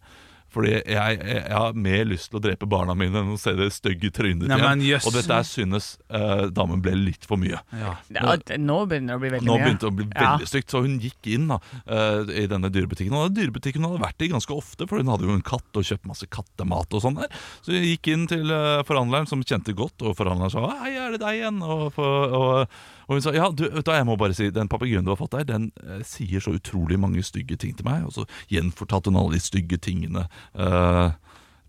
Fordi 0.53 0.73
jeg, 0.75 0.85
jeg, 0.93 1.39
jeg 1.39 1.57
har 1.57 1.77
mer 1.87 2.05
lyst 2.11 2.29
til 2.31 2.39
å 2.39 2.43
drepe 2.45 2.69
barna 2.69 2.95
mine 2.99 3.23
enn 3.23 3.33
å 3.35 3.39
se 3.41 3.55
det 3.57 3.71
stygge 3.73 4.11
trynet 4.13 4.45
ditt 4.45 4.53
igjen. 4.53 4.85
Yes. 4.85 5.07
Og 5.09 5.15
dette 5.17 5.39
her 5.39 5.47
synes 5.49 5.95
uh, 6.13 6.47
damen 6.53 6.83
ble 6.85 6.95
litt 6.99 7.25
for 7.29 7.41
mye. 7.41 7.61
Ja, 7.79 7.95
Nå, 8.13 8.37
nå 8.61 8.79
begynner 8.91 9.15
det 9.15 9.19
å 9.19 9.23
bli 9.23 9.33
veldig 9.37 9.49
Nå 9.49 9.57
mye. 9.57 9.65
begynte 9.65 9.87
det 9.87 9.93
å 9.93 9.97
bli 9.97 10.09
Ja. 10.13 10.33
veldig 10.35 10.51
stygt, 10.51 10.71
så 10.75 10.83
hun 10.85 10.99
gikk 11.03 11.31
inn 11.33 11.49
da 11.53 11.59
uh, 11.89 12.23
i 12.29 12.47
denne 12.51 12.69
dyrebutikken. 12.73 13.17
Og 13.17 13.31
den 13.31 13.39
dyrebutikken 13.41 13.83
hun 13.83 13.95
hadde 13.95 14.05
vært 14.05 14.27
i 14.27 14.31
ganske 14.35 14.57
ofte, 14.57 14.89
for 14.91 15.01
hun 15.01 15.13
hadde 15.13 15.29
jo 15.29 15.37
en 15.37 15.45
katt 15.47 15.81
og 15.81 15.89
kjøpt 15.89 16.09
masse 16.11 16.29
kattemat 16.29 16.93
og 16.93 17.05
sånn 17.07 17.17
der. 17.21 17.33
Så 17.65 17.73
hun 17.75 17.87
gikk 17.89 18.13
inn 18.13 18.29
til 18.31 18.53
uh, 18.53 18.83
forhandleren, 18.89 19.31
som 19.31 19.43
kjente 19.45 19.75
godt, 19.79 20.05
og 20.05 20.17
forhandleren 20.19 20.53
sa 20.53 20.67
'hei, 20.69 20.93
er 20.99 21.17
det 21.17 21.23
deg 21.25 21.41
igjen?' 21.41 21.63
Og, 21.63 21.89
for, 21.97 22.37
og, 22.37 22.69
og 23.13 23.19
hun 23.19 23.25
sa 23.25 23.35
'ja, 23.37 23.51
du, 23.53 23.67
vet 23.69 23.85
du, 23.85 23.93
jeg 23.93 24.07
må 24.09 24.17
bare 24.17 24.35
si, 24.35 24.49
den 24.51 24.71
papegøyen 24.73 25.05
du 25.05 25.11
har 25.13 25.21
fått 25.21 25.37
der, 25.37 25.45
den 25.45 25.69
eh, 25.85 26.01
sier 26.01 26.41
så 26.41 26.55
utrolig 26.57 26.97
mange 27.01 27.21
stygge 27.23 27.59
ting 27.61 27.77
til 27.77 27.85
meg', 27.85 28.07
og 28.09 28.13
så 28.17 28.25
gjenfortalte 28.49 29.13
hun 29.13 29.21
alle 29.21 29.37
de 29.37 29.45
stygge 29.45 29.77
tingene. 29.77 30.25
eh, 30.57 31.11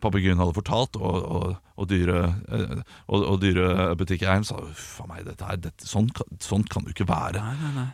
Papegøyen 0.03 0.39
hadde 0.39 0.53
fortalt, 0.56 0.97
og, 0.99 1.19
og, 1.32 1.56
og, 1.79 1.86
dyre, 1.89 2.36
eh, 2.51 2.82
og, 3.08 3.23
og 3.23 3.38
dyrebutikkeieren 3.41 4.43
sa 4.43 4.58
uff 4.60 4.97
a 5.03 5.08
meg, 5.08 5.23
dette 5.27 5.47
her, 5.47 5.60
dette, 5.63 5.88
sånn, 5.88 6.10
sånn 6.43 6.63
kan 6.67 6.84
det 6.84 6.91
jo 6.91 6.97
ikke 7.03 7.12
være. 7.12 7.39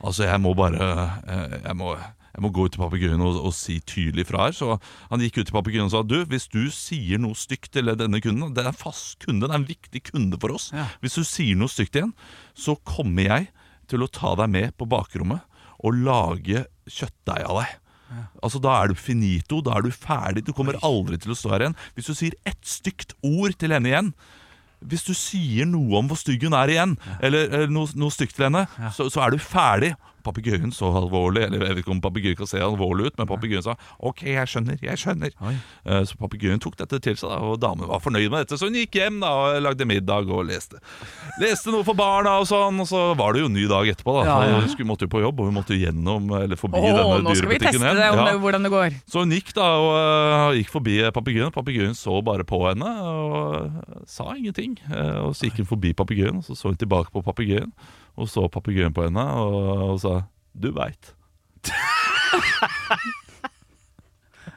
Altså, 0.01 0.23
jeg 0.25 0.41
må 0.41 0.53
bare 0.57 0.87
eh, 1.27 1.59
Jeg 1.67 1.75
må, 1.77 1.95
jeg 2.35 2.43
må 2.45 2.51
gå 2.53 2.67
ut 2.67 2.75
til 2.75 2.83
papegøyen 2.83 3.23
og, 3.25 3.39
og 3.49 3.53
si 3.57 3.79
tydelig 3.81 4.27
fra 4.29 4.45
her. 4.47 4.55
Så 4.55 4.75
han 5.09 5.23
gikk 5.23 5.41
ut 5.41 5.49
til 5.49 5.55
papegøyen 5.55 5.87
og 5.87 5.93
sa 5.95 6.03
du, 6.05 6.19
hvis 6.29 6.47
du 6.51 6.61
sier 6.73 7.21
noe 7.21 7.37
stygt 7.37 7.71
til 7.75 7.89
denne 7.99 8.21
kunden 8.21 8.53
Det 8.53 8.63
er 8.63 8.71
en 8.71 8.77
fast 8.77 9.17
kunde, 9.25 9.47
det 9.47 9.55
er 9.55 9.61
en 9.63 9.69
viktig 9.69 10.03
kunde 10.11 10.39
for 10.41 10.55
oss. 10.57 10.69
Hvis 11.01 11.17
du 11.19 11.25
sier 11.27 11.57
noe 11.59 11.71
stygt 11.71 11.97
igjen, 11.97 12.13
så 12.53 12.77
kommer 12.87 13.25
jeg 13.31 13.49
til 13.89 14.05
å 14.05 14.11
ta 14.13 14.35
deg 14.37 14.51
med 14.53 14.75
på 14.77 14.85
bakrommet 14.89 15.41
og 15.79 15.95
lage 16.05 16.65
kjøttdeig 16.91 17.45
av 17.47 17.63
deg. 17.63 17.77
Altså 18.41 18.57
Da 18.61 18.71
er 18.81 18.89
du 18.89 18.97
finito, 18.97 19.59
da 19.61 19.77
er 19.77 19.85
du 19.85 19.91
ferdig. 19.93 20.41
Du 20.47 20.53
kommer 20.57 20.79
aldri 20.85 21.17
til 21.21 21.33
å 21.33 21.37
stå 21.37 21.51
her 21.53 21.65
igjen. 21.65 21.75
Hvis 21.97 22.09
du 22.09 22.15
sier 22.17 22.37
ett 22.49 22.61
stygt 22.65 23.13
ord 23.25 23.53
til 23.61 23.75
henne 23.75 23.91
igjen 23.91 24.13
Hvis 24.79 25.03
du 25.05 25.11
sier 25.13 25.67
noe 25.69 25.99
om 25.99 26.07
hvor 26.09 26.17
stygg 26.17 26.45
hun 26.47 26.55
er 26.55 26.71
igjen, 26.71 26.93
eller, 27.19 27.49
eller 27.51 27.71
noe, 27.73 27.89
noe 27.99 28.13
stygt 28.15 28.37
til 28.37 28.47
henne, 28.47 28.61
så, 28.95 29.09
så 29.11 29.25
er 29.25 29.35
du 29.35 29.41
ferdig. 29.43 29.89
Papegøyen 30.23 30.71
så 30.75 30.89
alvorlig 30.99 31.43
Eller 31.45 31.59
jeg 31.63 31.75
vet 31.75 31.81
ikke 31.83 31.91
om 31.93 32.01
papegøyen 32.03 32.35
kan 32.37 32.47
se 32.49 32.59
alvorlig 32.59 33.07
ut, 33.07 33.17
men 33.17 33.27
papegøyen 33.29 33.63
sa 33.63 33.75
OK, 34.03 34.23
jeg 34.27 34.47
skjønner, 34.51 34.77
jeg 34.83 34.97
skjønner. 34.99 35.31
Eh, 35.85 36.03
Så 36.05 36.17
papegøyen 36.19 36.59
tok 36.59 36.75
dette 36.77 36.99
til 36.99 37.15
seg, 37.15 37.29
da, 37.29 37.37
og 37.39 37.59
damen 37.61 37.87
var 37.87 37.99
fornøyd 38.03 38.29
med 38.31 38.43
dette. 38.45 38.57
Så 38.59 38.67
hun 38.67 38.75
gikk 38.75 38.95
hjem 38.99 39.19
da 39.23 39.29
og 39.31 39.61
lagde 39.63 39.85
middag 39.87 40.27
og 40.29 40.45
leste. 40.49 40.79
Leste 41.39 41.71
noe 41.71 41.83
for 41.87 41.95
barna 41.97 42.37
og 42.41 42.47
sånn, 42.49 42.79
og 42.83 42.87
så 42.89 43.03
var 43.19 43.33
det 43.33 43.41
jo 43.43 43.49
en 43.49 43.55
ny 43.55 43.65
dag 43.71 43.87
etterpå. 43.93 44.17
da 44.19 44.25
Ja, 44.27 44.37
ja. 44.49 44.59
Hun 44.59 44.69
skulle, 44.73 44.87
måtte 44.89 45.07
jo 45.07 45.13
på 45.13 45.21
jobb, 45.23 45.39
og 45.39 45.49
hun 45.49 45.55
måtte 45.59 45.75
jo 45.77 45.85
gjennom 45.85 46.29
eller 46.41 46.59
forbi 46.59 46.79
Åh, 46.79 46.89
denne 46.99 47.33
dyrebutikken 47.35 47.81
igjen. 47.81 47.95
det, 48.01 48.09
om 48.11 48.19
Ja. 48.19 48.25
det, 48.31 48.39
hvordan 48.43 48.63
det 48.67 48.71
går. 48.71 48.89
Så 49.07 49.19
hun 49.23 49.31
gikk 49.31 49.53
da 49.55 49.67
og 49.79 49.89
uh, 49.95 50.57
gikk 50.57 50.69
forbi 50.73 50.97
papegøyen. 51.15 51.51
Papegøyen 51.55 51.95
så 51.95 52.19
bare 52.23 52.43
på 52.43 52.59
henne 52.67 52.89
og 53.03 54.05
sa 54.09 54.33
ingenting. 54.35 54.77
Og 55.23 55.33
så 55.35 55.47
gikk 55.49 55.63
hun 55.63 55.69
forbi 55.69 55.93
papegøyen, 55.93 56.37
og 56.37 56.43
så 56.43 56.55
så 56.59 56.67
hun 56.71 56.77
tilbake 56.79 57.11
på 57.13 57.23
papegøyen. 57.23 57.71
Og 58.19 58.27
så 58.31 58.45
papegøyen 58.51 58.95
på 58.95 59.07
henne 59.07 59.23
og, 59.39 59.59
og 59.93 59.99
sa 60.03 60.19
'du 60.59 60.71
veit'. 60.75 61.13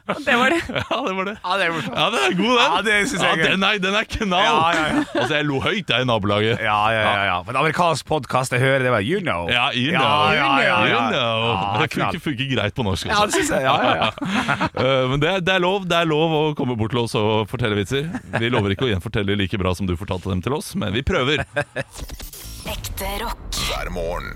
Det 0.03 0.35
var 0.35 0.49
det. 0.51 0.59
Ja, 0.91 0.97
det 1.07 1.13
var 1.15 1.25
det. 1.25 1.37
Ja, 1.43 1.53
det 1.57 1.65
er. 1.65 1.75
Ja, 1.95 2.05
det 2.11 2.19
er 2.27 2.33
god, 2.35 2.55
den. 2.59 2.73
Ja, 2.75 2.81
det 2.87 2.95
synes 3.09 3.23
jeg 3.23 3.37
ja, 3.39 3.51
den, 3.53 3.63
er, 3.63 3.77
den 3.79 3.95
er 3.95 4.07
knall. 4.09 4.43
Ja, 4.43 4.71
ja, 4.75 4.81
ja. 4.95 5.03
Altså, 5.21 5.35
jeg 5.35 5.45
lo 5.47 5.59
høyt 5.63 5.89
jeg 5.93 6.01
i 6.01 6.07
nabolaget. 6.09 6.59
Ja, 6.59 6.79
ja, 6.91 7.03
ja, 7.07 7.23
ja. 7.29 7.37
For 7.45 7.55
en 7.55 7.59
amerikansk 7.61 8.07
podkast 8.09 8.51
jeg 8.55 8.59
hører, 8.63 8.83
det 8.83 8.91
var 8.91 9.05
You 9.05 9.21
Know. 9.23 9.47
Ja, 9.51 9.69
you 9.71 9.93
know. 9.95 10.03
Ja, 10.03 10.33
ja, 10.35 10.49
ja, 10.59 10.67
ja. 10.67 10.91
You 10.91 10.99
know. 11.13 11.45
Ja, 11.47 11.85
det 11.85 11.89
funker, 11.95 12.19
funker 12.27 12.51
greit 12.55 12.75
på 12.75 12.83
norsk. 12.83 13.07
Ja, 13.07 13.21
det 13.25 13.37
synes 13.37 13.53
jeg. 13.55 13.63
Ja, 13.63 13.75
ja, 13.79 13.93
ja. 14.03 14.09
Eh, 14.83 15.09
Men 15.09 15.21
det 15.21 15.29
er, 15.29 15.39
det, 15.39 15.53
er 15.55 15.63
lov, 15.63 15.87
det 15.87 15.95
er 15.95 16.09
lov 16.09 16.33
å 16.35 16.43
komme 16.57 16.75
bort 16.79 16.91
til 16.91 17.03
oss 17.05 17.15
og 17.15 17.47
fortelle 17.51 17.77
vitser. 17.79 18.09
Vi 18.39 18.51
lover 18.51 18.75
ikke 18.75 18.89
å 18.89 18.91
gjenfortelle 18.91 19.37
like 19.39 19.59
bra 19.61 19.71
som 19.77 19.87
du 19.87 19.95
fortalte 19.99 20.33
dem 20.33 20.43
til 20.43 20.57
oss, 20.57 20.73
men 20.75 20.91
vi 20.95 21.05
prøver. 21.05 21.45
Ekte 22.73 23.15
rock. 23.23 23.52
Hver 23.67 23.89
morgen. 23.89 24.33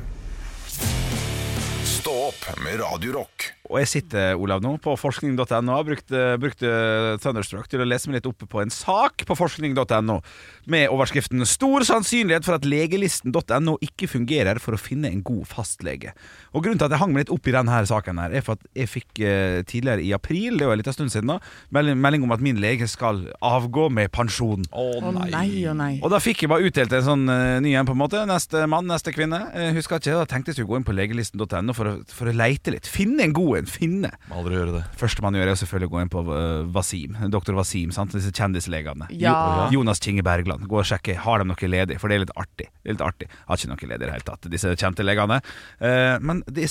Stå 2.00 2.12
opp 2.12 2.60
med 2.64 2.80
Radio 2.80 3.14
Rock. 3.14 3.57
Og 3.68 3.80
jeg 3.82 3.90
sitter 3.92 4.40
Olav, 4.40 4.62
nå 4.64 4.76
på 4.84 4.96
forskning.no 5.00 5.44
og 5.44 5.74
har 5.74 5.88
brukt, 5.88 6.12
eh, 6.16 6.36
brukt 6.42 6.64
eh, 6.64 7.16
Thunderstruck 7.24 7.68
til 7.72 7.84
å 7.84 7.88
lese 7.88 8.10
meg 8.10 8.20
litt 8.20 8.30
opp 8.30 8.46
på 8.48 8.62
en 8.64 8.72
sak 8.74 9.26
på 9.28 9.38
forskning.no 9.38 10.20
med 10.68 10.92
overskriften 10.92 11.44
'Stor 11.48 11.86
sannsynlighet 11.88 12.48
for 12.48 12.58
at 12.58 12.68
legelisten.no 12.68 13.78
ikke 13.84 14.10
fungerer 14.12 14.60
for 14.64 14.76
å 14.76 14.82
finne 14.82 15.12
en 15.12 15.24
god 15.24 15.46
fastlege'. 15.48 16.14
Og 16.54 16.64
Grunnen 16.64 16.80
til 16.80 16.88
at 16.88 16.96
jeg 16.96 17.02
hang 17.04 17.14
meg 17.14 17.26
litt 17.26 17.36
opp 17.36 17.48
i 17.48 17.56
denne 17.56 17.82
saken, 17.88 18.20
her 18.20 18.34
er 18.36 18.44
for 18.46 18.58
at 18.58 18.66
jeg 18.76 18.92
fikk 18.92 19.22
eh, 19.24 19.62
tidligere 19.68 20.04
i 20.04 20.14
april, 20.16 20.58
det 20.60 20.68
var 20.68 20.76
en 20.76 20.82
liten 20.82 20.96
stund 20.96 21.14
siden, 21.14 21.32
da, 21.32 21.40
melding, 21.72 22.00
melding 22.02 22.26
om 22.28 22.36
at 22.36 22.44
min 22.44 22.60
lege 22.60 22.88
skal 22.90 23.26
avgå 23.44 23.88
med 23.94 24.12
pensjon. 24.12 24.66
Å 24.72 25.12
nei, 25.12 25.48
Oh, 25.68 25.74
nei. 25.76 25.98
Og 26.04 26.12
da 26.12 26.20
fikk 26.24 26.44
jeg 26.44 26.52
bare 26.52 26.68
utdelt 26.68 26.94
en 26.96 27.06
sånn 27.06 27.26
uh, 27.30 27.58
ny 27.64 27.74
en, 27.78 27.88
på 27.88 27.96
en 27.96 28.00
måte. 28.00 28.22
Neste 28.30 28.66
mann, 28.70 28.88
neste 28.90 29.14
kvinne. 29.16 29.40
Jeg 29.56 29.76
husker 29.78 30.02
ikke, 30.02 30.18
Da 30.20 30.28
tenkte 30.30 30.52
jeg 30.52 30.60
skulle 30.60 30.72
gå 30.72 30.80
inn 30.82 30.88
på 30.88 30.96
legelisten.no 30.96 31.76
for, 31.78 32.02
for 32.14 32.32
å 32.32 32.36
leite 32.36 32.74
litt. 32.74 32.90
Finne 32.90 33.26
en 33.28 33.36
god 33.36 33.57
en. 33.62 33.70
Finne. 33.70 34.12
Aldri 34.34 34.58
gjøre 34.58 34.76
det. 34.78 34.84
Første 35.00 35.24
man 35.26 35.38
gjør, 35.38 35.52
er 35.52 35.60
selvfølgelig 35.62 35.90
å 35.90 35.94
gå 35.94 36.02
inn 36.04 36.12
på 36.14 36.24
uh, 36.30 36.66
Wasim. 36.76 37.18
doktor 37.34 37.58
Wasim, 37.58 37.94
sant? 37.96 38.16
disse 38.16 38.34
kjendislegene. 38.34 39.10
Ja. 39.14 39.36
Jo, 39.68 39.80
Jonas 39.80 40.02
Kinge 40.04 40.26
Bergland. 40.26 40.68
Gå 40.70 40.82
og 40.82 40.88
sjekke 40.88 41.18
har 41.24 41.44
de 41.44 41.50
noe 41.50 41.72
ledig, 41.72 42.00
for 42.02 42.10
det 42.10 42.18
er 42.18 42.26
litt 42.26 42.36
artig. 42.40 42.70
Det 42.82 42.92
er 42.92 42.98
litt 42.98 43.06
artig. 43.06 43.30
Har 43.48 43.60
ikke 43.60 43.72
noe 43.74 43.92
ledig 43.94 44.02
i 44.02 44.06
det 44.08 44.14
hele 44.16 44.28
tatt, 44.28 44.52
disse 44.52 44.76
kjente 44.78 45.06
legene. 45.06 45.40
Eh, 45.80 46.18
men 46.24 46.44
det, 46.48 46.70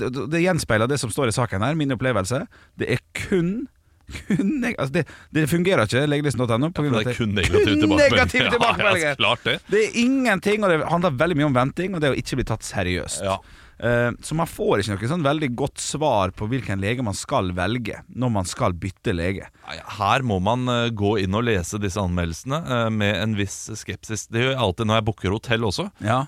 det, 0.00 0.12
det 0.32 0.42
gjenspeiler 0.44 0.90
det 0.90 1.00
som 1.02 1.12
står 1.12 1.32
i 1.32 1.36
saken 1.36 1.64
her, 1.66 1.78
min 1.78 1.94
opplevelse. 1.96 2.44
Det 2.80 2.92
er 2.96 3.02
kun 3.26 3.66
kun 4.06 4.50
neg 4.62 4.76
altså 4.78 5.00
det, 5.00 5.02
det 5.34 5.46
fungerer 5.50 5.88
ikke, 5.88 6.04
legelisten.no. 6.06 6.70
For 6.70 6.86
det 6.86 7.02
er 7.02 7.18
kun 7.18 7.34
negativ 7.34 8.50
tilbakemelding. 8.52 9.02
Ja, 9.06 9.14
ja, 9.18 9.34
det. 9.44 9.56
Det 9.70 9.80
er 9.82 9.96
ingenting, 10.00 10.64
og 10.64 10.70
det 10.70 10.78
handler 10.88 11.14
veldig 11.18 11.36
mye 11.40 11.48
om 11.48 11.56
venting, 11.56 11.96
og 11.96 12.02
det 12.02 12.12
å 12.12 12.18
ikke 12.18 12.38
bli 12.38 12.46
tatt 12.46 12.66
seriøst. 12.66 13.24
Ja. 13.26 13.38
Eh, 13.78 14.10
så 14.22 14.34
man 14.34 14.48
får 14.48 14.80
ikke 14.80 14.94
noe 14.96 15.10
sånn 15.10 15.26
veldig 15.26 15.50
godt 15.58 15.80
svar 15.82 16.32
på 16.36 16.48
hvilken 16.48 16.80
lege 16.80 17.04
man 17.04 17.16
skal 17.16 17.52
velge 17.56 18.00
når 18.08 18.32
man 18.38 18.48
skal 18.48 18.76
bytte 18.76 19.12
lege. 19.16 19.50
Her 19.98 20.24
må 20.26 20.38
man 20.44 20.64
eh, 20.72 20.88
gå 20.96 21.16
inn 21.22 21.36
og 21.36 21.46
lese 21.48 21.80
disse 21.82 22.00
anmeldelsene 22.00 22.62
eh, 22.64 22.88
med 22.94 23.20
en 23.20 23.36
viss 23.38 23.66
skepsis. 23.82 24.28
Det 24.32 24.44
gjør 24.44 24.54
jeg 24.54 24.62
alltid 24.68 24.90
når 24.90 25.00
jeg 25.00 25.08
booker 25.10 25.36
hotell 25.36 25.68
også. 25.68 25.90
Ja. 26.04 26.22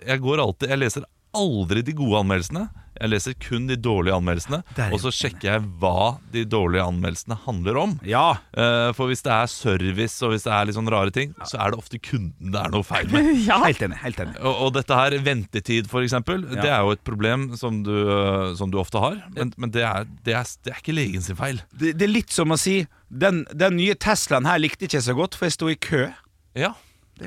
Jeg 0.00 0.22
går 0.24 0.40
alltid 0.40 0.70
Jeg 0.72 0.80
leser 0.80 1.04
aldri 1.36 1.82
de 1.86 1.92
gode 1.96 2.20
anmeldelsene. 2.24 2.68
Jeg 3.00 3.08
leser 3.14 3.34
kun 3.40 3.64
de 3.70 3.76
dårlige 3.80 4.12
anmeldelsene. 4.12 4.58
Der 4.76 4.92
Og 4.92 5.00
så 5.00 5.08
sjekker 5.14 5.46
jeg 5.46 5.62
hva 5.80 6.18
de 6.34 6.42
dårlige 6.44 6.82
anmeldelsene 6.84 7.36
handler 7.46 7.78
om. 7.80 7.94
Ja, 8.04 8.34
Uh, 8.52 8.90
For 8.92 9.08
hvis 9.08 9.22
det 9.24 9.30
er 9.32 9.46
service 9.48 10.20
og 10.26 10.34
hvis 10.34 10.42
det 10.44 10.52
er 10.52 10.66
litt 10.68 10.76
sånn 10.76 10.90
rare 10.90 11.10
ting, 11.14 11.30
så 11.48 11.56
er 11.62 11.70
det 11.72 11.78
ofte 11.80 12.00
kunden 12.02 12.50
det 12.52 12.60
er 12.60 12.68
noe 12.74 12.84
feil 12.84 13.08
med. 13.08 13.30
Ja. 13.48 13.56
helt 13.64 13.80
enig. 13.86 13.96
helt 14.02 14.20
enig 14.20 14.36
Og, 14.42 14.52
og 14.66 14.72
dette 14.74 14.92
her, 14.98 15.16
ventetid 15.24 15.88
for 15.88 16.02
eksempel, 16.04 16.44
Ja. 16.50 16.60
det 16.60 16.70
er 16.74 16.80
jo 16.84 16.90
et 16.98 17.04
problem 17.06 17.46
som 17.56 17.80
du, 17.86 17.94
eh, 18.10 18.54
som 18.58 18.70
du 18.74 18.76
ofte 18.82 19.00
har. 19.00 19.16
Men, 19.38 19.54
men 19.56 19.70
det, 19.72 19.86
er, 19.86 20.04
det, 20.26 20.34
er, 20.36 20.44
det 20.66 20.74
er 20.74 20.82
ikke 20.82 20.96
legen 20.98 21.22
sin 21.24 21.38
feil. 21.40 21.62
det, 21.72 21.94
det 21.96 22.04
er 22.08 22.12
litt 22.12 22.34
som 22.36 22.52
å 22.52 22.58
si 22.60 22.82
den, 23.08 23.46
den 23.54 23.78
nye 23.80 23.94
Teslaen 23.96 24.44
her 24.50 24.58
likte 24.60 24.84
ikke 24.90 24.98
jeg 25.00 25.08
så 25.08 25.16
godt, 25.16 25.38
for 25.38 25.46
jeg 25.48 25.56
sto 25.56 25.70
i 25.72 25.78
kø. 25.80 26.10
Ja, 26.58 26.68
Ja. 26.68 26.74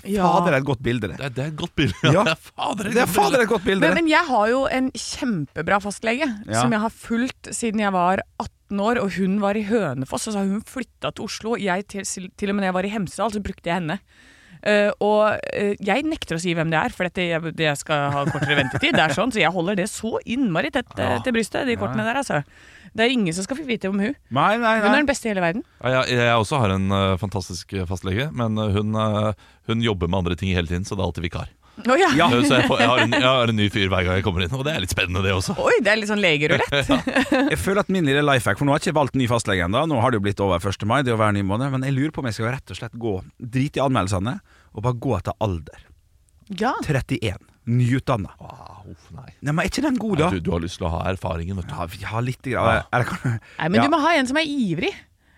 Det 0.01 0.53
er 0.53 0.57
et 0.57 0.65
godt 0.65 0.81
bilde, 0.83 1.07
det. 1.07 1.17
det 1.19 1.25
er, 1.25 1.29
det 1.29 1.43
er 1.43 1.51
et 1.53 1.59
godt 1.59 1.75
bilde. 1.75 1.93
Ja. 2.15 2.23
Det 2.23 2.33
er 2.33 2.41
fader 2.41 2.89
et 2.89 2.95
godt 2.97 3.09
fader 3.13 3.29
bilde. 3.29 3.43
et 3.43 3.49
godt 3.53 3.63
bilde. 3.67 3.79
Men, 3.85 3.93
men 4.01 4.09
jeg 4.09 4.25
har 4.27 4.47
jo 4.51 4.63
en 4.67 4.91
kjempebra 4.91 5.79
fastlege 5.83 6.27
Ja. 6.49 6.61
som 6.61 6.71
jeg 6.71 6.79
har 6.81 6.89
fulgt 6.89 7.49
siden 7.55 7.79
jeg 7.83 7.93
var 7.93 8.23
18 8.41 8.79
år, 8.79 8.99
og 9.03 9.11
hun 9.17 9.39
var 9.43 9.55
i 9.59 9.63
Hønefoss, 9.67 10.27
og 10.27 10.33
så 10.33 10.39
har 10.41 10.49
hun 10.49 10.63
flytta 10.65 11.11
til 11.13 11.25
Oslo. 11.27 11.55
Jeg, 11.61 11.85
til, 11.87 12.03
til 12.37 12.49
og 12.49 12.55
med 12.57 12.63
da 12.65 12.71
jeg 12.71 12.77
var 12.79 12.87
i 12.89 12.93
Hemsedal, 12.95 13.31
så 13.35 13.41
brukte 13.43 13.69
jeg 13.69 13.77
henne. 13.81 13.99
Eh, 14.63 14.89
og 15.03 15.41
eh, 15.51 15.73
jeg 15.83 16.05
nekter 16.07 16.37
å 16.37 16.41
si 16.41 16.53
hvem 16.55 16.69
det 16.71 16.79
er, 16.79 16.93
for 16.95 17.09
dette, 17.09 17.25
jeg, 17.27 17.53
det 17.59 17.73
skal 17.81 18.13
ha 18.13 18.23
kortere 18.29 18.55
ventetid. 18.61 18.95
Det 18.95 19.03
er 19.03 19.15
sånn, 19.15 19.33
Så 19.35 19.41
jeg 19.41 19.51
holder 19.51 19.79
det 19.79 19.89
så 19.91 20.15
innmari 20.23 20.71
tett 20.73 20.93
eh, 20.95 21.17
til 21.25 21.35
brystet, 21.35 21.67
de 21.67 21.75
kortene 21.79 22.05
der, 22.07 22.21
altså. 22.21 22.43
Det 22.93 23.07
er 23.07 23.11
ingen 23.15 23.33
som 23.35 23.45
skal 23.45 23.57
få 23.57 23.65
vite 23.67 23.89
om 23.89 23.99
hun. 23.99 24.13
Nei, 24.35 24.51
nei, 24.61 24.75
Hun 24.83 24.91
er 24.91 25.01
den 25.01 25.09
beste 25.09 25.27
i 25.27 25.33
hele 25.33 25.43
verden. 25.43 25.65
Ja, 25.81 26.03
jeg, 26.03 26.19
jeg 26.21 26.37
også 26.37 26.59
har 26.61 26.75
en 26.75 26.93
uh, 26.93 27.15
fantastisk 27.17 27.73
fastlege, 27.89 28.27
men 28.37 28.59
hun, 28.75 28.93
uh, 28.93 29.33
hun 29.65 29.81
jobber 29.81 30.11
med 30.11 30.21
andre 30.21 30.37
ting 30.37 30.53
hele 30.53 30.69
tiden, 30.69 30.85
så 30.85 30.93
det 30.93 31.01
er 31.01 31.09
alltid 31.09 31.25
vikar. 31.25 31.49
Å 31.73 31.95
ja. 31.97 32.09
Ja. 32.13 32.27
Så 32.29 32.53
jeg, 32.53 32.67
får, 32.69 32.79
jeg, 32.83 32.89
har 32.91 32.99
en, 33.01 33.13
jeg 33.17 33.25
har 33.25 33.49
en 33.49 33.57
ny 33.57 33.65
fyr 33.73 33.87
hver 33.89 34.05
gang 34.05 34.19
jeg 34.19 34.23
kommer 34.27 34.43
inn, 34.45 34.51
og 34.53 34.61
det 34.67 34.75
er 34.75 34.83
litt 34.83 34.91
spennende, 34.93 35.23
det 35.25 35.31
også. 35.33 35.55
Oi, 35.57 35.73
det 35.81 35.89
er 35.89 35.97
litt 35.97 36.11
sånn 36.11 36.21
legerulett. 36.21 36.91
Jeg 37.49 37.57
føler 37.57 37.81
at 37.81 37.89
min 37.93 38.05
lille 38.05 38.21
life 38.21 38.45
hack 38.45 38.59
For 38.61 38.67
nå 38.69 38.75
har 38.75 38.79
jeg 38.83 38.91
ikke 38.91 38.99
valgt 38.99 39.17
ny 39.17 39.25
fastlege 39.31 39.65
ennå. 39.65 39.81
Nå 39.89 39.97
har 40.03 40.13
det 40.13 40.19
jo 40.21 40.25
blitt 40.27 40.43
over 40.45 40.61
1. 40.61 40.85
mai, 40.89 40.99
det 41.01 41.09
er 41.09 41.15
jo 41.15 41.21
hver 41.23 41.33
ny 41.33 41.41
måned. 41.49 41.73
Men 41.73 41.87
jeg 41.87 41.95
lurer 41.97 42.13
på 42.13 42.21
om 42.21 42.29
jeg 42.29 42.37
skal 42.37 42.51
rett 42.53 42.73
og 42.75 42.77
slett 42.77 42.93
gå 43.01 43.15
drite 43.41 43.81
i 43.81 43.83
anmeldelsene 43.87 44.35
og 44.73 44.85
bare 44.85 44.99
gå 45.07 45.15
etter 45.17 45.35
alder. 45.43 45.81
Ja. 46.59 46.75
31. 46.85 47.41
Nyutdanna. 47.73 48.33
Ah, 48.43 48.81
uff, 48.91 49.05
nei. 49.15 49.29
Nei, 49.39 49.53
men 49.55 49.63
er 49.63 49.69
ikke 49.71 49.83
den 49.85 49.97
god, 50.01 50.17
da? 50.19 50.29
Du, 50.35 50.41
du 50.43 50.51
har 50.53 50.61
lyst 50.61 50.77
til 50.81 50.87
å 50.89 50.93
ha 50.97 51.01
erfaringen, 51.13 51.55
vet 51.61 51.69
du. 51.71 51.73
Ja, 51.73 51.85
vi 51.89 52.01
har 52.09 52.25
litt 52.25 52.43
grann. 52.43 52.83
Eller 52.91 53.07
kan 53.07 53.37
Nei, 53.39 53.69
men 53.69 53.79
Ja. 53.79 53.85
du 53.87 53.93
må 53.95 54.01
ha 54.03 54.13
en 54.19 54.27
som 54.29 54.37
er 54.41 54.45
ivrig. 54.49 54.91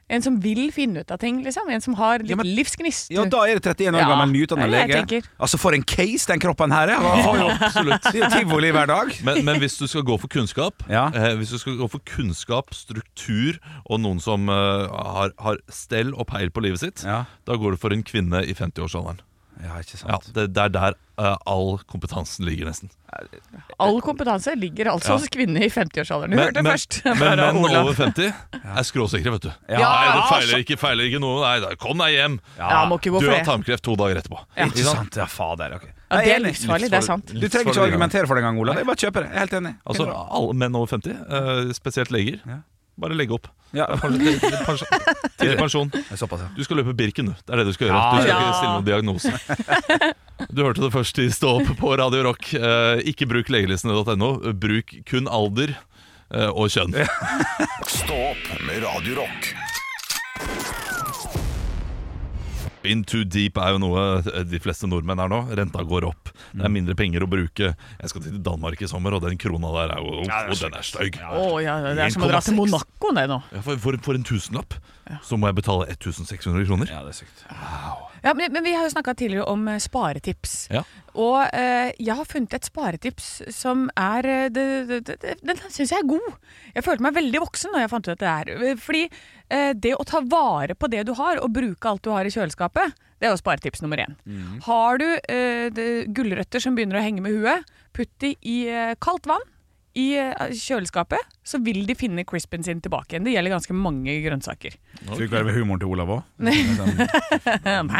En 0.07 0.21
som 0.21 0.35
vil 0.39 0.67
finne 0.71 1.01
ut 1.01 1.09
av 1.09 1.17
ting, 1.17 1.39
liksom. 1.43 1.65
En 1.73 1.81
som 1.81 1.95
har 1.97 2.19
litt 2.21 2.29
Ja, 2.29 2.35
men- 2.37 2.45
livsgnist. 2.55 3.09
Ja, 3.09 3.23
da 3.25 3.39
er 3.49 3.57
det 3.57 3.63
31 3.75 3.95
år 3.95 3.99
Ja, 4.03 4.09
gammel 4.13 4.35
jeg 4.37 4.69
lege. 4.69 4.99
tenker. 5.01 5.29
Altså, 5.41 5.57
for 5.57 5.73
en 5.73 5.81
case 5.83 6.27
den 6.29 6.39
kroppen 6.39 6.71
her 6.71 6.89
er! 6.93 7.01
Ja, 7.01 7.57
absolutt 7.59 8.03
Det 8.13 8.21
er 8.21 8.29
tivoli 8.29 8.69
hver 8.71 8.85
dag. 8.85 9.09
Men, 9.25 9.43
men 9.43 9.59
hvis 9.59 9.79
du 9.79 9.87
skal 9.87 10.03
gå 10.05 10.19
for 10.21 10.27
kunnskap 10.27 10.83
Ja. 10.87 11.07
eh, 11.07 11.33
Hvis 11.41 11.49
du 11.49 11.57
skal 11.57 11.77
gå 11.81 11.89
for 11.89 11.99
kunnskap, 12.05 12.69
struktur 12.77 13.57
og 13.89 13.99
noen 13.99 14.21
som 14.21 14.47
eh, 14.47 14.53
har, 14.93 15.31
har 15.41 15.57
stell 15.73 16.13
og 16.13 16.27
peil 16.27 16.51
på 16.53 16.61
livet 16.61 16.79
sitt, 16.85 17.03
Ja, 17.03 17.23
da 17.47 17.57
går 17.57 17.71
du 17.73 17.77
for 17.77 17.91
en 17.91 18.03
kvinne 18.05 18.45
i 18.45 18.53
50-årsalderen. 18.53 19.24
Ja 19.63 19.79
ikke 19.79 19.97
sant. 19.97 20.11
Ja, 20.11 20.17
det, 20.35 20.43
det 20.55 20.61
er 20.65 20.71
der 20.73 20.95
uh, 21.21 21.35
all 21.47 21.77
kompetansen 21.87 22.45
ligger, 22.47 22.67
nesten. 22.67 22.89
All 23.79 24.01
kompetanse 24.03 24.51
ligger 24.59 24.89
altså 24.91 25.13
Ja. 25.13 25.17
hos 25.19 25.29
kvinner 25.31 25.63
i 25.63 25.69
50-årsalderen. 25.71 26.33
Du 26.33 26.35
Men, 26.35 26.43
hørte 26.49 26.63
men, 26.65 26.71
først. 26.73 26.97
men 27.21 27.39
menn 27.39 27.77
over 27.79 27.93
50 27.95 28.33
er 28.75 28.83
skråsikre, 28.89 29.31
vet 29.37 29.47
du. 29.47 29.51
Ja. 29.71 29.79
Nei, 29.79 30.09
det 30.17 30.25
feiler 30.33 30.63
ikke, 30.65 30.77
feiler 30.81 31.07
ikke 31.07 31.21
noe. 31.23 31.39
Nei, 31.45 31.55
da, 31.63 31.71
kom 31.79 32.03
deg 32.03 32.17
hjem. 32.17 32.37
Ja, 32.59 32.83
må 32.91 32.99
ikke 32.99 33.15
gå 33.15 33.23
Du 33.23 33.29
har 33.31 33.45
tarmkreft 33.47 33.85
to 33.87 33.95
dager 33.99 34.19
etterpå. 34.21 34.43
Ikke 34.67 34.85
sant? 34.89 35.15
Ja, 35.21 35.25
fader. 35.31 35.77
ok 35.79 35.87
Ja, 35.87 36.21
det 36.21 36.35
er 36.35 36.43
livsfarlig, 36.45 36.91
det 36.91 36.99
er 36.99 37.07
sant. 37.07 37.31
Du 37.33 37.47
trenger 37.47 37.71
ikke 37.71 37.81
å 37.81 37.87
argumentere 37.87 38.27
for 38.27 38.35
det 38.37 38.43
engang, 38.43 38.59
Olav. 38.61 38.77
Jeg 38.81 38.89
bare 38.91 39.03
kjøper 39.07 39.25
det. 39.25 39.31
Jeg 39.31 39.39
er 39.39 39.45
helt 39.47 39.59
enig. 39.63 39.75
Altså, 39.87 40.09
alle 40.11 40.59
menn 40.65 40.75
over 40.77 40.91
50, 40.97 41.15
eh, 41.39 41.75
spesielt 41.79 42.11
leger, 42.13 42.41
Ja. 42.45 42.61
Bare 42.99 43.17
legge 43.17 43.35
opp. 43.35 43.47
Ja. 43.75 43.87
Tidlig 44.01 44.61
pensjon. 44.65 44.87
Pensjon. 45.57 45.91
Såpass, 46.15 46.41
ja. 46.45 46.47
Du 46.55 46.63
skal 46.63 46.79
løpe 46.79 46.93
Birken, 46.95 47.31
du. 47.31 47.33
Det 47.43 47.53
er 47.53 47.61
det 47.61 47.67
du 47.67 47.73
skal 47.75 47.89
gjøre. 47.89 48.03
Du 48.03 48.21
skal 48.23 48.31
ja. 48.31 48.37
ikke 48.39 48.59
stille 48.59 48.75
noen 48.75 48.87
diagnose. 48.87 50.13
Du 50.51 50.63
hørte 50.63 50.83
det 50.83 50.91
først 50.95 51.19
i 51.23 51.27
Stå 51.33 51.57
opp 51.59 51.75
på 51.79 51.95
Radio 51.99 52.23
Rock. 52.29 52.53
Eh, 52.55 53.03
ikke 53.11 53.27
bruk 53.31 53.51
legelistene.no. 53.51 54.31
Bruk 54.55 54.95
kun 55.09 55.27
alder 55.31 55.75
eh, 55.75 56.49
og 56.49 56.71
kjønn. 56.71 56.95
Stå 57.99 58.19
opp 58.31 58.51
med 58.67 58.83
Radio 58.87 59.21
Rock. 59.23 59.74
Into 62.89 63.23
deep 63.27 63.59
er 63.61 63.75
jo 63.75 63.81
noe 63.81 64.03
de 64.47 64.61
fleste 64.63 64.89
nordmenn 64.89 65.21
er 65.23 65.31
nå. 65.31 65.41
Renta 65.57 65.83
går 65.85 66.07
opp. 66.09 66.31
Det 66.53 66.65
er 66.65 66.73
mindre 66.73 66.95
penger 66.97 67.25
å 67.25 67.29
bruke. 67.29 67.71
Jeg 67.75 68.11
skal 68.11 68.25
til 68.25 68.41
Danmark 68.45 68.81
i 68.81 68.89
sommer, 68.89 69.15
og 69.17 69.23
den 69.25 69.39
krona 69.41 69.71
der 69.75 69.95
er 69.97 70.03
jo 70.03 70.21
oh, 70.25 70.53
den 70.59 70.77
er 70.77 70.85
stygg. 70.85 71.19
Å 71.21 71.47
ja, 71.63 71.79
det 71.87 72.05
er 72.07 72.13
som 72.15 72.27
å 72.27 72.31
dra 72.31 72.43
til 72.45 72.57
Monaco, 72.57 73.13
det 73.15 73.25
nå. 73.31 73.41
Ja, 73.55 73.63
for, 73.65 73.81
for, 73.81 73.99
for 74.05 74.19
en 74.19 74.27
tusenlapp 74.27 74.77
så 75.23 75.37
må 75.37 75.47
jeg 75.51 75.55
betale 75.59 75.85
1600 75.93 76.65
kroner. 76.65 76.89
Ja, 76.91 77.01
det 77.05 77.13
er 77.13 77.17
sykt. 77.21 77.43
Wow. 77.51 78.03
Ja, 78.25 78.33
men, 78.33 78.51
men 78.55 78.63
vi 78.65 78.71
har 78.73 78.87
jo 78.87 78.93
snakka 78.95 79.13
tidligere 79.19 79.45
om 79.51 79.67
eh, 79.69 79.77
sparetips. 79.83 80.53
Ja. 80.73 80.81
Og 81.13 81.43
eh, 81.53 81.91
jeg 82.01 82.15
har 82.17 82.25
funnet 82.25 82.55
et 82.57 82.65
sparetips 82.65 83.27
som 83.53 83.85
er 83.95 84.25
eh, 84.25 84.47
det, 84.49 84.65
det, 84.89 84.99
det, 85.21 85.35
Den 85.45 85.61
syns 85.69 85.93
jeg 85.93 86.01
er 86.01 86.09
god. 86.09 86.25
Jeg 86.73 86.85
følte 86.87 87.05
meg 87.05 87.15
veldig 87.19 87.43
voksen 87.45 87.71
når 87.75 87.85
jeg 87.85 87.91
fant 87.93 88.09
ut 88.09 88.19
det 88.23 88.31
her. 88.33 88.51
Eh, 88.55 88.75
Fordi 88.81 89.03
eh, 89.05 89.71
det 89.77 89.93
å 89.99 90.07
ta 90.09 90.23
vare 90.25 90.73
på 90.75 90.89
det 90.89 91.05
du 91.05 91.13
har, 91.21 91.37
og 91.45 91.53
bruke 91.53 91.91
alt 91.91 92.01
du 92.07 92.09
har 92.15 92.25
i 92.25 92.33
kjøleskapet, 92.33 92.97
det 93.21 93.29
er 93.29 93.35
jo 93.35 93.39
sparetips 93.39 93.85
nummer 93.85 94.01
én. 94.03 94.17
Har 94.65 94.97
du 94.99 95.05
eh, 95.07 95.69
det- 95.71 96.07
gulrøtter 96.17 96.59
som 96.65 96.75
begynner 96.75 96.97
å 96.99 97.05
henge 97.05 97.21
med 97.23 97.37
huet, 97.37 97.69
putt 97.95 98.11
de 98.25 98.33
i 98.41 98.57
eh, 98.67 98.95
kaldt 98.99 99.29
vann. 99.29 99.45
I 99.95 100.05
eh, 100.19 100.51
kjøleskapet 100.51 101.31
så 101.45 101.59
vil 101.61 101.83
de 101.85 101.93
finne 101.95 102.23
crispen 102.27 102.63
sin 102.65 102.79
tilbake 102.81 103.13
igjen. 103.13 103.25
Det 103.27 103.35
gjelder 103.35 103.53
ganske 103.53 103.75
mange 103.77 104.15
grønnsaker. 104.23 104.73
Funker 105.05 105.35
det 105.37 105.43
med 105.45 105.55
humoren 105.59 105.81
til 105.83 105.91
Olav 105.93 106.09
òg? 106.15 106.23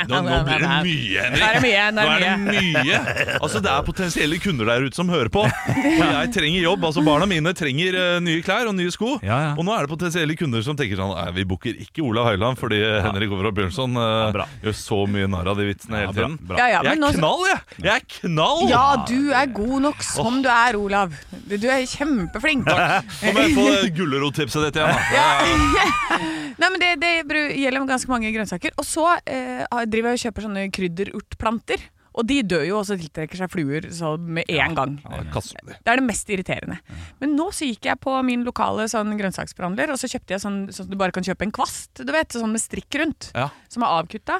Nå, 0.10 0.20
nå 0.26 0.40
blir 0.48 0.64
det 0.64 0.70
mye, 0.88 1.26
Henrik. 1.26 1.42
Nå 1.42 1.46
er 1.46 1.56
det 1.56 1.62
mye, 1.66 1.84
nå 1.94 2.06
er 2.06 2.24
det 2.24 2.32
mye. 2.42 3.00
Altså, 3.38 3.62
det 3.62 3.72
er 3.72 3.86
potensielle 3.86 4.40
kunder 4.42 4.72
der 4.72 4.88
ute 4.88 4.98
som 4.98 5.12
hører 5.14 5.30
på. 5.34 5.44
Og 5.46 6.02
jeg 6.02 6.32
trenger 6.36 6.66
jobb. 6.66 6.88
altså 6.90 7.04
Barna 7.06 7.28
mine 7.30 7.54
trenger 7.58 8.00
eh, 8.02 8.18
nye 8.26 8.44
klær 8.46 8.72
og 8.72 8.76
nye 8.80 8.94
sko. 8.94 9.16
Ja, 9.26 9.38
ja. 9.50 9.52
Og 9.54 9.68
nå 9.68 9.76
er 9.76 9.86
det 9.86 9.94
potensielle 9.94 10.38
kunder 10.40 10.66
som 10.66 10.80
tenker 10.80 11.00
sånn 11.00 11.14
Nei, 11.16 11.28
vi 11.38 11.46
booker 11.48 11.78
ikke 11.86 12.04
Olav 12.04 12.32
Høiland 12.32 12.58
fordi 12.60 12.82
Henrik 12.82 13.32
Over 13.36 13.52
og 13.52 13.56
Bjørnson 13.60 13.96
uh, 14.00 14.42
gjør 14.66 14.76
så 14.76 14.98
mye 15.08 15.30
narr 15.32 15.52
av 15.54 15.60
de 15.62 15.68
vitsene 15.70 16.02
hele 16.02 16.16
tiden. 16.18 16.40
Ja, 16.58 16.68
ja, 16.74 16.82
Jeg 16.90 16.98
er 16.98 17.20
knall, 17.20 17.46
jeg! 17.48 17.62
Jeg 17.86 17.94
er 17.94 18.08
knall! 18.18 18.66
Ja, 18.72 18.86
du 19.08 19.32
er 19.38 19.54
god 19.54 19.78
nok 19.86 20.04
som 20.06 20.42
du 20.44 20.50
er, 20.52 20.80
Olav. 20.82 21.16
Du 21.46 21.56
du 21.62 21.70
er 21.72 21.85
kjempeflink. 21.92 22.68
Nå 23.26 23.34
må 23.36 23.46
jeg 23.46 23.56
få 23.58 23.66
gulrottipset 23.98 24.68
ditt 24.68 24.80
igjen. 24.82 24.94
da. 24.94 26.20
Nei, 26.62 26.70
men 26.72 26.80
det, 26.82 26.94
det 27.02 27.12
gjelder 27.60 27.88
ganske 27.90 28.12
mange 28.12 28.32
grønnsaker. 28.36 28.76
Og 28.80 28.88
så 28.88 29.10
eh, 29.28 29.66
driver 29.92 30.14
jeg 30.14 30.22
og 30.22 30.24
kjøper 30.28 30.48
sånne 30.48 30.70
krydderurtplanter. 30.76 31.90
Og 32.16 32.24
de 32.30 32.38
dør 32.48 32.64
jo, 32.64 32.78
og 32.80 32.86
så 32.88 32.96
tiltrekker 32.96 33.36
seg 33.42 33.52
fluer 33.52 33.90
så 33.92 34.14
med 34.16 34.48
en 34.48 34.76
gang. 34.78 34.94
Ja, 35.04 35.18
det 35.26 35.34
det. 35.68 35.76
Det 35.84 35.92
er 35.92 36.00
det 36.00 36.06
mest 36.08 36.30
irriterende. 36.32 36.78
Men 37.20 37.34
nå 37.36 37.50
så 37.52 37.68
gikk 37.68 37.90
jeg 37.90 38.00
på 38.00 38.14
min 38.24 38.46
lokale 38.48 38.86
sånn 38.92 39.12
grønnsaksforhandler, 39.20 39.92
og 39.92 40.00
så 40.00 40.08
kjøpte 40.08 40.38
jeg 40.38 40.44
sånn 40.46 40.62
sånn 40.72 40.88
at 40.88 40.94
du 40.94 41.00
bare 41.02 41.16
kan 41.16 41.28
kjøpe 41.28 41.44
en 41.44 41.52
kvast, 41.56 42.00
du 42.00 42.14
vet, 42.16 42.32
sånn 42.32 42.56
med 42.56 42.64
strikk 42.64 42.96
rundt, 43.02 43.34
Ja. 43.36 43.50
som 43.68 43.84
er 43.84 43.98
avkutta. 44.00 44.40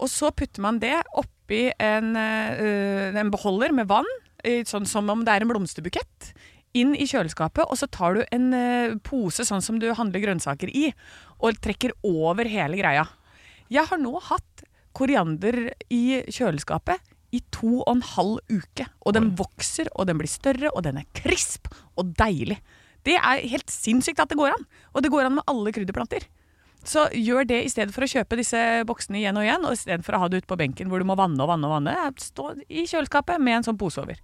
Og 0.00 0.08
så 0.08 0.32
putter 0.32 0.64
man 0.64 0.80
det 0.80 0.96
oppi 1.12 1.66
en, 1.76 2.14
øh, 2.16 3.20
en 3.20 3.30
beholder 3.36 3.76
med 3.76 3.90
vann, 3.92 4.08
sånn 4.64 4.88
som 4.88 5.10
om 5.12 5.20
det 5.26 5.34
er 5.34 5.44
en 5.44 5.52
blomsterbukett, 5.52 6.32
inn 6.76 6.94
i 6.94 7.06
kjøleskapet, 7.08 7.66
og 7.66 7.78
så 7.78 7.88
tar 7.90 8.16
du 8.16 8.24
en 8.30 8.50
eh, 8.56 8.96
pose 9.06 9.46
sånn 9.46 9.64
som 9.64 9.80
du 9.82 9.88
handler 9.96 10.22
grønnsaker 10.22 10.70
i, 10.70 10.90
og 11.40 11.58
trekker 11.64 11.96
over 12.06 12.48
hele 12.48 12.78
greia. 12.78 13.06
Jeg 13.70 13.86
har 13.90 14.02
nå 14.02 14.14
hatt 14.30 14.64
koriander 14.96 15.70
i 15.92 16.20
kjøleskapet 16.30 17.02
i 17.34 17.40
to 17.54 17.80
og 17.84 17.92
en 17.92 18.04
halv 18.16 18.38
uke. 18.50 18.86
Og 19.06 19.14
den 19.14 19.30
vokser, 19.38 19.90
og 19.94 20.08
den 20.10 20.18
blir 20.18 20.30
større, 20.30 20.72
og 20.74 20.82
den 20.86 20.98
er 21.00 21.08
krisp 21.16 21.70
og 21.98 22.10
deilig. 22.18 22.58
Det 23.06 23.16
er 23.16 23.46
helt 23.52 23.70
sinnssykt 23.72 24.20
at 24.20 24.32
det 24.32 24.38
går 24.40 24.52
an. 24.52 24.66
Og 24.94 25.04
det 25.04 25.12
går 25.12 25.28
an 25.28 25.38
med 25.38 25.46
alle 25.50 25.72
krydderplanter. 25.74 26.26
Så 26.84 27.06
gjør 27.12 27.44
det 27.48 27.60
i 27.64 27.70
stedet 27.70 27.92
for 27.92 28.04
å 28.04 28.08
kjøpe 28.08 28.38
disse 28.40 28.58
boksene 28.88 29.20
igjen 29.20 29.36
og 29.36 29.44
igjen, 29.44 29.64
og 29.68 29.76
i 29.76 29.80
stedet 29.80 30.04
for 30.04 30.16
å 30.16 30.22
ha 30.22 30.30
det 30.32 30.40
ute 30.40 30.50
på 30.50 30.58
benken 30.60 30.90
hvor 30.90 31.00
du 31.00 31.08
må 31.08 31.16
vanne 31.18 31.40
og 31.44 31.52
vanne 31.52 31.68
og 31.68 31.76
vanne. 31.76 31.96
Stå 32.20 32.54
i 32.66 32.86
kjøleskapet 32.88 33.40
med 33.42 33.60
en 33.60 33.68
sånn 33.70 33.80
pose 33.80 34.02
over. 34.02 34.20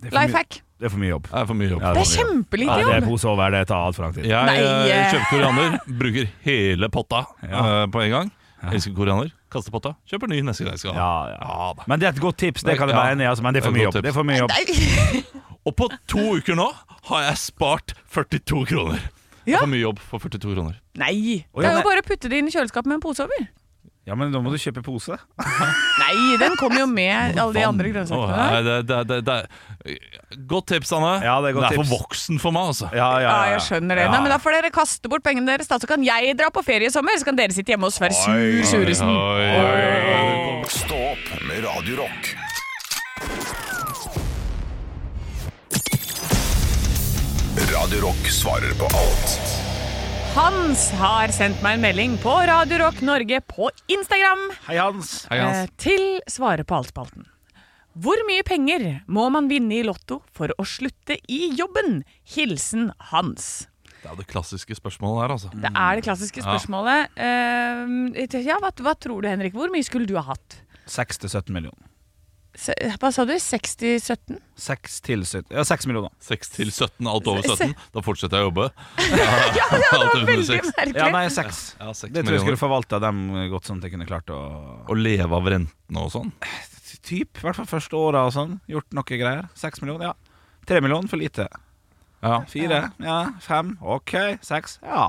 Det 0.00 0.12
er 0.14 0.28
for. 0.30 0.58
Det 0.78 0.86
er 0.86 0.92
for 0.94 0.98
mye 1.02 1.10
jobb. 1.10 1.24
Det 1.26 1.34
er 1.40 1.46
for 1.48 1.54
mye 1.58 1.68
jobb. 1.72 1.80
Ja, 1.82 1.92
Det 1.92 1.98
er 1.98 2.06
er 2.06 2.16
kjempelite 2.22 2.70
jobb. 2.70 2.78
Ja, 2.78 2.94
det 2.94 3.02
er 3.02 3.06
pose 3.08 3.28
over, 3.28 3.50
det 3.50 3.62
tar 3.66 3.80
altfor 3.88 4.02
lang 4.04 4.12
tid. 4.14 4.24
Jeg 4.30 4.46
Nei, 4.46 4.56
eh, 4.62 5.10
kjøper 5.10 5.30
koriander, 5.32 5.78
bruker 5.98 6.28
hele 6.44 6.88
potta 6.94 7.24
Ja. 7.42 7.62
uh, 7.82 7.86
på 7.90 8.02
en 8.04 8.10
gang. 8.10 8.30
Elsker 8.72 8.94
koriander. 8.94 9.32
Kaster 9.50 9.70
potta. 9.74 9.94
Kjøper 10.06 10.28
ny 10.30 10.40
neste 10.46 10.62
gang 10.64 10.74
jeg 10.76 10.78
skal 10.84 10.94
ha. 10.94 10.98
Ja, 11.00 11.34
ja. 11.34 11.38
Ja. 11.42 11.84
Men 11.90 11.98
det 11.98 12.06
er 12.06 12.12
et 12.14 12.20
godt 12.22 12.38
tips, 12.38 12.62
det 12.62 12.78
kan 12.78 12.88
jeg 12.88 12.94
Ja. 12.96 13.02
være 13.02 13.12
enig 13.16 13.26
i, 13.26 13.42
men 13.42 13.54
det 13.54 13.60
er 13.62 13.66
for 13.66 13.72
mye 13.74 13.82
jobb. 13.88 13.94
Det 14.02 14.06
er 14.06 14.12
for 14.12 14.22
mye 14.24 14.38
jobb. 14.38 14.50
Og 15.66 15.76
på 15.76 15.88
to 16.06 16.18
uker 16.38 16.54
nå 16.54 16.68
har 17.10 17.22
jeg 17.28 17.36
spart 17.38 17.94
42 18.10 18.64
kroner. 18.66 18.98
Det 19.44 19.52
Ja. 19.54 19.56
er 19.56 19.60
for 19.60 19.66
mye 19.66 19.80
jobb 19.82 19.98
for 19.98 20.18
42 20.18 20.54
kroner. 20.54 20.74
Nei, 20.94 21.44
det 21.56 21.64
er 21.64 21.74
jo 21.78 21.82
bare 21.82 22.02
å 22.02 22.06
putte 22.06 22.28
det 22.28 22.38
inn 22.38 22.46
i 22.46 22.50
kjøleskapet 22.50 22.86
med 22.86 22.94
en 22.94 23.00
pose 23.00 23.20
over. 23.20 23.48
Ja, 24.08 24.14
men 24.16 24.32
da 24.32 24.40
må 24.40 24.48
du 24.48 24.56
kjøpe 24.56 24.80
pose. 24.86 25.18
Nei, 26.02 26.14
den 26.40 26.54
kommer 26.56 26.80
jo 26.80 26.86
med 26.88 27.36
alle 27.36 27.52
de 27.52 27.64
andre 27.68 27.90
grønnsakene. 27.92 28.46
Oh, 28.48 28.54
det, 28.64 28.76
det, 28.88 29.00
det, 29.10 29.18
det, 29.28 29.36
Godt 30.48 30.70
tips, 30.72 30.92
Anne. 30.96 31.10
Ja, 31.26 31.34
det 31.44 31.50
er 31.52 31.58
godt 31.58 31.74
for 31.76 31.84
tips. 31.84 31.92
voksen 31.92 32.40
for 32.40 32.56
meg, 32.56 32.70
altså. 32.72 32.88
Ja, 32.96 33.10
ja, 33.20 33.26
Ja, 33.26 33.28
ja. 33.28 33.52
jeg 33.58 33.66
skjønner 33.68 34.00
det. 34.00 34.08
Nei, 34.08 34.22
men 34.24 34.32
Da 34.32 34.40
får 34.40 34.56
dere 34.58 34.72
kaste 34.72 35.12
bort 35.12 35.26
pengene 35.26 35.52
deres, 35.52 35.68
da, 35.68 35.76
så 35.82 35.90
kan 35.90 36.04
jeg 36.06 36.32
dra 36.40 36.48
på 36.54 36.64
ferie 36.64 36.88
i 36.88 36.94
sommer. 36.94 37.20
Så 37.20 37.28
kan 37.28 37.36
dere 37.38 37.52
sitte 37.56 37.74
hjemme 37.76 37.88
hos 37.90 38.00
Sverre 38.00 38.16
Sur 38.16 38.72
Suresen. 38.72 39.12
Oi, 39.12 39.48
oi, 39.52 40.16
oi. 40.16 40.72
Stå 40.72 40.98
opp 41.12 41.32
med 41.44 41.64
Radio 41.68 42.00
Rock. 42.00 42.32
Radio 47.72 48.00
Rock 48.06 48.30
svarer 48.30 48.74
på 48.78 48.84
alt 48.84 49.57
Hans 50.38 50.84
har 50.94 51.32
sendt 51.34 51.58
meg 51.64 51.74
en 51.74 51.82
melding 51.82 52.12
på 52.22 52.30
Radio 52.46 52.76
Rock 52.78 53.00
Norge 53.02 53.40
på 53.50 53.72
Instagram 53.90 54.44
Hei, 54.68 54.76
Hans. 54.78 55.24
Hei, 55.26 55.40
Hans. 55.42 55.64
eh, 55.64 55.72
til 55.82 56.04
Svare 56.30 56.62
på 56.62 56.76
alt-spalten. 56.76 57.26
Hvor 57.98 58.22
mye 58.28 58.44
penger 58.46 58.84
må 59.10 59.24
man 59.34 59.48
vinne 59.50 59.80
i 59.80 59.82
Lotto 59.82 60.20
for 60.30 60.54
å 60.54 60.62
slutte 60.62 61.16
i 61.26 61.40
jobben? 61.58 62.04
Hilsen 62.36 62.92
Hans. 63.10 63.66
Det 63.96 64.12
er 64.12 64.20
det 64.20 64.28
klassiske 64.30 64.78
spørsmålet 64.78 65.24
her, 65.24 65.34
altså. 65.40 65.50
Det 65.58 65.72
er 65.74 65.98
det 65.98 66.06
klassiske 66.06 66.46
spørsmålet. 66.46 67.18
Eh, 67.18 68.38
ja, 68.46 68.62
hva, 68.62 68.70
hva 68.70 68.94
tror 68.94 69.26
du, 69.26 69.32
Henrik? 69.32 69.58
Hvor 69.58 69.74
mye 69.74 69.90
skulle 69.90 70.06
du 70.06 70.14
ha 70.20 70.28
hatt? 70.36 70.60
6-17 70.86 71.50
millioner. 71.50 71.82
Se, 72.58 72.74
hva 72.98 73.10
sa 73.14 73.22
du? 73.22 73.36
60-17? 73.38 74.38
6 74.58 74.96
til 75.06 75.20
17 75.22 75.54
Ja, 75.54 75.62
6 75.62 75.86
millioner. 75.86 76.10
6 76.26 76.50
til 76.56 76.72
17, 76.72 77.06
alt 77.06 77.28
over 77.30 77.44
17. 77.46 77.74
Da 77.94 78.02
fortsetter 78.02 78.40
jeg 78.40 78.48
å 78.48 78.50
jobbe. 78.50 78.66
Ja, 79.58 79.68
det 79.70 79.92
var 79.92 80.24
veldig 80.26 80.56
merkelig. 80.56 80.96
Ja, 80.98 81.06
nei, 81.14 81.22
6. 81.30 81.60
Ja, 81.78 81.92
6 81.94 82.10
Det 82.16 82.24
tror 82.24 82.34
jeg 82.34 82.42
skulle 82.42 82.60
forvalta 82.60 82.98
dem 83.04 83.22
godt, 83.52 83.68
sånn 83.70 83.78
at 83.78 83.86
jeg 83.86 83.94
kunne 83.94 84.08
klart 84.10 84.32
å 84.34 84.40
Å 84.90 84.98
leve 84.98 85.38
av 85.38 85.46
rentene 85.54 86.02
og 86.02 86.10
sånn. 86.16 86.34
Typ, 86.98 87.38
i 87.38 87.46
hvert 87.46 87.56
fall 87.60 87.70
første 87.70 87.96
åra 87.96 88.26
og 88.26 88.34
sånn. 88.34 88.58
Gjort 88.68 88.90
noe 88.98 89.06
greier. 89.22 89.46
6 89.56 89.84
millioner, 89.84 90.10
ja. 90.10 90.42
3 90.68 90.82
millioner, 90.82 91.08
for 91.08 91.22
lite. 91.22 91.46
Ja. 92.26 92.42
4, 92.50 92.82
ja. 93.06 93.18
5, 93.46 93.76
ok. 93.96 94.14
6, 94.44 94.80
ja. 94.82 95.06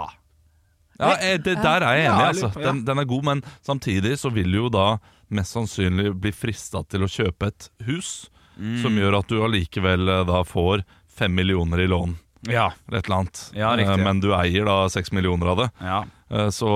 Ja, 1.00 1.14
eh, 1.18 1.38
det, 1.40 1.56
Der 1.64 1.82
er 1.88 1.96
jeg 1.98 2.10
enig, 2.12 2.26
altså. 2.30 2.52
Den, 2.60 2.84
den 2.86 3.02
er 3.02 3.08
god, 3.08 3.26
men 3.26 3.42
samtidig 3.66 4.18
så 4.20 4.30
vil 4.36 4.54
jo 4.54 4.70
da 4.70 5.00
mest 5.30 5.56
sannsynlig 5.56 6.14
blir 6.20 6.34
frista 6.36 6.82
til 6.90 7.06
å 7.06 7.12
kjøpe 7.12 7.52
et 7.54 7.70
hus, 7.90 8.30
Mm. 8.60 8.82
som 8.84 8.92
gjør 9.00 9.16
at 9.22 9.30
du 9.32 9.38
allikevel 9.40 10.10
eh, 10.12 10.24
da 10.28 10.42
får 10.44 10.82
fem 11.16 11.32
millioner 11.32 11.80
i 11.80 11.86
lån. 11.88 12.18
Ja. 12.52 12.66
Eller 12.90 13.00
et 13.00 13.06
eller 13.08 13.18
annet. 13.22 13.40
Ja, 13.56 13.70
riktig. 13.80 13.94
Eh, 14.00 14.04
Men 14.04 14.20
du 14.20 14.34
eier 14.36 14.66
da 14.68 14.74
seks 14.92 15.14
millioner 15.16 15.48
av 15.54 15.58
det, 15.62 15.68
ja. 15.80 16.02
Eh, 16.30 16.50
så, 16.52 16.68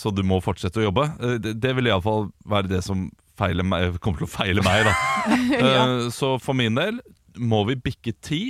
så 0.00 0.10
du 0.16 0.22
må 0.24 0.38
fortsette 0.40 0.80
å 0.80 0.86
jobbe. 0.86 1.04
Det, 1.44 1.52
det 1.60 1.74
vil 1.76 1.90
iallfall 1.90 2.30
være 2.48 2.70
det 2.72 2.80
som 2.86 3.10
feiler 3.36 3.66
meg, 3.68 3.98
kommer 4.04 4.22
til 4.24 4.28
å 4.30 4.32
feile 4.38 4.64
meg, 4.64 4.88
da. 4.88 4.94
ja. 5.60 5.84
Så 6.16 6.38
for 6.40 6.56
min 6.56 6.74
del 6.80 7.02
må 7.36 7.60
vi 7.68 7.76
bikke 7.76 8.14
ti. 8.24 8.40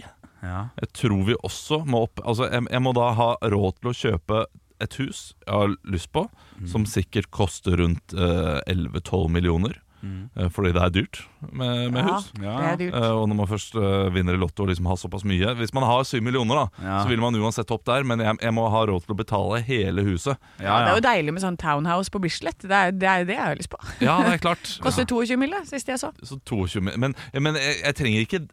ja. 0.45 0.69
Jeg 0.79 0.93
tror 1.03 1.25
vi 1.27 1.35
også 1.43 1.81
må 1.91 2.05
opp 2.07 2.23
Altså, 2.23 2.47
jeg, 2.53 2.63
jeg 2.71 2.83
må 2.87 2.93
da 2.95 3.09
ha 3.19 3.33
råd 3.43 3.81
til 3.81 3.91
å 3.91 3.97
kjøpe 4.05 4.45
et 4.81 4.95
hus 5.01 5.33
jeg 5.47 5.55
har 5.55 5.75
lyst 5.89 6.13
på, 6.13 6.27
som 6.69 6.85
sikkert 6.89 7.31
koster 7.31 7.77
rundt 7.81 8.13
eh, 8.15 8.61
11-12 8.69 9.29
millioner. 9.33 9.81
Eh, 10.07 10.47
fordi 10.55 10.71
det 10.77 10.83
er 10.85 10.91
dyrt 10.95 11.19
med, 11.51 11.89
med 11.91 12.05
Ja, 12.05 12.13
hus. 12.15 12.27
Ja. 12.39 12.53
er 12.69 12.77
dyrt. 12.79 12.95
Eh, 12.95 13.11
og 13.17 13.25
når 13.27 13.39
man 13.41 13.49
først 13.51 13.75
eh, 13.75 14.11
vinner 14.15 14.37
i 14.37 14.39
Lotto 14.39 14.63
og 14.63 14.69
liksom 14.71 14.87
har 14.87 14.99
såpass 15.01 15.25
mye 15.27 15.55
Hvis 15.59 15.73
man 15.75 15.83
har 15.89 16.05
7 16.07 16.21
millioner, 16.23 16.61
da 16.61 16.85
Ja. 16.85 16.99
så 17.03 17.09
vil 17.11 17.19
man 17.25 17.35
uansett 17.35 17.73
opp 17.75 17.83
der, 17.89 18.05
men 18.07 18.21
jeg, 18.23 18.37
jeg 18.45 18.55
må 18.55 18.69
ha 18.71 18.85
råd 18.87 19.03
til 19.03 19.17
å 19.17 19.19
betale 19.19 19.59
hele 19.67 20.05
huset. 20.07 20.37
Ja, 20.61 20.69
Ja, 20.69 20.77
det 20.85 20.93
er 20.93 21.01
jo 21.01 21.05
deilig 21.09 21.35
med 21.35 21.43
sånn 21.43 21.59
townhouse 21.59 22.13
på 22.15 22.21
Bislett. 22.23 22.61
Det 22.63 22.71
er 22.71 22.93
det, 22.95 23.09
er 23.09 23.25
det 23.27 23.35
jeg 23.35 23.43
har 23.49 23.59
lyst 23.59 23.73
på. 23.73 23.81
Ja, 24.05 24.21
det 24.23 24.37
er 24.37 24.45
klart. 24.47 24.77
Koster 24.85 25.09
22 25.11 25.41
mille, 25.43 25.65
sist 25.67 25.89
jeg 25.91 25.99
så. 25.99 26.13
Så 26.23 26.39
22 26.45 26.85
Men, 26.87 27.17
men 27.35 27.59
jeg, 27.59 27.81
jeg 27.83 27.99
trenger 27.99 28.29
ikke 28.29 28.45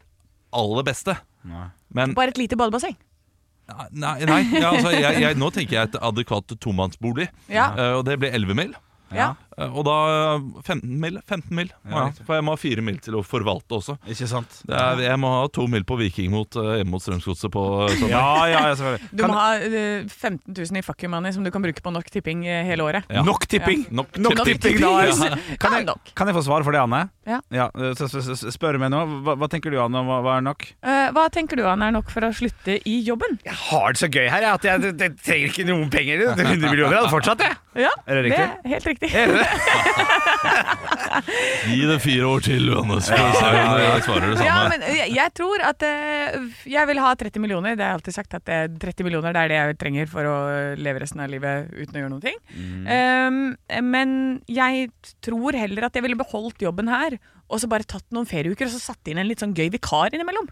aller 0.58 0.84
beste. 0.90 1.20
Nei. 1.46 1.68
Men 1.94 2.16
Bare 2.18 2.34
et 2.34 2.42
lite 2.42 2.58
badebasseng. 2.58 2.98
Nei, 3.96 4.18
nei 4.28 4.42
ja, 4.52 4.74
altså, 4.74 4.92
jeg, 4.92 5.22
jeg, 5.24 5.38
nå 5.40 5.48
tenker 5.56 5.78
jeg 5.78 5.92
et 5.92 6.00
adekvat 6.04 6.56
tomannsbolig. 6.62 7.30
Ja. 7.48 7.70
Eh, 7.78 7.94
og 8.00 8.04
det 8.10 8.20
blir 8.22 8.36
11 8.36 8.60
mil. 8.60 8.74
ja. 9.16 9.34
Eh, 9.58 9.74
og 9.74 9.86
da 9.88 9.98
eh, 10.36 10.46
15 10.64 11.00
mil. 11.02 11.20
15 11.28 11.56
mil 11.56 11.72
Ja. 11.90 12.08
For 12.26 12.38
jeg 12.38 12.46
må 12.46 12.56
ha 12.56 12.60
4 12.60 12.86
mil 12.86 13.00
til 13.04 13.18
å 13.20 13.24
forvalte 13.26 13.78
også. 13.78 13.98
Ikke 14.10 14.28
sant? 14.30 14.60
Det 14.68 14.78
er, 14.78 15.02
jeg 15.06 15.20
må 15.22 15.32
ha 15.36 15.46
2 15.54 15.68
mil 15.72 15.86
på 15.88 15.98
Viking 16.00 16.32
mot, 16.34 16.58
eh, 16.60 16.80
hjemme 16.80 16.96
mot 16.96 17.04
Strømsgodset 17.04 17.54
på 17.54 17.64
eh, 17.86 17.96
søndag. 18.00 18.14
Ja, 18.14 18.26
ja, 18.50 18.64
ja, 18.70 18.76
selvfølgelig. 18.80 19.12
Du 19.12 19.26
må 19.28 19.38
ha 19.38 19.48
eh, 19.58 20.08
15 20.08 20.56
000 20.58 20.82
i 20.82 20.86
fuck 20.86 21.04
you 21.06 21.12
money 21.12 21.34
som 21.36 21.46
du 21.46 21.52
kan 21.54 21.64
bruke 21.66 21.84
på 21.84 21.94
nok 21.94 22.10
Tipping 22.14 22.46
eh, 22.48 22.64
hele 22.68 22.88
året. 22.88 23.10
Ja. 23.14 23.26
Nok 23.26 23.48
tipping! 23.50 23.88
Nok 23.94 24.18
Nok 24.24 24.44
tipping, 24.48 24.80
da! 24.82 24.94
Ja. 25.04 25.38
Kan 25.62 25.78
jeg, 25.78 25.98
kan 26.18 26.30
jeg 26.30 26.38
få 26.38 26.46
svar 26.46 26.66
for 26.66 26.76
det, 26.76 26.82
Anne? 26.84 27.06
Ja. 27.28 27.40
så, 27.98 28.08
så, 28.12 28.22
så, 28.24 28.52
spør 28.52 28.78
meg 28.82 28.92
nå. 28.94 29.04
Hva, 29.26 29.38
hva 29.40 29.50
tenker 29.52 29.74
du, 29.74 29.80
Anne? 29.82 30.02
Hva, 30.08 30.20
hva 30.26 30.38
er 30.40 30.46
nok? 30.46 30.66
Uh, 30.84 31.08
hva 31.16 31.28
tenker 31.34 31.60
du 31.60 31.64
Anne, 31.70 31.88
er 31.88 31.96
nok 31.96 32.12
for 32.14 32.26
å 32.28 32.32
slutte 32.36 32.78
i 32.90 32.98
jobben? 33.06 33.38
Jeg 33.46 33.56
har 33.70 33.96
det 33.96 34.02
så 34.04 34.10
gøy 34.12 34.28
her 34.28 34.44
jeg, 34.44 34.60
at 34.60 34.68
jeg, 34.68 34.94
jeg, 35.00 35.16
trenger 35.24 35.54
ikke 35.54 35.68
noen 35.70 35.92
penger. 35.94 36.26
100 36.34 36.66
millioner 36.68 37.00
hadde 37.00 37.14
fortsatt, 37.14 37.46
jeg. 37.46 37.60
Ja, 37.84 37.94
Er 38.06 38.22
det 38.22 38.36
er 38.38 38.52
helt 38.76 38.86
riktig. 38.86 39.10
Det? 39.44 40.14
Gi 41.70 41.82
det 41.88 41.98
fire 42.04 42.28
år 42.28 42.44
til, 42.46 42.66
Johannes. 42.72 43.10
For 43.12 43.22
å 43.22 43.34
se 43.38 43.50
om 43.50 43.82
jeg 43.84 44.06
svarer 44.08 44.34
det 44.34 44.48
Ja, 44.48 44.56
men 44.72 44.86
jeg, 44.88 45.12
jeg 45.16 45.34
tror 45.38 45.64
at 45.68 45.86
eh, 45.88 46.38
jeg 46.74 46.90
vil 46.90 47.02
ha 47.04 47.14
30 47.20 47.44
millioner. 47.44 47.78
Det 47.78 47.86
har 47.86 47.94
jeg 47.94 48.00
alltid 48.00 48.18
sagt 48.18 48.38
at 48.40 48.52
eh, 48.52 48.66
30 48.82 49.08
millioner 49.08 49.36
det 49.36 49.44
er 49.44 49.54
det 49.54 49.60
jeg 49.60 49.78
trenger 49.84 50.10
for 50.12 50.30
å 50.30 50.38
leve 50.80 51.04
resten 51.04 51.24
av 51.24 51.32
livet 51.32 51.70
uten 51.74 51.96
å 51.96 52.04
gjøre 52.04 52.14
noen 52.16 52.26
ting. 52.26 52.40
Um, 52.88 53.40
men 53.94 54.18
jeg 54.52 54.90
tror 55.24 55.58
heller 55.58 55.88
at 55.88 55.96
jeg 55.98 56.06
ville 56.06 56.20
beholdt 56.20 56.64
jobben 56.64 56.92
her 56.92 57.18
og 57.54 57.62
så 57.62 57.70
bare 57.70 57.88
tatt 57.88 58.06
noen 58.16 58.28
ferieuker 58.30 58.68
og 58.68 58.74
så 58.74 58.82
satt 58.92 59.12
inn 59.12 59.22
en 59.22 59.30
litt 59.30 59.44
sånn 59.44 59.56
gøy 59.58 59.70
vikar 59.74 60.14
innimellom. 60.16 60.50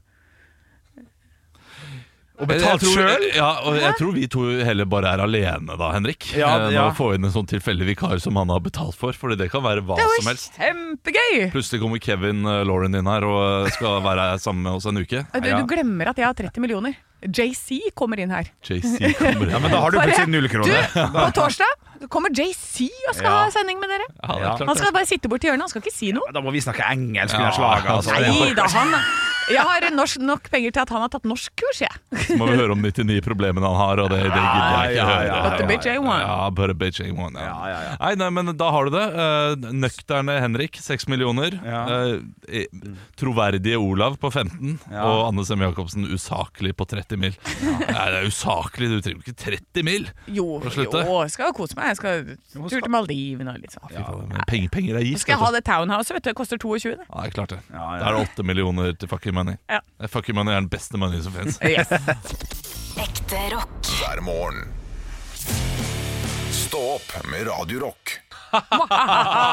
Og 2.41 2.47
betalt 2.49 2.81
sjøl? 2.89 3.25
Ja, 3.35 3.49
og 3.69 3.77
jeg 3.77 3.93
tror 3.99 4.13
vi 4.15 4.25
to 4.33 4.45
heller 4.65 4.87
bare 4.89 5.11
er 5.13 5.21
alene 5.23 5.77
da, 5.77 5.91
Henrik. 5.93 6.25
Ja, 6.35 6.49
Eh, 6.57 6.65
Med 6.71 6.73
ja. 6.75 6.87
å 6.89 6.95
få 6.97 7.11
inn 7.15 7.23
en 7.27 7.31
sånn 7.33 7.47
tilfeldig 7.49 7.85
vikar 7.93 8.17
som 8.23 8.35
han 8.41 8.49
har 8.49 8.59
betalt 8.65 8.95
for. 8.97 9.13
Fordi 9.13 9.37
det 9.37 9.51
kan 9.53 9.61
være 9.63 9.83
hva 9.85 9.95
Det 9.99 10.07
som 10.17 10.25
var 10.25 10.33
helst. 10.33 10.57
kjempegøy! 10.57 11.51
Plutselig 11.53 11.81
kommer 11.83 12.01
Kevin 12.01 12.43
uh, 12.45 12.63
Lauren 12.67 12.95
inn 12.97 13.05
her 13.07 13.23
og 13.27 13.69
skal 13.75 14.01
være 14.05 14.27
sammen 14.41 14.63
med 14.65 14.73
oss 14.79 14.89
en 14.89 14.97
uke. 15.01 15.23
Du, 15.37 15.47
du 15.51 15.65
glemmer 15.69 16.09
at 16.11 16.17
jeg 16.17 16.25
har 16.27 16.33
30 16.37 16.59
millioner. 16.65 16.97
JC 17.21 17.91
kommer 17.95 18.19
inn 18.19 18.31
her. 18.33 18.49
JC 18.65 19.13
kommer 19.19 19.45
inn. 19.45 19.49
Ja, 19.53 19.59
men 19.59 19.71
da 19.71 19.81
har 19.83 19.91
du 19.91 19.99
plutselig 19.99 20.29
null 20.33 20.47
Du, 20.47 20.71
på 21.13 21.27
torsdag 21.37 22.09
kommer 22.09 22.29
JC 22.33 22.87
og 23.09 23.13
skal 23.15 23.29
Ja. 23.29 23.43
ha 23.45 23.49
sending 23.53 23.79
med 23.79 23.89
dere. 23.93 24.07
Ja, 24.23 24.33
det 24.33 24.41
Ja. 24.41 24.55
klart 24.57 24.67
Han 24.67 24.75
skal 24.75 24.91
bare 24.93 25.05
sitte 25.05 25.29
borti 25.29 25.45
hjørnet, 25.49 25.61
han 25.61 25.69
skal 25.69 25.81
ikke 25.83 25.93
si 25.93 26.11
noe. 26.11 26.31
Da 26.33 26.41
må 26.41 26.51
vi 26.51 26.59
snakke 26.61 26.81
engelsk 26.89 27.33
Ja. 27.33 27.39
under 27.39 27.51
slaget. 27.51 27.91
Altså. 27.93 28.11
Nei 28.17 28.53
da, 28.57 28.63
han, 28.67 28.95
Jeg 29.51 29.59
har 29.67 29.81
norsk, 29.91 30.17
nok 30.21 30.49
penger 30.49 30.71
til 30.71 30.79
at 30.81 30.89
han 30.89 31.01
har 31.01 31.09
tatt 31.09 31.23
norskkurs, 31.27 31.79
jeg. 31.81 31.91
Så 32.23 32.37
må 32.37 32.45
vi 32.47 32.55
høre 32.55 32.71
om 32.71 32.81
99 32.81 33.19
problemene 33.25 33.65
han 33.67 33.75
har, 33.75 33.99
og 33.99 34.09
det, 34.09 34.19
det 34.23 34.31
gidder 34.31 34.71
jeg 34.71 34.91
ikke 34.91 34.95
Ja, 34.95 35.01
ja, 35.01 35.05
høre. 35.11 35.25
ja, 35.27 35.41
But 35.49 35.57
the 35.57 35.67
bitch 35.67 35.85
ain't 35.91 36.05
one. 36.07 36.21
Ja, 36.21 36.49
but 36.49 36.69
a 36.69 36.73
bitch 36.73 37.01
ain't 37.01 37.17
one. 37.19 37.33
Ja. 37.35 37.41
Ja, 37.41 37.67
ja, 37.67 37.79
ja. 37.89 37.95
Nei, 37.99 38.15
nei, 38.15 38.29
men 38.29 38.55
da 38.55 38.69
har 38.71 38.85
du 38.85 38.91
det. 38.91 39.03
Eh, 39.11 39.55
nøkterne 39.73 40.39
Henrik, 40.39 40.77
6 40.79 41.07
millioner. 41.09 41.59
Ja. 41.65 41.81
Eh, 42.47 42.65
troverdige 43.19 43.77
Olav 43.77 44.17
på 44.21 44.31
15. 44.31 44.79
Ja. 44.91 45.03
Og 45.03 45.27
Anne 45.33 45.43
Semme 45.45 45.67
Jacobsen 45.67 46.05
usaklig 46.13 46.73
på 46.77 46.87
30 46.87 47.10
mil. 47.19 47.33
Nei, 47.61 48.05
det 48.13 48.19
er 48.21 48.27
usaklig, 48.29 48.87
du 48.91 49.01
trenger 49.01 49.21
ikke 49.25 49.35
30 49.43 49.83
mil. 49.87 50.07
Jo, 50.31 50.45
For 50.61 50.69
å 50.69 50.73
slutte. 50.75 51.01
jo, 51.07 51.17
jeg 51.25 51.33
skal 51.35 51.53
kose 51.57 51.75
meg. 51.75 51.89
Jeg 51.91 51.99
skal 51.99 52.23
tur 52.55 52.77
til 52.85 52.91
Maldivene 52.93 53.55
og 53.55 53.59
litt 53.63 53.75
sånn. 53.75 53.91
Ja, 53.95 54.05
penger, 54.47 54.69
penger 54.73 54.99
er 55.01 55.07
gift. 55.07 55.23
Skal 55.25 55.35
jeg 55.37 55.43
ha 55.43 55.51
det 55.57 55.63
townhouse, 55.67 56.13
vet 56.13 56.23
du. 56.23 56.29
Det 56.31 56.35
koster 56.39 56.57
22. 56.61 56.95
det. 57.01 57.07
Ja, 57.09 57.21
det 57.21 57.27
er 57.31 57.35
klart 57.35 57.49
det. 57.55 57.59
Ja, 57.73 57.85
ja. 57.95 57.99
Da 57.99 58.09
er 58.11 58.17
det 58.19 58.27
8 58.37 58.43
millioner 58.47 58.93
til 59.01 59.11
fucking 59.11 59.35
money. 59.35 59.57
Ja. 59.69 59.81
Fucking 60.07 60.35
money 60.37 60.53
er 60.55 60.61
den 60.63 60.69
beste 60.71 60.97
money 61.01 61.21
som 61.25 61.33
finnes. 61.35 61.59
Yes. 61.71 61.87
Ekte 62.99 63.39
rock. 63.55 63.87
hver 63.99 64.19
morgen. 64.25 64.67
Stå 66.51 66.81
opp 66.97 67.13
med 67.31 67.47
Radio 67.47 67.79
Rock. 67.87 68.17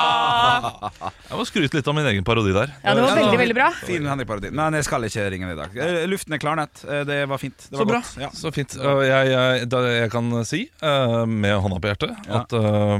Jeg 0.08 1.36
må 1.38 1.44
skryte 1.48 1.76
litt 1.78 1.88
av 1.90 1.96
min 1.96 2.06
egen 2.10 2.24
parodi 2.26 2.52
der. 2.56 2.72
Ja, 2.82 2.94
det 2.96 3.02
var 3.04 3.10
Ja, 3.12 3.16
veldig, 3.22 3.38
veldig 3.42 3.56
bra. 3.58 3.68
Fin 3.84 4.06
Henrik-parodi. 4.08 4.50
Men 4.54 4.76
jeg 4.78 4.84
skal 4.88 5.06
ikke 5.08 5.24
ringe 5.32 5.46
deg 5.50 5.56
i 5.56 5.60
dag. 5.62 5.70
Eh, 5.84 6.06
Luften 6.10 6.34
er 6.36 6.42
klarnet. 6.42 6.84
Eh, 6.88 7.04
Det 7.08 7.18
var 7.30 7.38
fint. 7.38 7.56
Det 7.58 7.72
var 7.72 7.78
Så 7.84 7.88
bra. 7.88 8.00
godt. 8.00 8.18
Ja. 8.22 8.28
Så 8.34 8.52
fint. 8.54 8.76
Og 8.78 9.02
jeg, 9.06 9.30
jeg, 9.32 9.68
da 9.68 9.78
jeg 9.86 10.10
kan 10.14 10.44
si, 10.48 10.60
eh, 10.82 11.24
med 11.26 11.54
hånda 11.62 11.80
på 11.80 11.88
hjertet, 11.92 12.16
Ja. 12.28 12.40
at 12.42 12.52
eh, 12.52 12.98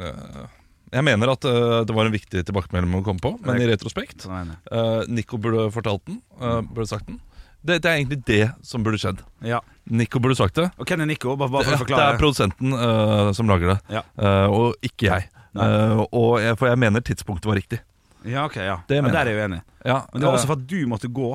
eh, 0.00 0.46
Jeg 0.94 1.02
mener 1.02 1.32
at 1.32 1.44
eh, 1.44 1.84
det 1.84 1.94
var 1.94 2.06
en 2.06 2.12
viktig 2.14 2.44
tilbakemelding 2.46 2.94
å 3.00 3.04
komme 3.04 3.18
på, 3.20 3.34
men 3.44 3.60
i 3.60 3.66
retrospekt 3.66 4.22
Sånn 4.22 4.36
er 4.38 4.44
det. 4.52 4.56
eh, 4.70 5.02
Nico 5.10 5.36
burde 5.38 5.70
fortalt 5.74 6.04
den. 6.06 6.20
eh, 6.40 6.60
burde 6.62 6.86
sagt 6.88 7.06
den. 7.06 7.20
Det, 7.64 7.80
det 7.82 7.88
er 7.90 7.96
egentlig 7.98 8.24
det 8.28 8.52
som 8.62 8.84
burde 8.84 8.98
skjedd. 9.00 9.18
Ja. 9.42 9.58
Nico 9.90 10.20
burde 10.20 10.36
sagt 10.36 10.54
det. 10.54 10.70
Og 10.78 10.86
hvem 10.86 11.00
er 11.00 11.06
Nico? 11.06 11.34
Bare, 11.36 11.48
bare 11.50 11.64
Det, 11.64 11.66
for 11.66 11.74
å 11.74 11.78
det 11.78 11.86
forklare. 11.88 12.14
er 12.14 12.18
produsenten 12.20 12.72
eh, 12.76 13.32
som 13.32 13.48
lager 13.48 13.72
det, 13.74 13.80
Ja. 13.90 14.02
eh, 14.18 14.46
og 14.52 14.74
ikke 14.84 15.08
jeg. 15.08 15.28
Eh, 15.54 16.04
og 16.10 16.38
jeg, 16.42 16.58
for 16.58 16.70
jeg 16.70 16.80
mener 16.82 17.04
tidspunktet 17.04 17.48
var 17.50 17.58
riktig. 17.60 17.80
Ja, 18.24 18.46
ok, 18.48 18.56
ja. 18.56 18.78
Det 18.88 18.96
ja 18.96 19.02
mener 19.02 19.14
Der 19.14 19.28
er 19.28 19.34
jeg 19.34 19.42
uenig. 19.42 19.60
Ja, 19.84 20.04
Men 20.12 20.20
det 20.20 20.26
var 20.26 20.32
eh, 20.32 20.38
også 20.38 20.48
for 20.48 20.60
at 20.60 20.68
du 20.70 20.86
måtte 20.90 21.10
gå, 21.12 21.34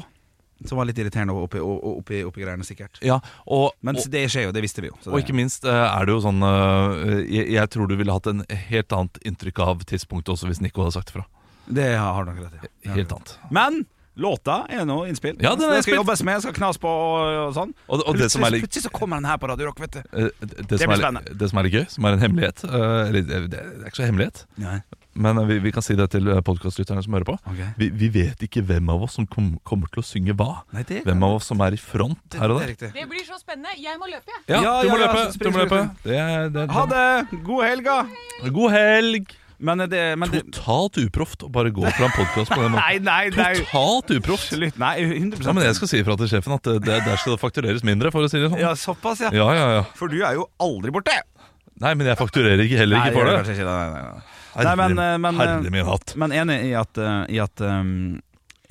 som 0.65 0.79
var 0.81 0.89
litt 0.89 0.97
irriterende 0.99 1.35
oppi, 1.37 1.61
oppi, 1.61 2.23
oppi 2.27 2.43
greiene, 2.43 2.65
sikkert. 2.67 2.99
ja, 3.05 3.19
og, 3.45 3.71
Men 3.85 3.95
og, 3.95 4.09
det 4.11 4.25
skjer 4.31 4.49
jo, 4.49 4.55
det 4.55 4.63
visste 4.65 4.83
vi 4.83 4.89
jo. 4.89 4.97
så 5.03 5.13
Og 5.13 5.21
ikke 5.21 5.37
minst 5.37 5.67
eh, 5.69 5.85
er 5.85 6.09
det 6.09 6.17
jo 6.17 6.23
sånn 6.25 6.43
eh, 6.43 7.21
jeg, 7.29 7.45
jeg 7.55 7.71
tror 7.75 7.87
du 7.87 7.95
ville 7.99 8.15
hatt 8.15 8.27
en 8.31 8.43
helt 8.49 8.97
annet 8.97 9.21
inntrykk 9.23 9.63
av 9.63 9.85
tidspunktet 9.87 10.33
også 10.35 10.49
hvis 10.49 10.59
Nico 10.65 10.83
hadde 10.83 10.97
sagt 10.97 11.13
det 11.13 11.19
fra. 11.19 11.25
Det 11.69 11.87
har 11.95 12.25
du 12.25 12.33
nok 12.33 12.43
rett 12.47 12.65
i. 12.65 12.89
Helt 12.89 13.13
annet. 13.13 13.37
Men 13.53 13.83
låta 14.19 14.59
er 14.69 14.85
nå 14.89 14.99
innspill. 15.09 15.37
Ja, 15.41 15.55
den 15.55 15.65
er 15.69 15.79
det 15.79 15.83
skal 15.85 15.95
innspilt. 15.95 15.99
jobbes 16.01 16.23
med, 16.27 16.43
skal 16.45 16.55
knas 16.59 16.79
på 16.81 16.91
og, 16.91 17.33
og 17.47 17.55
sånn. 17.57 17.73
Og, 17.87 18.03
og 18.03 18.19
det, 18.19 18.29
som 18.33 18.43
er 18.45 18.57
litt, 18.57 18.67
Plutselig 18.67 18.85
så 18.89 18.93
kommer 18.93 19.21
den 19.21 19.29
her 19.31 19.39
på 19.41 19.49
Radio 19.49 19.71
Rock, 19.71 19.79
vet 19.85 19.99
du. 19.99 20.01
Det, 20.11 20.29
det, 20.43 20.67
det, 20.69 20.79
som 20.83 20.91
blir 20.91 20.97
er, 20.99 21.03
spennende. 21.05 21.35
det 21.41 21.49
som 21.53 21.59
er 21.63 21.69
litt 21.69 21.77
gøy, 21.79 21.85
som 21.95 22.07
er 22.09 22.17
en 22.19 22.23
hemmelighet 22.27 22.63
eh, 22.67 22.87
Eller 23.09 23.21
det, 23.29 23.43
det 23.53 23.61
er 23.63 23.87
ikke 23.91 24.01
så 24.01 24.07
hemmelighet, 24.09 24.43
Nei. 24.61 24.77
men 25.25 25.39
eh, 25.41 25.47
vi, 25.49 25.57
vi 25.65 25.73
kan 25.75 25.85
si 25.85 25.95
det 25.99 26.09
til 26.13 26.29
podkastlytterne 26.45 27.03
som 27.05 27.15
hører 27.17 27.27
på. 27.31 27.37
Okay. 27.53 27.71
Vi, 27.81 27.89
vi 28.03 28.11
vet 28.19 28.43
ikke 28.49 28.63
hvem 28.69 28.91
av 28.93 29.07
oss 29.07 29.15
som 29.19 29.27
kom, 29.31 29.53
kommer 29.67 29.91
til 29.95 30.03
å 30.03 30.07
synge 30.07 30.35
hva. 30.39 30.61
Nei, 30.75 30.83
det 30.89 31.01
Hvem 31.07 31.25
av 31.27 31.39
oss 31.39 31.49
som 31.49 31.63
er 31.65 31.75
i 31.75 31.81
front 31.81 32.19
det, 32.29 32.39
her 32.43 32.53
og 32.55 32.61
er 32.65 32.75
der. 32.75 32.93
Det 32.99 33.07
blir 33.11 33.25
så 33.27 33.39
spennende. 33.41 33.73
Jeg 33.79 33.97
må 34.01 34.11
løpe, 34.11 34.27
jeg. 34.35 34.45
Ja, 34.51 34.61
Ja, 34.67 34.75
du 34.83 34.91
må 34.93 34.99
løpe. 35.01 35.25
Du 35.39 35.49
må 35.55 35.63
løpe. 35.63 35.83
Det 36.05 36.23
det 36.55 36.67
Ha 36.75 36.85
det! 36.91 37.05
God 37.47 37.63
helg, 37.67 37.87
da! 37.87 38.01
God 38.59 38.75
helg! 38.75 39.38
Men 39.59 39.83
det, 39.91 40.01
men 40.19 40.31
det 40.31 40.41
Totalt 40.55 40.97
uproft 41.01 41.43
å 41.43 41.49
bare 41.51 41.71
gå 41.75 41.83
fra 41.83 42.07
en 42.07 42.13
podkast 42.15 42.51
på 42.53 42.59
den 42.61 42.71
måten. 42.73 42.79
Nei, 42.79 42.99
nei, 43.03 43.31
nei. 43.35 43.63
Totalt 43.65 44.13
uproft. 44.15 44.47
Slutt. 44.53 44.77
Nei, 44.79 44.93
100 45.03 45.43
Ja, 45.43 45.55
men 45.57 45.65
jeg 45.67 45.75
skal 45.79 45.91
si 45.91 45.99
ifra 45.99 46.15
til 46.21 46.31
sjefen 46.31 46.55
at 46.55 46.63
det, 46.69 46.77
det, 46.87 46.99
der 47.07 47.19
skal 47.19 47.35
det 47.35 47.41
faktureres 47.43 47.83
mindre, 47.87 48.11
for 48.15 48.23
å 48.23 48.31
si 48.31 48.39
det 48.39 48.47
sånn. 48.53 48.61
Ja, 48.61 48.71
såpass, 48.79 49.25
ja. 49.27 49.33
Ja, 49.35 49.49
ja, 49.57 49.67
ja. 49.79 49.83
For 49.99 50.11
du 50.11 50.21
er 50.23 50.39
jo 50.39 50.47
aldri 50.63 50.93
borte. 50.95 51.17
Nei, 51.79 51.93
men 51.95 52.07
jeg 52.11 52.19
fakturerer 52.19 52.63
ikke 52.63 52.79
heller 52.81 53.03
ikke 53.03 53.19
for 53.19 53.29
det. 53.29 53.55
ikke. 53.55 53.67
Nei, 53.67 53.89
nei, 53.93 54.03
nei. 54.03 54.37
Herre, 54.55 54.65
Nei, 54.65 54.75
men, 54.79 54.99
eh, 54.99 55.17
men, 55.21 55.35
eh, 55.35 55.45
herre 55.45 55.71
min 55.75 55.85
hatt. 55.87 56.15
Men 56.19 56.33
enig 56.35 56.57
i 56.71 56.73
at, 56.75 56.97
eh, 56.99 57.19
i, 57.35 57.39
at, 57.43 57.61
um, 57.63 57.91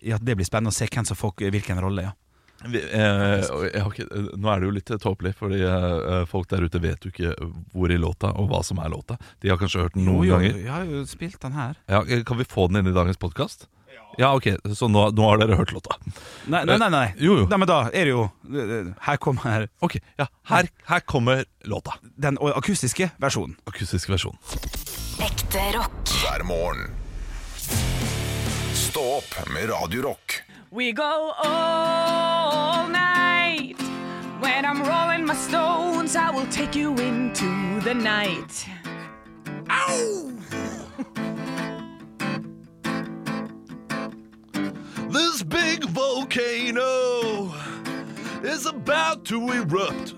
i 0.05 0.12
at 0.16 0.24
det 0.24 0.34
blir 0.36 0.49
spennende 0.49 0.72
å 0.74 0.76
se 0.76 0.89
hvem 0.91 1.07
som 1.09 1.16
får 1.16 1.36
hvilken 1.53 1.80
rolle. 1.80 2.09
Ja. 2.09 2.12
Vi, 2.66 2.80
eh, 2.82 3.44
ikke, 3.86 4.04
eh, 4.11 4.28
nå 4.34 4.50
er 4.50 4.61
det 4.61 4.66
jo 4.66 4.74
litt 4.74 4.90
tåpelig, 5.02 5.34
fordi 5.38 5.61
eh, 5.62 6.24
folk 6.26 6.48
der 6.50 6.64
ute 6.66 6.80
vet 6.82 7.04
jo 7.06 7.12
ikke 7.12 7.34
hvor 7.70 7.92
i 7.94 7.98
låta 8.00 8.32
og 8.34 8.48
hva 8.50 8.64
som 8.66 8.80
er 8.82 8.90
låta. 8.90 9.14
De 9.44 9.52
har 9.52 9.61
kanskje 9.61 9.84
hørt 9.84 9.94
den 9.94 10.09
noen 10.09 10.24
Jo, 10.26 10.32
jo, 10.32 10.34
ganger. 10.34 10.59
Jeg 10.64 10.72
har 10.74 10.88
jo 10.90 11.02
spilt 11.06 11.38
den 11.44 11.54
her. 11.54 11.76
Ja, 11.86 12.02
eh, 12.02 12.24
kan 12.26 12.40
vi 12.40 12.46
få 12.48 12.66
den 12.68 12.80
inn 12.82 12.90
i 12.90 12.96
dagens 12.96 13.20
podkast? 13.20 13.68
Ja, 14.18 14.32
ok, 14.34 14.48
så 14.74 14.88
nå, 14.90 15.04
nå 15.14 15.26
har 15.28 15.38
dere 15.38 15.54
hørt 15.61 15.70
låta. 15.70 15.94
Nei, 16.50 16.64
nei, 16.66 16.78
nei. 16.80 16.88
nei. 16.90 17.04
Jo, 17.22 17.36
jo. 17.38 17.46
Nei 17.52 17.59
men 17.62 17.68
da 17.70 17.76
er 17.92 18.09
det 18.09 18.14
jo 18.16 18.24
Her 19.04 19.18
kommer 19.22 19.68
Ok, 19.84 19.98
ja, 20.18 20.26
her, 20.50 20.66
her 20.88 21.04
kommer 21.06 21.44
låta. 21.70 21.94
den 22.16 22.40
akustiske 22.42 23.12
versjonen. 23.22 23.54
Akustisk 23.70 24.11
versjon. 24.11 24.34
Ekte 25.22 25.62
rock. 25.76 26.11
hver 26.24 26.42
morgen. 26.48 26.90
Stå 28.74 29.04
opp 29.20 29.38
med 29.54 29.68
Radio 29.70 30.02
Rock. 30.09 30.40
We 30.70 30.92
go 30.92 31.32
all 31.42 32.86
night. 32.88 33.76
When 34.40 34.66
I'm 34.66 34.82
rolling 34.82 35.24
my 35.24 35.34
stones, 35.34 36.14
I 36.14 36.30
will 36.30 36.46
take 36.48 36.74
you 36.74 36.94
into 36.98 37.80
the 37.80 37.94
night. 37.94 38.68
Ow! 39.70 40.30
This 45.08 45.42
big 45.42 45.84
volcano 45.84 47.54
is 48.42 48.66
about 48.66 49.24
to 49.26 49.50
erupt. 49.50 50.14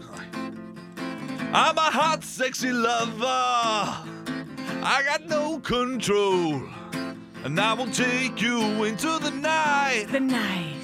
I'm 1.53 1.79
a 1.79 1.91
hot, 1.93 2.25
sexy 2.25 2.73
lover. 2.73 3.25
I 4.83 5.03
got 5.07 5.29
no 5.29 5.61
control. 5.61 6.61
And 7.43 7.59
I 7.59 7.73
will 7.73 7.91
take 7.91 8.43
you 8.43 8.85
into 8.85 9.19
the 9.19 9.31
night. 9.31 10.09
The 10.13 10.21
night. 10.21 10.77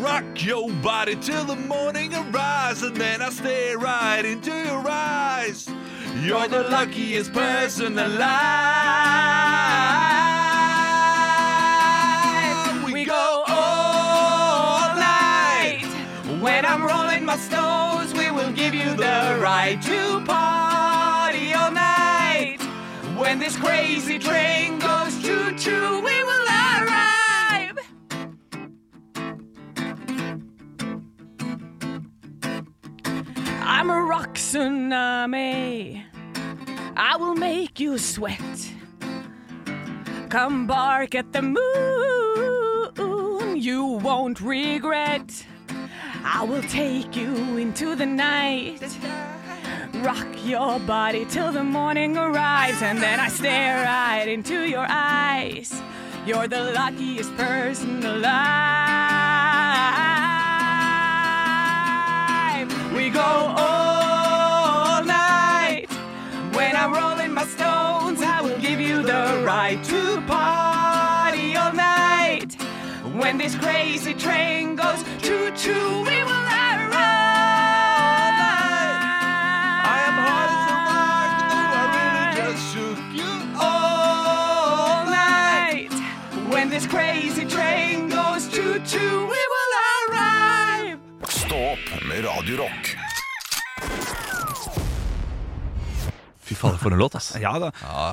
Rock 0.00 0.24
your 0.44 0.68
body 0.82 1.14
till 1.14 1.44
the 1.44 1.54
morning 1.54 2.12
arise. 2.12 2.82
And 2.82 2.96
then 2.96 3.22
I 3.22 3.30
stare 3.30 3.78
right 3.78 4.24
into 4.24 4.50
your 4.50 4.84
eyes. 4.88 5.68
You're 6.22 6.48
the 6.48 6.64
luckiest 6.64 7.32
person 7.32 7.96
alive. 7.96 8.12
We 12.92 13.04
go 13.04 13.44
all 13.46 14.96
night. 14.96 15.84
When 16.40 16.66
I'm 16.66 16.82
rolling 16.82 17.24
my 17.24 17.36
stones, 17.36 18.12
we 18.14 18.32
will 18.32 18.50
give 18.52 18.74
you 18.74 18.96
the 18.96 19.38
right 19.40 19.80
to 19.82 20.20
party 20.26 21.54
all 21.54 21.70
night. 21.70 22.58
When 23.16 23.38
this 23.38 23.56
crazy 23.56 24.18
train 24.18 24.80
goes 24.80 24.99
choo 25.30 25.54
choo, 25.56 26.00
we 26.00 26.24
will 26.24 26.46
arrive. 26.66 27.78
I'm 33.62 33.90
a 33.90 34.02
rock 34.02 34.34
tsunami. 34.34 36.02
I 36.96 37.16
will 37.16 37.36
make 37.36 37.78
you 37.78 37.98
sweat. 37.98 38.72
Come 40.28 40.66
bark 40.66 41.14
at 41.14 41.32
the 41.32 41.42
moon, 41.42 42.96
you 43.56 43.84
won't 43.84 44.40
regret. 44.40 45.46
I 46.24 46.42
will 46.44 46.62
take 46.62 47.14
you 47.16 47.56
into 47.56 47.94
the 47.94 48.06
night. 48.06 48.82
Rock 50.02 50.28
your 50.46 50.78
body 50.80 51.26
till 51.26 51.52
the 51.52 51.62
morning 51.62 52.16
arrives, 52.16 52.80
and 52.80 53.02
then 53.02 53.20
I 53.20 53.28
stare 53.28 53.84
right 53.84 54.26
into 54.26 54.66
your 54.66 54.86
eyes. 54.88 55.82
You're 56.24 56.48
the 56.48 56.72
luckiest 56.72 57.36
person 57.36 58.02
alive. 58.02 58.40
We 62.94 63.10
go 63.10 63.20
all 63.20 65.04
night. 65.04 65.88
When 66.54 66.74
I'm 66.76 66.94
rolling 66.94 67.34
my 67.34 67.44
stones, 67.44 68.22
I 68.22 68.40
will 68.40 68.58
give 68.58 68.80
you 68.80 69.02
the 69.02 69.42
right 69.46 69.84
to 69.84 70.22
party 70.22 71.56
all 71.56 71.74
night. 71.74 72.54
When 73.20 73.36
this 73.36 73.54
crazy 73.54 74.14
train 74.14 74.76
goes 74.76 75.04
choo 75.20 75.50
choo, 75.54 76.04
we 76.04 76.24
will 76.24 76.49
opp 91.80 92.04
med 92.08 92.24
Radio 92.24 92.56
Rock. 92.60 92.96
Fy 96.50 96.54
faen, 96.58 96.74
for 96.82 96.90
en 96.90 96.98
låt, 96.98 97.14
ass. 97.14 97.28
Ja 97.38 97.52
da. 97.62 97.68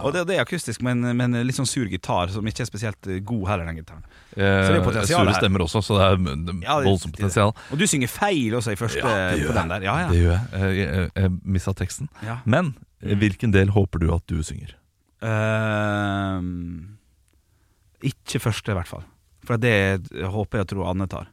Og 0.05 0.11
det, 0.13 0.21
det 0.29 0.35
er 0.37 0.43
akustisk, 0.43 0.83
men, 0.85 1.01
men 1.17 1.33
litt 1.47 1.57
sånn 1.57 1.65
sur 1.69 1.87
gitar, 1.89 2.29
som 2.29 2.45
ikke 2.47 2.61
er 2.63 2.69
spesielt 2.69 3.07
eh, 3.09 3.17
god 3.25 3.47
heller, 3.49 3.65
den 3.71 3.79
gitaren. 3.81 4.03
Eh, 4.35 4.43
det 4.43 4.75
er 4.77 4.83
potensial 4.85 5.23
Sure 5.23 5.33
her. 5.33 5.39
stemmer 5.41 5.63
også, 5.65 5.81
så 5.87 5.97
det 5.97 6.05
er 6.05 6.19
mm, 6.21 6.59
Ja, 6.61 6.75
det- 6.77 6.85
voldsomt 6.91 7.15
potensial. 7.17 7.53
Og 7.73 7.81
du 7.81 7.87
synger 7.89 8.11
feil 8.13 8.53
også 8.59 8.75
i 8.75 8.79
første 8.79 9.01
på 9.01 9.55
den 9.57 9.73
der. 9.73 9.87
Ja, 9.89 9.95
ja. 10.03 10.11
Det 10.13 10.19
gjør 10.21 10.35
jeg. 10.35 10.51
Jeg, 10.53 10.85
jeg, 10.85 11.09
jeg 11.17 11.33
missa 11.57 11.73
teksten. 11.81 12.11
Ja. 12.27 12.37
Men 12.45 12.75
eh, 13.01 13.17
hvilken 13.17 13.55
del 13.55 13.73
håper 13.73 14.05
du 14.05 14.11
at 14.13 14.27
du 14.29 14.37
synger? 14.45 14.75
Ehm, 15.25 16.51
ikke 18.05 18.39
første, 18.43 18.69
i 18.75 18.77
hvert 18.77 18.91
fall. 18.93 19.07
For 19.49 19.57
det 19.57 19.73
håper 20.29 20.61
jeg 20.61 20.67
og 20.67 20.71
tror 20.75 20.91
Anne 20.93 21.09
tar. 21.09 21.31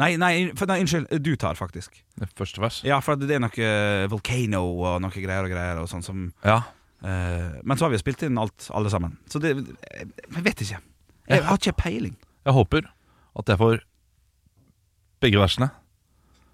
Nei, 0.00 0.14
nei, 0.16 0.52
for, 0.56 0.66
nei, 0.70 0.78
unnskyld. 0.80 1.10
Du 1.20 1.34
tar, 1.36 1.54
faktisk. 1.58 1.98
Det 2.18 2.30
Første 2.38 2.60
vers? 2.62 2.78
Ja, 2.86 3.00
for 3.04 3.18
det 3.20 3.30
er 3.36 3.42
noe 3.44 4.08
Volcano 4.08 4.62
og 4.86 5.02
noe 5.04 5.12
greier 5.12 5.44
og 5.44 5.52
greier 5.52 5.82
og 5.82 5.88
sånn 5.90 6.02
som 6.04 6.32
Ja. 6.44 6.62
eh, 7.04 7.60
Men 7.62 7.76
så 7.76 7.84
har 7.84 7.90
vi 7.92 7.98
spilt 8.00 8.22
inn 8.24 8.38
alt, 8.40 8.70
alle 8.72 8.88
sammen. 8.90 9.18
Så 9.28 9.38
det 9.40 9.52
Jeg 9.56 10.44
vet 10.44 10.62
ikke. 10.64 10.80
Jeg 11.28 11.42
har 11.44 11.56
ikke 11.60 11.76
peiling. 11.76 12.16
Jeg 12.44 12.54
håper 12.54 12.88
at 13.38 13.48
jeg 13.48 13.58
får 13.58 13.80
begge 15.22 15.38
versene. 15.38 15.70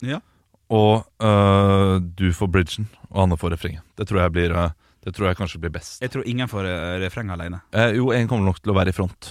Ja. 0.03 0.19
Og 0.71 1.07
øh, 1.25 2.01
du 2.19 2.29
får 2.37 2.51
bridgen, 2.53 2.89
og 3.11 3.23
Anne 3.23 3.37
får 3.41 3.55
refrenget. 3.55 3.83
Det 3.97 4.07
tror 4.09 4.21
jeg 4.21 4.33
blir 4.33 4.53
øh, 4.53 4.71
Det 5.05 5.15
tror 5.15 5.29
jeg 5.31 5.37
kanskje 5.39 5.61
blir 5.63 5.71
best. 5.73 6.03
Jeg 6.03 6.11
tror 6.13 6.27
ingen 6.27 6.49
får 6.51 6.67
eh, 6.69 6.99
refreng 7.07 7.31
alene. 7.33 7.61
Eh, 7.73 7.95
jo, 7.97 8.11
en 8.13 8.29
kommer 8.29 8.45
nok 8.51 8.59
til 8.61 8.73
å 8.73 8.77
være 8.77 8.91
i 8.93 8.93
front. 8.93 9.31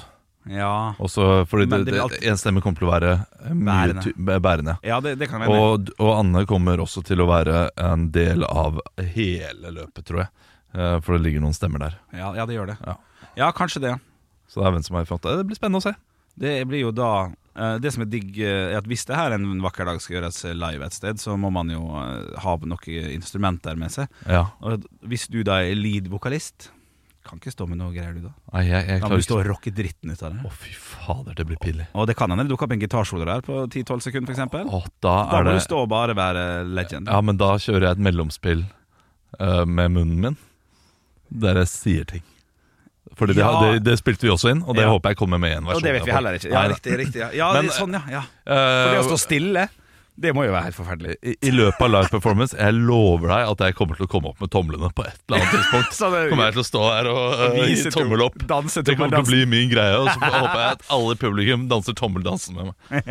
Ja, 0.49 0.93
Også 1.03 1.45
fordi 1.49 1.65
det, 1.71 1.79
det 1.91 1.99
alt... 2.01 2.17
en 2.23 2.37
stemme 2.39 2.61
kommer 2.63 2.79
til 2.79 2.87
å 2.87 2.91
være 2.93 3.13
Bærende. 3.51 4.13
bærende. 4.41 4.77
ja 4.85 4.99
det, 5.03 5.15
det 5.19 5.27
kan 5.31 5.41
være. 5.43 5.55
Og, 5.59 5.89
og 5.99 6.11
Anne 6.19 6.45
kommer 6.49 6.79
også 6.83 7.03
til 7.07 7.19
å 7.23 7.27
være 7.29 7.65
en 7.83 8.09
del 8.15 8.45
av 8.47 8.79
hele 9.13 9.73
løpet, 9.75 10.05
tror 10.07 10.23
jeg. 10.25 10.29
Eh, 10.77 10.99
For 11.03 11.17
det 11.17 11.23
ligger 11.25 11.43
noen 11.43 11.55
stemmer 11.57 11.79
der. 11.83 11.97
Ja, 12.15 12.33
ja, 12.37 12.45
det 12.47 12.55
gjør 12.57 12.71
det. 12.73 12.77
Ja. 12.85 12.95
Ja, 13.37 13.51
kanskje 13.55 13.81
det. 13.83 13.95
Så 14.47 14.61
det 14.61 14.69
er 14.69 14.77
hvem 14.77 14.85
som 14.87 14.95
har 14.99 15.09
fått. 15.09 15.25
Eh, 15.27 15.37
Det 15.41 15.47
blir 15.49 15.59
spennende 15.59 15.81
å 15.83 15.87
se. 15.89 15.95
Det 16.37 16.53
blir 16.69 16.83
jo 16.85 16.91
da 16.93 17.09
eh, 17.57 17.77
Det 17.81 17.89
som 17.95 18.03
er 18.05 18.09
digg, 18.13 18.35
eh, 18.39 18.71
er 18.71 18.77
at 18.77 18.85
hvis 18.87 19.03
det 19.09 19.17
her 19.17 19.33
en 19.35 19.47
vakker 19.63 19.87
dag 19.89 19.99
skal 20.03 20.19
gjøres 20.19 20.43
live 20.53 20.85
et 20.85 20.93
sted, 20.93 21.17
så 21.19 21.33
må 21.39 21.49
man 21.51 21.69
jo 21.73 21.81
ha 21.91 22.57
noen 22.61 23.11
instrumenter 23.15 23.75
med 23.75 23.91
seg. 23.95 24.07
Ja. 24.29 24.45
Og 24.61 24.85
hvis 25.09 25.27
du 25.33 25.41
da 25.43 25.59
er 25.65 25.75
lead-vokalist, 25.75 26.69
kan 27.29 27.39
ikke 27.41 27.51
stå 27.53 27.67
med 27.69 27.79
noe 27.81 27.91
greier, 27.95 28.13
du 28.15 28.25
da. 28.27 28.31
Nei, 28.53 28.63
jeg, 28.67 28.87
jeg 28.87 29.01
Da 29.03 29.09
må 29.11 29.19
du 29.19 29.25
stå 29.25 29.37
og 29.41 29.45
rocke 29.49 29.73
dritten 29.75 30.13
ut 30.13 30.23
av 30.23 30.33
det. 30.35 30.43
Å, 30.47 30.51
fy 30.63 30.71
fader, 30.77 31.35
det 31.37 31.45
blir 31.49 31.59
pinlig. 31.61 31.87
Og 31.93 32.07
det 32.09 32.15
kan 32.19 32.31
hende 32.33 32.45
det 32.47 32.53
dukker 32.53 32.67
opp 32.69 32.75
en 32.77 32.81
gitarsolo 32.83 33.27
der 33.27 33.43
på 33.45 33.59
10-12 33.67 34.05
sekunder, 34.07 34.33
f.eks. 34.33 34.89
Da 35.03 35.11
Da 35.11 35.17
må 35.31 35.43
det 35.49 35.57
du 35.59 35.65
stå 35.67 35.83
og 35.85 35.91
bare 35.93 36.15
være 36.17 36.47
legend. 36.67 37.11
Ja, 37.11 37.19
men 37.21 37.37
da 37.41 37.53
kjører 37.61 37.89
jeg 37.89 37.97
et 37.99 38.05
mellomspill 38.09 38.65
uh, 39.39 39.65
med 39.65 39.93
munnen 39.95 40.23
min, 40.23 40.39
der 41.29 41.61
jeg 41.63 41.71
sier 41.73 42.09
ting. 42.15 42.25
Fordi 43.17 43.33
det, 43.33 43.41
Ja. 43.41 43.51
det, 43.63 43.83
det 43.83 43.97
spilte 43.99 44.27
vi 44.27 44.29
også 44.31 44.51
inn, 44.53 44.61
og 44.63 44.75
det 44.77 44.83
Ja. 44.85 44.91
håper 44.93 45.09
jeg 45.09 45.17
kommer 45.17 45.39
med 45.41 45.57
en 45.57 45.65
versjon. 45.65 45.81
Og 45.81 45.83
det 45.83 45.93
vet 45.95 46.05
vi 46.05 46.11
heller 46.13 46.37
ikke. 46.37 46.51
Ja, 46.53 46.67
riktig, 46.69 46.97
riktig. 46.99 47.19
Ja, 47.23 47.29
ja 47.33 47.53
Men, 47.53 47.65
det 47.65 47.73
sånn, 47.73 47.93
ja. 47.97 48.01
ja. 48.11 48.21
eh, 48.45 48.53
For 48.53 48.93
det 48.93 48.99
å 49.01 49.07
stå 49.09 49.17
stille, 49.25 49.67
det 50.17 50.31
må 50.33 50.47
jo 50.47 50.53
være 50.55 50.65
helt 50.67 50.77
forferdelig. 50.77 51.15
i, 51.21 51.35
I 51.45 51.51
løpet 51.53 51.83
av 51.85 51.91
live 51.93 52.09
performance 52.09 52.55
Jeg 52.57 52.73
lover 52.73 53.29
deg 53.29 53.51
at 53.51 53.59
jeg 53.67 53.75
kommer 53.77 53.99
til 53.99 54.07
å 54.07 54.09
komme 54.09 54.31
opp 54.31 54.39
med 54.41 54.49
tomlene 54.53 54.89
på 54.97 55.05
et 55.05 55.19
eller 55.27 55.43
annet 55.43 55.53
tidspunkt. 55.53 55.93
Så 55.99 56.09
det- 56.13 56.23
kommer 56.31 56.49
jeg 56.49 56.55
til 56.57 56.63
å 56.63 56.67
stå 56.71 56.83
her 56.89 57.09
og 57.11 57.21
uh, 57.37 57.59
gi 57.69 57.91
tommel 57.93 58.23
opp. 58.25 58.37
Danse 58.49 58.81
Det 58.87 58.97
kommer 58.97 59.13
til 59.13 59.25
å 59.25 59.29
bli 59.29 59.43
min 59.49 59.69
greie, 59.71 59.95
og 60.01 60.09
så 60.09 60.17
håper 60.21 60.61
jeg 60.63 60.71
at 60.79 60.85
alle 60.97 61.13
i 61.17 61.21
publikum 61.21 61.67
danser 61.71 61.97
tommeldansen 62.01 62.57
med 62.57 62.73
meg. 62.73 63.07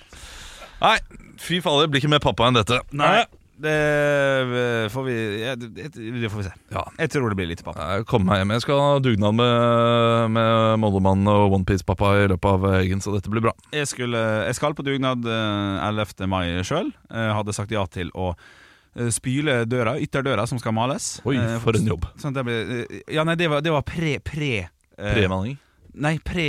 Nei, 0.80 0.96
fy 1.40 1.58
fader, 1.64 1.90
blir 1.92 2.00
ikke 2.02 2.10
mer 2.14 2.22
pappa 2.24 2.46
enn 2.48 2.56
dette. 2.56 2.78
Nei, 2.96 3.20
det 3.64 3.74
eh, 3.74 4.86
får 4.92 5.04
vi 5.06 5.16
ja, 5.42 5.54
det, 5.58 5.90
det 5.94 6.30
får 6.32 6.40
vi 6.40 6.46
se. 6.46 6.52
Ja. 6.74 6.84
Jeg 6.98 7.12
tror 7.12 7.32
det 7.32 7.38
blir 7.40 7.50
litt 7.50 7.64
pappa. 7.66 7.88
Jeg 7.96 8.06
kommer 8.10 8.32
meg 8.32 8.42
hjem. 8.42 8.54
Jeg 8.56 8.64
skal 8.64 8.80
ha 8.82 8.94
dugnad 9.04 9.36
med, 9.38 10.30
med 10.36 10.80
Moldemann 10.82 11.28
og 11.30 11.56
Onepiece-pappa 11.58 12.14
i 12.22 12.30
løpet 12.32 12.50
av 12.50 12.66
helgen, 12.78 13.04
så 13.04 13.14
dette 13.16 13.32
blir 13.32 13.44
bra. 13.44 13.54
Jeg, 13.76 13.90
skulle, 13.90 14.22
jeg 14.48 14.58
skal 14.58 14.76
på 14.78 14.86
dugnad 14.86 15.28
eh, 15.28 15.86
11. 15.90 16.26
mai 16.30 16.46
sjøl. 16.66 16.92
Hadde 17.10 17.54
sagt 17.56 17.72
ja 17.74 17.84
til 17.90 18.12
å 18.16 18.32
eh, 18.34 19.10
spyle 19.14 19.62
døra, 19.70 19.96
ytterdøra 20.02 20.46
som 20.50 20.60
skal 20.62 20.76
males. 20.76 21.18
Oi, 21.28 21.36
Eh, 21.40 21.58
for 21.62 21.76
en 21.78 21.88
jobb. 21.92 22.06
Sånn 22.20 22.36
det 22.36 22.44
ble, 22.46 22.60
eh, 22.82 23.00
ja, 23.16 23.24
nei, 23.28 23.36
det 23.40 23.50
var, 23.52 23.64
det 23.64 23.74
var 23.74 23.84
pre... 23.86 24.18
pre 24.24 24.52
eh, 24.64 25.14
Premaling. 25.16 25.58
Nei, 26.00 26.16
pre... 26.22 26.48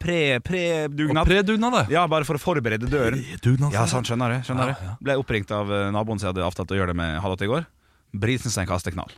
Pre, 0.00 0.18
pre-dugnad. 0.44 1.28
predugnad, 1.28 1.76
det. 1.78 1.84
ja, 1.94 2.06
bare 2.10 2.26
for 2.28 2.38
å 2.38 2.42
forberede 2.42 2.88
døren. 2.90 3.20
Ja, 3.72 3.86
sant, 3.90 4.08
skjønner 4.10 4.36
du. 4.36 4.48
Skjønner 4.48 4.74
Ja, 4.74 4.76
ja. 4.80 4.96
Ble 5.04 5.16
oppringt 5.20 5.52
av 5.54 5.70
eh, 5.72 5.90
naboen 5.94 6.20
som 6.20 6.28
jeg 6.28 6.34
hadde 6.34 6.46
avtalt 6.46 6.74
å 6.74 6.78
gjøre 6.78 6.94
det 6.94 6.98
med 7.00 7.20
halv 7.24 7.36
åtte 7.36 7.46
i 7.48 7.52
går. 7.52 7.68
Brisen 8.24 8.54
som 8.54 8.64
en 8.64 8.70
kasteknall. 8.70 9.12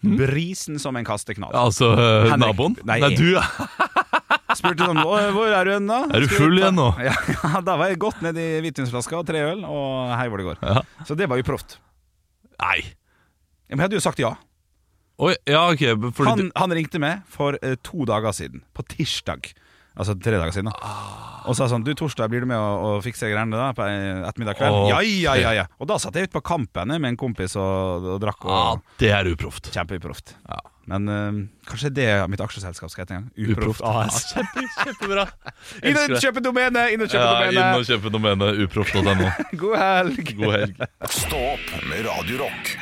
Mm. 0.00 0.16
Brisen 0.16 0.78
som 0.80 0.96
en 0.96 1.04
kasteknall. 1.04 1.52
Altså 1.56 1.92
øh, 1.92 2.32
naboen? 2.40 2.78
Nei, 2.88 3.00
Nei, 3.04 3.12
du, 3.16 3.34
ja. 3.36 3.44
Spurte 4.58 4.86
sånn 4.88 4.98
Hvor 5.04 5.52
er 5.52 5.68
du 5.68 5.72
hen, 5.74 5.86
da? 5.90 6.00
Er 6.10 6.24
du 6.24 6.32
full 6.32 6.56
igjen 6.58 6.74
nå? 6.78 6.88
Ja, 7.04 7.14
da 7.66 7.76
var 7.78 7.92
jeg 7.92 8.00
godt 8.02 8.22
ned 8.24 8.38
i 8.40 8.48
hvitvinsflaska 8.64 9.20
og 9.20 9.28
tre 9.28 9.42
øl, 9.52 9.64
og 9.68 10.14
hei 10.16 10.26
hvor 10.30 10.42
det 10.42 10.48
går. 10.48 10.62
Ja. 10.64 10.82
Så 11.06 11.16
det 11.18 11.28
var 11.30 11.40
jo 11.40 11.46
proft. 11.46 11.78
Nei. 12.60 12.80
Men 13.70 13.78
jeg 13.78 13.86
hadde 13.86 14.00
jo 14.00 14.04
sagt 14.04 14.22
ja. 14.22 14.34
Oi, 15.20 15.34
ja, 15.48 15.66
ok. 15.68 15.84
Fordi 16.16 16.30
Han, 16.30 16.52
han 16.56 16.74
ringte 16.74 17.00
meg 17.02 17.20
for 17.30 17.58
uh, 17.60 17.76
to 17.84 18.06
dager 18.08 18.32
siden, 18.36 18.64
på 18.76 18.84
tirsdag. 18.88 19.52
Altså 20.00 20.14
tre 20.16 20.38
dager 20.40 20.54
siden. 20.56 20.70
da 20.72 20.94
Og 21.50 21.56
sa 21.56 21.66
sånn 21.70 21.84
Du, 21.84 21.92
torsdag 21.96 22.28
blir 22.32 22.44
du 22.44 22.48
med 22.50 22.56
å, 22.60 22.96
å 22.96 23.02
fikse 23.04 23.28
greiene 23.30 23.56
da 23.56 23.70
på 23.76 23.84
ettermiddag 23.86 24.58
kveld? 24.58 24.76
Åh. 24.76 24.88
Ja, 24.92 24.98
ja, 25.04 25.36
ja, 25.40 25.52
ja. 25.62 25.68
Og 25.80 25.88
da 25.88 25.96
satt 26.00 26.16
jeg 26.16 26.28
ute 26.28 26.36
på 26.38 26.42
Kampen 26.44 26.92
jeg, 26.92 27.00
med 27.00 27.14
en 27.14 27.20
kompis 27.20 27.56
og, 27.60 28.04
og 28.16 28.20
drakk. 28.22 28.44
ja, 28.48 28.60
Og, 28.74 28.84
det 29.00 29.12
er 29.16 29.30
uproft. 29.32 29.70
Kjempeuproft. 29.74 30.34
Ja. 30.48 30.60
Men 30.90 31.06
eh, 31.12 31.36
kanskje 31.70 31.90
det 31.94 32.06
er 32.10 32.24
mitt 32.32 32.40
aksjeselskap 32.42 32.90
skal 32.90 33.04
hete 33.04 33.14
en 33.18 33.28
gang. 33.28 33.50
Uproft. 33.54 33.84
AS. 33.86 34.20
Kjempe, 34.34 34.64
kjempebra. 34.80 35.26
Inn 35.84 35.92
Elsker 35.94 36.02
og 36.02 36.14
det. 36.16 36.22
kjøpe 36.26 36.44
domene! 36.48 36.86
Inn 36.96 37.04
og 37.06 37.12
kjøpe 37.12 37.26
Ja, 37.30 37.50
inn 37.52 37.60
og 37.78 37.86
kjøpe 37.86 38.14
domenet 38.16 38.62
uproft.no. 38.66 39.30
God 39.62 39.76
helg! 39.84 40.32
God 40.40 40.56
helg. 40.58 40.86
Stå 41.20 41.44
opp 41.54 41.76
med 41.92 42.08
Radio 42.10 42.42
Rock. 42.42 42.74